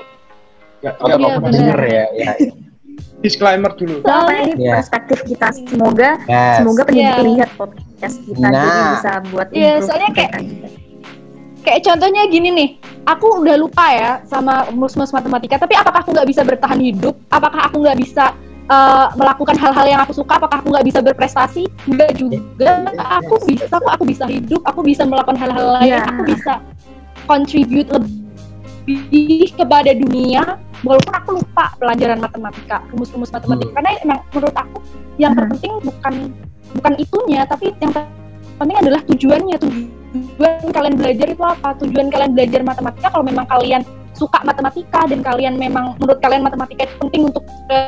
nggak 0.81 0.93
benar. 1.37 1.51
denger 1.51 1.79
ya, 1.85 2.05
ya. 2.13 2.31
disclaimer 3.23 3.71
dulu 3.73 4.05
apa 4.05 4.31
ini 4.37 4.53
Iya. 4.59 4.73
perspektif 4.79 5.19
kita 5.25 5.47
semoga 5.51 6.09
Yes. 6.25 6.55
semoga 6.61 6.81
pendidik 6.85 7.09
Iya. 7.09 7.25
lihat 7.25 7.49
podcast 7.57 8.15
kita 8.21 8.37
jadi 8.39 8.53
Nah. 8.53 8.89
bisa 8.93 9.11
buat 9.27 9.47
Iya, 9.49 9.65
improve 9.73 9.85
soalnya 9.85 10.09
kayak- 10.13 10.41
juga. 10.41 10.67
Kayak 11.65 11.81
contohnya 11.81 12.29
gini 12.29 12.49
nih 12.53 12.69
aku 13.09 13.41
udah 13.41 13.57
lupa 13.57 13.85
ya 13.89 14.11
sama 14.29 14.69
mus-mus 14.69 15.09
matematika 15.09 15.57
tapi 15.57 15.73
apakah 15.73 16.05
aku 16.05 16.13
nggak 16.13 16.29
bisa 16.29 16.41
bertahan 16.45 16.77
hidup 16.77 17.17
apakah 17.33 17.65
aku 17.65 17.81
nggak 17.81 17.97
bisa 17.97 18.37
eh, 18.69 19.05
melakukan 19.17 19.57
hal-hal 19.57 19.85
yang 19.89 20.01
aku 20.05 20.13
suka 20.13 20.37
apakah 20.37 20.61
aku 20.61 20.69
nggak 20.69 20.85
bisa 20.85 20.99
berprestasi 21.01 21.65
enggak 21.89 22.13
juga 22.17 22.37
aku 23.17 23.41
bisa 23.49 23.65
aku 23.69 23.87
aku 23.89 24.03
bisa 24.05 24.25
hidup 24.29 24.61
aku 24.65 24.85
bisa 24.85 25.01
melakukan 25.05 25.37
hal-hal 25.41 25.81
lain 25.81 25.89
Iya. 25.97 26.05
aku 26.05 26.21
bisa 26.29 26.53
contribute 27.25 27.89
lebih 27.89 29.49
kepada 29.57 29.91
dunia 29.97 30.61
walaupun 30.85 31.13
aku 31.13 31.29
lupa 31.41 31.73
pelajaran 31.81 32.21
matematika 32.21 32.85
rumus-rumus 32.93 33.33
matematika 33.33 33.73
Hmm. 33.73 33.77
karena 33.81 33.89
emang 34.05 34.19
menurut 34.29 34.53
aku 34.53 34.77
yang 35.17 35.33
Hmm. 35.33 35.39
terpenting 35.49 35.73
bukan 35.81 36.13
bukan 36.75 36.93
itunya 37.01 37.41
tapi 37.49 37.73
yang 37.81 37.93
terpenting 38.55 38.79
adalah 38.87 39.01
tujuannya 39.03 39.55
tujuan 39.59 40.71
kalian 40.71 40.95
belajar 40.95 41.27
itu 41.27 41.43
apa 41.43 41.69
tujuan 41.83 42.07
kalian 42.07 42.31
belajar 42.31 42.61
matematika 42.63 43.07
kalau 43.11 43.25
memang 43.27 43.43
kalian 43.51 43.83
suka 44.15 44.39
matematika 44.47 45.03
dan 45.11 45.19
kalian 45.19 45.59
memang 45.59 45.99
menurut 45.99 46.23
kalian 46.23 46.47
matematika 46.47 46.87
itu 46.87 46.95
penting 47.03 47.21
untuk 47.27 47.43
ke 47.67 47.79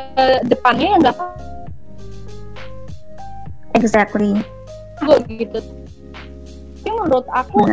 depannya 0.43 0.87
ya 0.91 0.97
nggak 1.07 1.15
exactly 3.79 4.43
apa 4.99 5.23
gitu 5.31 5.59
tapi 6.83 6.89
menurut 6.91 7.27
aku 7.31 7.63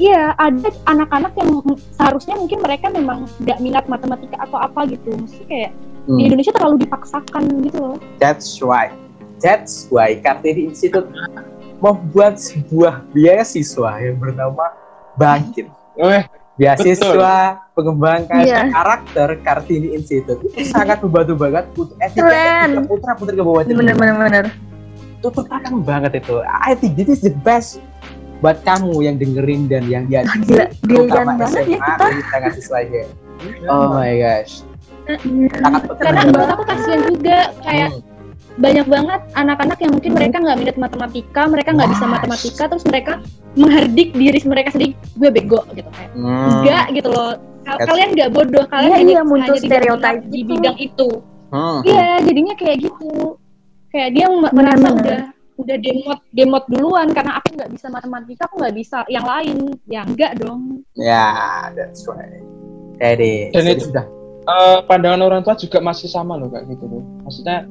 Iya, 0.00 0.32
ada 0.40 0.72
anak-anak 0.88 1.36
yang 1.36 1.60
seharusnya 1.92 2.32
mungkin 2.32 2.64
mereka 2.64 2.88
memang 2.88 3.28
nggak 3.44 3.60
minat 3.60 3.84
matematika 3.84 4.48
atau 4.48 4.56
apa 4.56 4.88
gitu. 4.88 5.12
Mesti 5.12 5.44
kayak 5.44 5.76
di 6.08 6.08
Hmm. 6.08 6.24
Indonesia 6.24 6.56
terlalu 6.56 6.88
dipaksakan 6.88 7.68
gitu 7.68 7.76
loh. 7.84 7.96
That's 8.16 8.64
right. 8.64 8.96
That's 9.44 9.92
why 9.92 10.16
Kartini 10.16 10.72
Institute 10.72 11.04
membuat 11.80 12.36
sebuah 12.36 13.02
beasiswa 13.10 13.90
yang 13.98 14.16
bernama 14.16 14.72
Bangkit. 15.16 15.66
Weh, 15.96 16.24
Beasiswa 16.54 17.56
pengembangan 17.72 18.44
Iya. 18.44 18.68
karakter 18.68 19.28
Kartini 19.40 19.96
Institute 19.96 20.44
itu 20.44 20.68
sangat 20.68 21.00
membantu 21.00 21.32
banget 21.34 21.64
untuk 21.72 21.96
etika 21.98 22.20
Keren. 22.22 22.84
putra 22.84 23.16
putri 23.16 23.32
ke 23.32 23.40
bawah 23.40 23.64
bener 23.64 23.96
bener 23.96 24.14
bener 24.14 24.44
itu 25.16 25.28
tuh 25.28 25.44
keren 25.44 25.80
banget 25.80 26.16
itu. 26.16 26.36
I 26.44 26.72
think 26.72 26.96
this 26.96 27.08
is 27.10 27.20
the 27.20 27.32
best 27.34 27.80
buat 28.38 28.60
kamu 28.60 28.92
yang 29.00 29.16
dengerin 29.16 29.68
dan 29.68 29.84
yang 29.84 30.04
dia 30.04 30.24
gila 30.44 30.68
brilian 30.80 31.26
banget 31.34 31.64
ya 31.66 31.80
kita 32.12 32.36
ngasih 32.38 32.64
slide 32.68 33.08
Oh 33.66 33.88
my 33.90 34.12
gosh. 34.16 34.60
Sangat 35.08 35.82
Karena 35.96 36.20
banget. 36.28 36.48
aku 36.50 36.62
kasihan 36.66 37.00
juga 37.02 37.38
kayak 37.60 37.88
Hmm. 37.90 38.04
Banyak 38.58 38.86
banget 38.88 39.20
anak-anak 39.34 39.78
yang 39.78 39.92
mungkin 39.94 40.12
mereka 40.16 40.36
nggak 40.42 40.58
minat 40.58 40.76
matematika, 40.76 41.42
mereka 41.46 41.70
nggak 41.76 41.90
bisa 41.94 42.04
matematika, 42.06 42.62
terus 42.66 42.84
mereka 42.88 43.12
menghardik 43.54 44.10
diri 44.14 44.38
mereka 44.46 44.68
sendiri, 44.74 44.92
gue 44.96 45.30
bego 45.30 45.60
gitu 45.74 45.88
kayak. 45.90 46.10
Hmm. 46.18 46.48
Enggak 46.60 46.86
gitu 46.96 47.08
loh. 47.10 47.32
Kalian 47.60 48.08
nggak 48.16 48.30
bodoh, 48.34 48.64
kalian 48.66 48.90
Iya, 48.90 48.96
hanya, 48.98 49.12
iya, 49.12 49.22
muncul 49.22 49.54
hanya 49.54 49.68
minat 49.94 50.16
di 50.26 50.40
gitu. 50.42 50.48
bidang 50.56 50.76
itu. 50.80 51.08
Hmm. 51.50 51.78
Iya, 51.86 52.08
jadinya 52.24 52.54
kayak 52.58 52.76
gitu. 52.82 53.12
Kayak 53.90 54.10
dia 54.14 54.26
merasa 54.30 54.86
benar. 54.90 54.98
udah 55.02 55.20
udah 55.60 55.76
demot 55.76 56.20
demot 56.32 56.64
duluan 56.72 57.08
karena 57.12 57.36
aku 57.36 57.52
nggak 57.52 57.70
bisa 57.74 57.86
matematika, 57.92 58.48
aku 58.48 58.54
nggak 58.64 58.74
bisa 58.74 58.98
yang 59.12 59.26
lain. 59.28 59.76
Ya 59.86 60.00
enggak 60.08 60.40
dong. 60.40 60.82
Ya, 60.96 61.28
that's 61.76 62.06
right. 62.08 62.42
Jadi, 63.00 63.52
Dan 63.52 63.64
itu- 63.68 63.88
sudah 63.88 64.04
eh, 64.40 64.78
pandangan 64.88 65.20
orang 65.20 65.40
tua 65.44 65.54
juga 65.54 65.78
masih 65.84 66.08
sama 66.08 66.34
loh 66.36 66.48
kayak 66.48 66.64
gitu 66.70 66.84
loh. 66.88 67.04
Maksudnya 67.24 67.68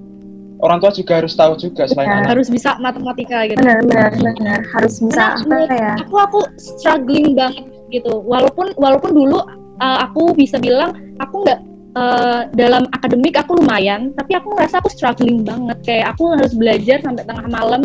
orang 0.59 0.77
tua 0.83 0.91
juga 0.91 1.23
harus 1.23 1.33
tahu 1.35 1.55
juga 1.55 1.87
selain 1.87 2.07
Benar. 2.07 2.19
anak. 2.23 2.29
Harus 2.35 2.47
bisa 2.51 2.69
matematika 2.83 3.47
gitu. 3.47 3.59
benar 3.63 3.79
benar 3.87 4.09
benar 4.15 4.59
harus 4.75 4.95
bisa 4.99 5.23
Karena 5.39 5.57
apa 5.65 5.75
ya 5.75 5.91
aku 6.03 6.15
aku 6.19 6.39
struggling 6.59 7.33
banget 7.35 7.65
gitu 7.89 8.21
walaupun 8.21 8.75
walaupun 8.77 9.11
dulu 9.15 9.39
uh, 9.81 9.97
aku 10.05 10.35
bisa 10.37 10.61
bilang 10.61 10.93
aku 11.17 11.41
nggak 11.47 11.59
uh, 11.97 12.41
dalam 12.53 12.85
akademik 12.93 13.39
aku 13.39 13.57
lumayan 13.57 14.13
tapi 14.13 14.37
aku 14.37 14.53
ngerasa 14.53 14.83
aku 14.83 14.89
struggling 14.93 15.41
banget 15.41 15.77
kayak 15.87 16.13
aku 16.13 16.35
harus 16.37 16.53
belajar 16.53 17.01
sampai 17.01 17.23
tengah 17.25 17.47
malam 17.49 17.81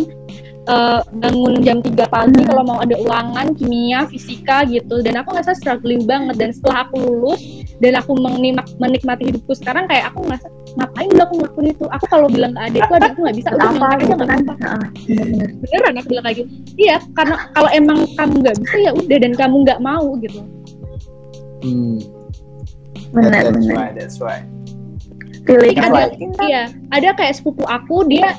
uh, 0.69 1.01
bangun 1.21 1.61
jam 1.65 1.81
3 1.81 1.95
pagi 2.09 2.41
Hmm. 2.41 2.47
kalau 2.49 2.63
mau 2.67 2.79
ada 2.81 2.95
ulangan 2.99 3.53
kimia 3.57 4.05
fisika 4.09 4.65
gitu 4.69 5.01
dan 5.01 5.17
aku 5.21 5.33
ngerasa 5.33 5.57
struggling 5.57 6.03
banget 6.05 6.35
dan 6.37 6.49
setelah 6.53 6.85
aku 6.89 6.95
lulus 7.01 7.41
dan 7.81 7.97
aku 7.97 8.15
menikmati, 8.17 8.73
menikmati 8.77 9.23
hidupku 9.33 9.53
sekarang 9.57 9.85
kayak 9.89 10.11
aku 10.13 10.25
ngerasa 10.25 10.47
ngapain 10.75 11.07
dulu 11.07 11.21
aku 11.23 11.33
ngelakuin 11.39 11.67
itu? 11.71 11.85
Aku 11.87 12.05
kalau 12.07 12.27
bilang 12.27 12.51
ke 12.51 12.61
adikku 12.67 12.91
adikku 12.93 13.19
nggak 13.23 13.37
bisa. 13.39 13.49
Udah 13.55 13.69
apa 13.71 13.87
gitu 13.99 14.13
nggak 14.13 14.29
kan 14.29 14.39
beneran 15.63 15.93
aku 15.95 16.07
bilang 16.11 16.23
kayak 16.23 16.37
gitu. 16.43 16.49
Iya 16.75 16.95
karena 17.15 17.35
kalau 17.51 17.69
emang 17.71 17.99
kamu 18.15 18.33
nggak 18.43 18.55
bisa 18.59 18.75
ya 18.79 18.91
udah 18.91 19.17
dan 19.19 19.33
kamu 19.33 19.55
nggak 19.63 19.79
mau 19.79 20.07
gitu. 20.19 20.39
Hmm, 21.63 21.97
benar 23.09 23.31
that's 23.49 23.55
benar 23.57 23.73
right, 23.79 23.93
that's 23.95 24.17
right. 24.21 24.45
pilih 25.45 25.77
Ada- 25.77 26.17
iya 26.49 26.73
ada 26.89 27.13
kayak 27.13 27.37
sepupu 27.37 27.61
aku 27.69 28.01
dia 28.09 28.33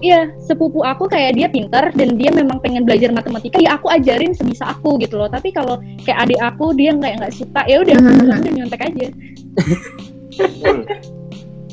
iya 0.00 0.32
sepupu 0.40 0.80
aku 0.80 1.04
kayak 1.04 1.36
dia 1.36 1.44
pinter 1.44 1.92
dan 1.92 2.16
dia 2.16 2.32
memang 2.32 2.56
pengen 2.64 2.88
belajar 2.88 3.12
matematika 3.12 3.60
ya 3.60 3.76
aku 3.76 3.92
ajarin 3.92 4.32
sebisa 4.32 4.72
aku 4.72 4.96
gitu 4.96 5.20
loh. 5.20 5.28
Tapi 5.28 5.52
kalau 5.52 5.76
kayak 6.08 6.24
adik 6.24 6.40
aku 6.40 6.72
dia 6.72 6.96
nggak 6.96 7.20
nggak 7.20 7.34
suka 7.36 7.68
ya 7.68 7.84
udah 7.84 7.96
Mhm. 8.00 8.32
udah 8.32 8.52
nyontek 8.56 8.80
aja. 8.80 9.06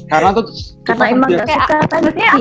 Karena 0.05 0.29
tuh 0.33 0.45
karena 0.85 1.05
emang 1.09 1.29
gak 1.33 1.47
suka 1.49 1.77
tadi 1.89 2.21
ya 2.21 2.33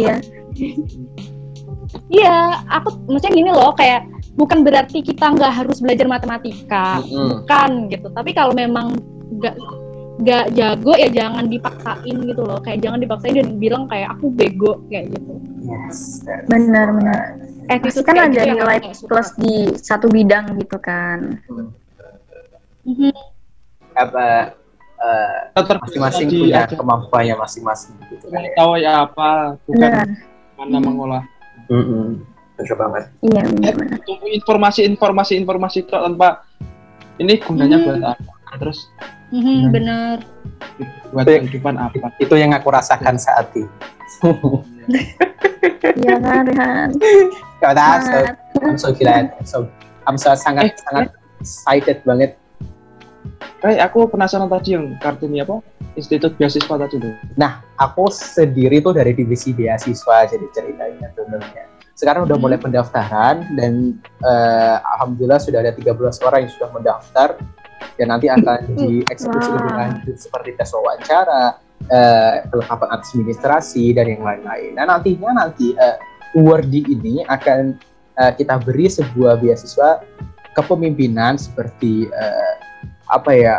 iya. 2.13 2.37
Aku 2.81 2.89
maksudnya 3.09 3.33
gini 3.33 3.51
loh 3.51 3.73
kayak 3.77 4.05
bukan 4.35 4.67
berarti 4.67 5.01
kita 5.01 5.31
nggak 5.35 5.53
harus 5.63 5.79
belajar 5.79 6.07
matematika 6.11 7.01
Mm-mm. 7.03 7.47
bukan 7.47 7.71
gitu. 7.91 8.07
Tapi 8.11 8.31
kalau 8.35 8.53
memang 8.53 8.99
nggak 9.41 9.57
nggak 10.15 10.45
jago 10.55 10.95
ya 10.95 11.09
jangan 11.11 11.51
dipaksain 11.51 12.17
gitu 12.23 12.43
loh. 12.45 12.59
Kayak 12.63 12.87
jangan 12.87 12.99
dipaksain 13.03 13.35
dan 13.35 13.59
bilang 13.59 13.85
kayak 13.91 14.15
aku 14.15 14.31
bego 14.31 14.79
kayak 14.91 15.11
gitu. 15.15 15.35
Yes, 15.65 16.23
benar 16.51 16.93
benar. 16.95 17.19
Attitude 17.73 18.05
kan 18.05 18.17
ada 18.21 18.29
gitu 18.29 18.45
yang 18.45 18.61
nilai 18.61 18.79
plus 19.09 19.33
di 19.41 19.73
satu 19.81 20.07
bidang 20.13 20.61
gitu 20.61 20.77
kan. 20.79 21.41
Mhm. 22.85 23.17
apa 23.95 24.27
eh, 24.27 24.45
tetap 24.51 24.64
masing-masing 25.81 26.27
di- 26.29 26.41
punya 26.41 26.65
ada- 26.65 26.77
kemampuannya 26.77 27.35
masing-masing 27.37 27.95
gitu 28.09 28.27
kan 28.29 28.41
ya. 28.41 28.53
tahu 28.55 28.73
ya 28.77 28.93
apa 29.05 29.29
bukan 29.65 29.81
benar 29.81 30.07
mana 30.55 30.79
mengolah 30.81 31.23
Mm-mm. 31.67 32.21
Bener 32.55 32.75
banget. 32.77 33.05
iya 33.21 33.43
benar 33.45 33.73
benar 33.75 33.99
tunggu 34.03 34.27
informasi 34.29 34.81
informasi 34.87 35.33
informasi 35.37 35.77
itu 35.83 35.91
tanpa 35.91 36.47
ini 37.17 37.39
gunanya 37.39 37.77
Hmm. 37.77 37.87
buat 37.87 38.03
apa 38.11 38.33
terus 38.57 38.79
Mhm, 39.31 39.73
bener 39.73 40.23
buat 41.11 41.27
Tapi- 41.27 41.43
kehidupan 41.43 41.75
apa 41.75 42.15
Itu 42.17 42.35
yang 42.35 42.55
aku 42.55 42.71
rasakan 42.71 43.19
saat 43.19 43.51
ini. 43.53 43.67
iya 45.99 46.15
kan 46.17 46.47
Rehan 46.47 46.89
Kau 47.59 47.73
tahu, 47.73 47.99
so. 47.99 48.19
I'm 48.63 48.79
so 48.79 48.89
glad. 48.93 49.33
I'm 49.33 49.45
so, 49.45 49.59
I'm 50.07 50.17
so 50.17 50.37
sangat 50.37 50.71
Eh, 50.71 50.79
sangat 50.81 51.07
excited 51.41 51.99
banget. 52.05 52.37
Kayak 53.65 53.91
aku 53.93 54.09
penasaran 54.13 54.49
tadi 54.49 54.77
yang 54.77 54.97
kartini 55.01 55.41
apa 55.41 55.65
institut 55.95 56.35
beasiswa 56.37 56.75
tadi 56.77 57.01
Nah, 57.39 57.63
aku 57.79 58.11
sendiri 58.11 58.83
tuh 58.83 58.93
dari 58.93 59.15
divisi 59.15 59.55
beasiswa 59.55 60.27
jadi 60.29 60.47
ceritanya 60.53 61.09
sebenarnya. 61.15 61.65
Sekarang 61.95 62.27
udah 62.27 62.35
Hmm. 62.35 62.45
mulai 62.45 62.59
pendaftaran 62.59 63.55
dan 63.55 63.95
eh, 64.27 64.77
alhamdulillah 64.99 65.39
sudah 65.39 65.63
ada 65.63 65.71
13 65.71 66.19
orang 66.27 66.45
yang 66.45 66.53
sudah 66.53 66.71
mendaftar 66.75 67.29
dan 67.95 68.07
nanti 68.11 68.27
akan 68.27 68.75
dieksekusi 68.75 69.49
Wah. 69.49 69.57
lebih 69.63 69.73
lanjut 69.79 70.17
seperti 70.19 70.59
tes 70.59 70.75
wawancara, 70.75 71.63
eh, 71.87 72.35
kelengkapan 72.51 72.89
administrasi 72.99 73.95
dan 73.95 74.11
yang 74.11 74.27
lain-lain. 74.27 74.75
Nah, 74.75 74.85
nantinya 74.91 75.47
nanti 75.47 75.79
eh, 75.79 75.97
awardee 76.35 76.83
ini 76.91 77.23
akan 77.31 77.79
eh, 78.19 78.33
kita 78.35 78.59
beri 78.59 78.91
sebuah 78.91 79.39
beasiswa 79.39 80.03
kepemimpinan 80.59 81.39
seperti 81.39 82.11
eh, 82.11 82.55
apa 83.15 83.31
ya 83.31 83.57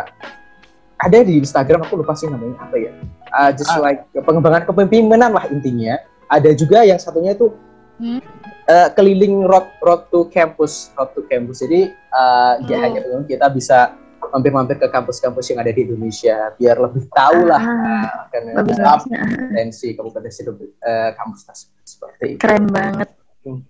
ada 0.96 1.18
di 1.20 1.40
Instagram 1.40 1.84
aku 1.84 2.00
lupa 2.00 2.12
sih 2.12 2.28
namanya 2.28 2.60
apa 2.60 2.76
ya 2.76 2.92
Uh, 3.26 3.50
just 3.52 3.68
Ah. 3.68 3.82
like 3.82 4.00
pengembangan 4.14 4.64
kepemimpinan 4.64 5.28
lah 5.28 5.44
intinya 5.50 5.98
ada 6.30 6.56
juga 6.56 6.86
yang 6.86 6.96
satunya 6.96 7.34
itu 7.34 7.52
Hmm. 7.96 8.20
uh, 8.68 8.88
keliling 8.92 9.40
road 9.44 9.66
road 9.80 10.04
to 10.08 10.28
campus 10.28 10.92
road 10.94 11.10
to 11.12 11.24
campus 11.26 11.60
jadi 11.60 11.90
uh, 12.12 12.60
ya 12.64 12.76
Oh. 12.76 12.80
hanya 12.86 13.00
kita 13.24 13.48
bisa 13.50 13.96
mampir-mampir 14.30 14.76
ke 14.76 14.88
kampus-kampus 14.88 15.48
yang 15.48 15.60
ada 15.60 15.72
di 15.72 15.84
Indonesia 15.84 16.52
biar 16.54 16.76
lebih 16.76 17.08
tahu 17.08 17.48
lah 17.48 17.60
Ah, 17.60 18.28
uh, 18.30 18.60
apa 18.60 18.62
bagusnya 18.62 19.20
potensi 19.50 19.86
kabupaten 19.92 20.28
uh, 20.28 21.10
kampus 21.16 21.40
tersebut 21.44 21.82
seperti 21.82 22.24
itu. 22.36 22.40
keren 22.40 22.64
banget 22.68 23.08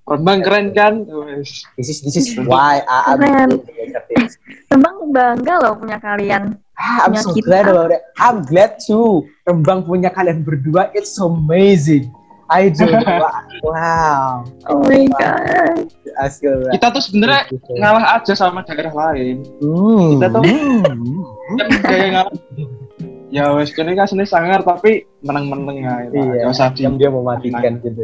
Rembang 0.08 0.40
keren 0.40 0.66
kan. 0.72 1.04
This 1.76 1.92
is 1.92 2.00
this 2.00 2.16
is 2.16 2.32
why 2.48 2.80
I, 2.88 3.12
Keren. 3.12 3.52
Rembang 3.52 3.52
bangga 5.16 5.54
loh 5.58 5.72
punya 5.74 5.96
kalian 5.96 6.60
Ah, 6.76 7.08
I'm 7.08 7.16
Punya 7.16 7.24
so 7.24 7.32
kita. 7.32 7.48
glad 7.48 7.66
about 7.66 7.88
it. 7.88 8.04
I'm 8.20 8.44
glad 8.44 8.76
too. 8.76 9.24
Rembang 9.48 9.88
punya 9.88 10.12
kalian 10.12 10.44
berdua. 10.44 10.92
It's 10.92 11.16
so 11.16 11.32
amazing. 11.32 12.12
I 12.52 12.68
do. 12.68 12.84
wow. 13.66 14.44
oh 14.68 14.84
my 14.84 15.08
god 15.10 15.88
Asli. 16.14 16.46
kita 16.70 16.92
tuh 16.92 17.02
sebenarnya 17.02 17.48
ngalah 17.74 18.20
aja 18.20 18.32
sama 18.32 18.60
daerah 18.62 18.92
lain 18.92 19.40
Hmm. 19.58 20.20
Kita 20.20 20.26
tuh- 20.30 20.44
Hmm. 20.44 20.84
Kayak 21.82 22.08
ngalah 22.12 22.34
ya 23.26 23.44
wes 23.50 23.72
kene 23.72 23.92
kan 23.92 24.06
seni 24.06 24.22
sangar 24.22 24.60
tapi 24.60 25.02
meneng-meneng 25.20 25.80
ya 25.80 25.94
Iya. 26.06 26.44
Gak 26.44 26.52
usah 26.52 26.68
Yang 26.76 26.94
dia 27.00 27.08
mematikan 27.10 27.72
gitu. 27.80 28.02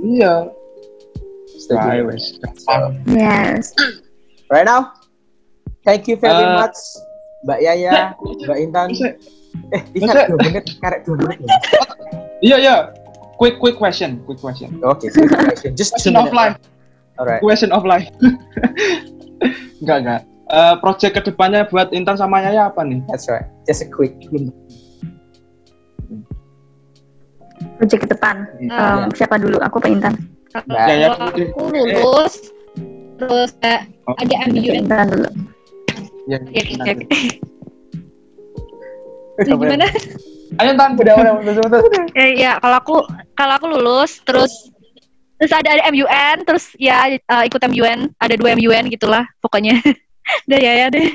iya 0.00 0.34
Setuju. 1.52 1.82
Nah, 1.82 2.02
wes 2.06 2.24
yes 3.06 3.74
Right 4.48 4.64
now, 4.64 4.92
thank 5.82 6.06
you 6.06 6.16
very 6.16 6.32
Uh, 6.36 6.60
much, 6.60 6.78
Mbak 7.42 7.58
Yaya, 7.60 8.14
Mbak 8.16 8.58
Intan. 8.58 8.88
Eh, 9.68 9.82
bisa 9.90 10.26
dua 10.26 10.38
menit, 10.40 10.64
karek 10.78 11.04
dua 11.04 11.16
menit. 11.20 11.38
ya? 11.40 11.52
iya 12.40 12.56
iya 12.58 12.74
quick 13.36 13.58
quick 13.58 13.76
question 13.76 14.18
quick 14.24 14.38
question 14.38 14.80
Oke, 14.82 15.06
quick 15.06 15.28
question. 15.28 15.72
just 15.74 15.92
two 15.94 16.08
question 16.08 16.16
of 16.16 16.26
minutes. 16.26 16.34
life 16.34 16.56
Alright. 17.14 17.40
question 17.40 17.70
of 17.70 17.84
life 17.84 18.08
enggak 19.82 19.98
enggak 20.00 20.22
Eh, 20.48 20.74
project 20.80 21.16
ke 21.16 21.22
depannya 21.24 21.64
buat 21.64 21.88
Intan 21.90 22.12
sama 22.14 22.40
Yaya 22.40 22.68
apa 22.68 22.84
nih 22.84 23.00
That's 23.08 23.24
right. 23.24 23.48
Just 23.64 23.80
a 23.80 23.88
quick. 23.88 24.12
project 27.78 28.00
ke 28.04 28.08
depan 28.10 28.44
Nah, 28.62 29.06
Em, 29.06 29.12
siapa 29.12 29.36
dulu 29.36 29.56
aku 29.58 29.76
Pak 29.78 29.90
Intan 29.90 30.14
kalau 30.50 30.76
Ya, 30.76 30.92
ya, 30.92 31.08
aku 31.14 31.40
lulus 31.72 32.34
terus 33.16 33.50
kayak 33.58 33.88
Oh. 34.02 34.18
ada 34.18 34.34
ambil 34.44 34.72
Intan 34.74 35.06
dulu 35.08 35.28
ya, 36.28 36.38
ya, 36.38 36.62
ya, 36.86 36.94
gimana 39.48 39.86
ayo 40.60 40.68
Intan 40.76 40.92
Udah, 40.94 41.14
udah, 41.16 41.32
udah, 41.40 41.52
udah. 41.66 41.80
Eh, 42.20 42.36
ya 42.38 42.60
kalau 42.60 42.76
aku 42.78 42.94
kalau 43.32 43.52
aku 43.56 43.66
lulus 43.72 44.20
terus 44.22 44.52
terus 45.40 45.50
ada 45.50 45.74
ada 45.74 45.88
MUN 45.88 46.36
terus 46.46 46.70
ya 46.76 47.08
eh, 47.08 47.42
ikut 47.48 47.58
MUN 47.66 48.12
ada 48.20 48.34
dua 48.36 48.52
MUN 48.54 48.92
gitulah 48.92 49.24
pokoknya 49.40 49.80
udah 50.46 50.60
ya 50.60 50.72
ya 50.84 50.86
deh 50.92 51.08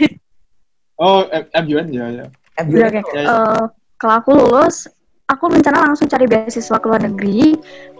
Oh, 0.97 1.21
M- 1.29 1.45
MUN 1.69 1.93
ya 1.93 2.05
ya. 2.09 2.25
MUN 2.65 2.81
oke. 2.89 2.97
Ya, 3.13 3.21
ya. 3.21 3.21
Eh, 3.29 3.63
kalau 4.01 4.13
aku 4.17 4.33
lulus, 4.33 4.89
aku 5.29 5.45
rencana 5.45 5.85
langsung 5.85 6.09
cari 6.09 6.25
beasiswa 6.25 6.73
ke 6.73 6.85
luar 6.89 7.05
negeri. 7.05 7.53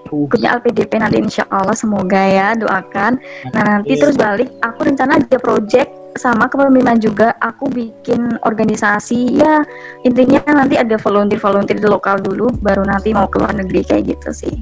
Punya 0.10 0.58
LPDP 0.58 0.98
nanti 0.98 1.22
insya 1.22 1.46
Allah 1.54 1.78
semoga 1.78 2.18
ya 2.18 2.58
doakan. 2.58 3.22
Nah 3.54 3.64
nanti 3.70 3.94
Iya. 3.94 4.02
terus 4.02 4.18
balik, 4.18 4.50
aku 4.66 4.90
rencana 4.90 5.22
ada 5.22 5.38
project 5.38 5.94
sama 6.18 6.50
kepemimpinan 6.52 6.98
juga. 7.00 7.38
Aku 7.40 7.70
bikin 7.70 8.42
organisasi 8.44 9.38
ya 9.40 9.64
intinya 10.04 10.42
nanti 10.50 10.76
ada 10.76 10.98
volunteer 11.00 11.40
volunteer 11.40 11.78
di 11.80 11.88
lokal 11.88 12.20
dulu, 12.20 12.50
baru 12.60 12.84
nanti 12.84 13.14
mau 13.14 13.30
ke 13.30 13.38
luar 13.40 13.54
negeri 13.56 13.86
kayak 13.86 14.18
gitu 14.18 14.30
sih. 14.34 14.56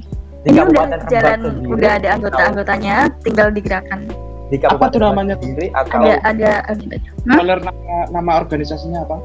Di 0.45 0.53
Ini 0.53 0.61
udah 0.61 1.01
jalan, 1.09 1.39
sendiri 1.41 1.73
udah 1.73 1.89
ada 1.97 2.07
atau 2.07 2.15
anggota-anggotanya, 2.21 2.95
tinggal 3.25 3.49
digerakkan. 3.49 4.05
Di 4.53 4.61
Apa 4.61 4.93
tuh 4.93 5.01
namanya? 5.01 5.33
sendiri 5.41 5.73
atau 5.73 6.05
Ada 6.05 6.21
ada 6.21 6.51
anggotanya. 6.69 7.09
Hah? 7.09 7.35
Spoiler 7.41 7.59
nama, 7.65 7.95
nama 8.13 8.31
organisasinya 8.45 8.99
apa? 9.09 9.17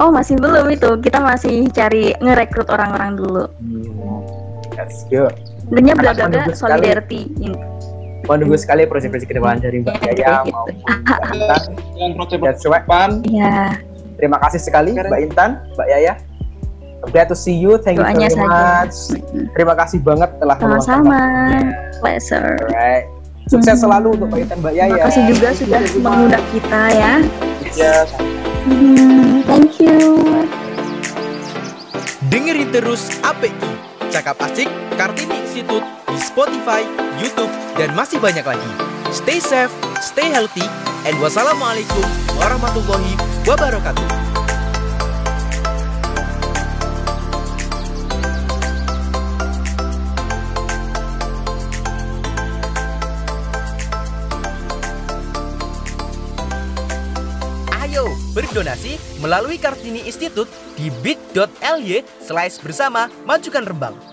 Oh 0.00 0.08
masih 0.08 0.40
belum 0.40 0.66
itu, 0.72 0.88
kita 1.04 1.20
masih 1.20 1.68
cari 1.68 2.16
ngerekrut 2.18 2.72
orang-orang 2.72 3.12
dulu. 3.20 3.44
Hmm, 3.60 4.24
That's 4.72 5.04
good. 5.12 5.36
Sebenarnya 5.68 5.94
bla 6.00 6.12
bla 6.16 6.26
bla 6.32 6.42
menunggu 8.22 8.22
sekali. 8.22 8.22
solidarity. 8.22 8.28
Mau 8.28 8.36
nunggu 8.38 8.56
sekali 8.56 8.82
proyek-proyek 8.86 9.26
ke 9.26 9.34
depan 9.34 9.56
dari 9.58 9.76
Mbak 9.80 9.94
Iya, 9.98 10.12
Yaya 10.12 10.34
maupun 10.46 10.74
Mbak 10.78 11.30
Intan. 11.32 11.62
Yang 11.92 12.12
project 12.14 12.40
That's 12.40 12.62
right. 12.62 12.84
depan. 12.84 13.08
Iya, 13.26 13.54
Terima 14.12 14.38
kasih 14.38 14.60
sekali 14.62 14.90
Mbak 14.94 15.20
Intan, 15.22 15.50
Mbak 15.74 15.88
Yaya. 15.88 16.14
Glad 17.04 17.26
to 17.26 17.34
see 17.34 17.50
you. 17.52 17.74
Thank 17.76 17.98
you 17.98 18.06
doanya 18.06 18.30
very 18.30 18.38
saja. 18.38 18.46
much. 18.46 18.96
Terima 19.50 19.74
kasih 19.74 19.98
banget 20.00 20.30
telah 20.38 20.54
meluangkan 20.56 20.86
Sama-sama. 20.86 21.20
Pleasure. 21.98 22.54
Alright. 22.62 23.04
Sukses 23.44 23.74
Hmm. 23.74 23.82
selalu 23.82 24.08
untuk 24.14 24.26
Mbak 24.30 24.40
Intan, 24.40 24.58
Mbak 24.62 24.72
Yaya. 24.72 24.86
Terima 24.86 25.04
kasih 25.04 25.22
juga 25.26 25.48
sudah 25.50 25.80
mengundang 25.98 26.44
kita 26.54 26.80
ya. 26.94 27.12
Ya, 27.74 27.94
sama. 28.06 28.22
Hmm, 28.62 29.42
thank 29.42 29.82
you. 29.82 29.98
Dengerin 32.22 32.70
terus 32.70 33.10
API, 33.20 33.50
Cakap 34.12 34.36
Asik 34.44 34.68
Kartini 35.00 35.40
Institute 35.40 35.88
di 36.12 36.20
Spotify, 36.20 36.84
YouTube, 37.16 37.48
dan 37.80 37.96
masih 37.96 38.20
banyak 38.20 38.44
lagi. 38.44 38.70
Stay 39.08 39.40
safe, 39.40 39.72
stay 40.04 40.28
healthy, 40.28 40.68
and 41.08 41.16
wassalamualaikum 41.16 42.04
warahmatullahi 42.36 43.16
wabarakatuh. 43.48 44.31
Berdonasi 58.32 58.96
melalui 59.20 59.60
Kartini 59.60 60.04
Institute 60.08 60.48
di 60.74 60.88
bit.ly 61.04 62.02
slash 62.24 62.58
bersama 62.60 63.08
majukan 63.28 63.64
Rembang. 63.64 64.11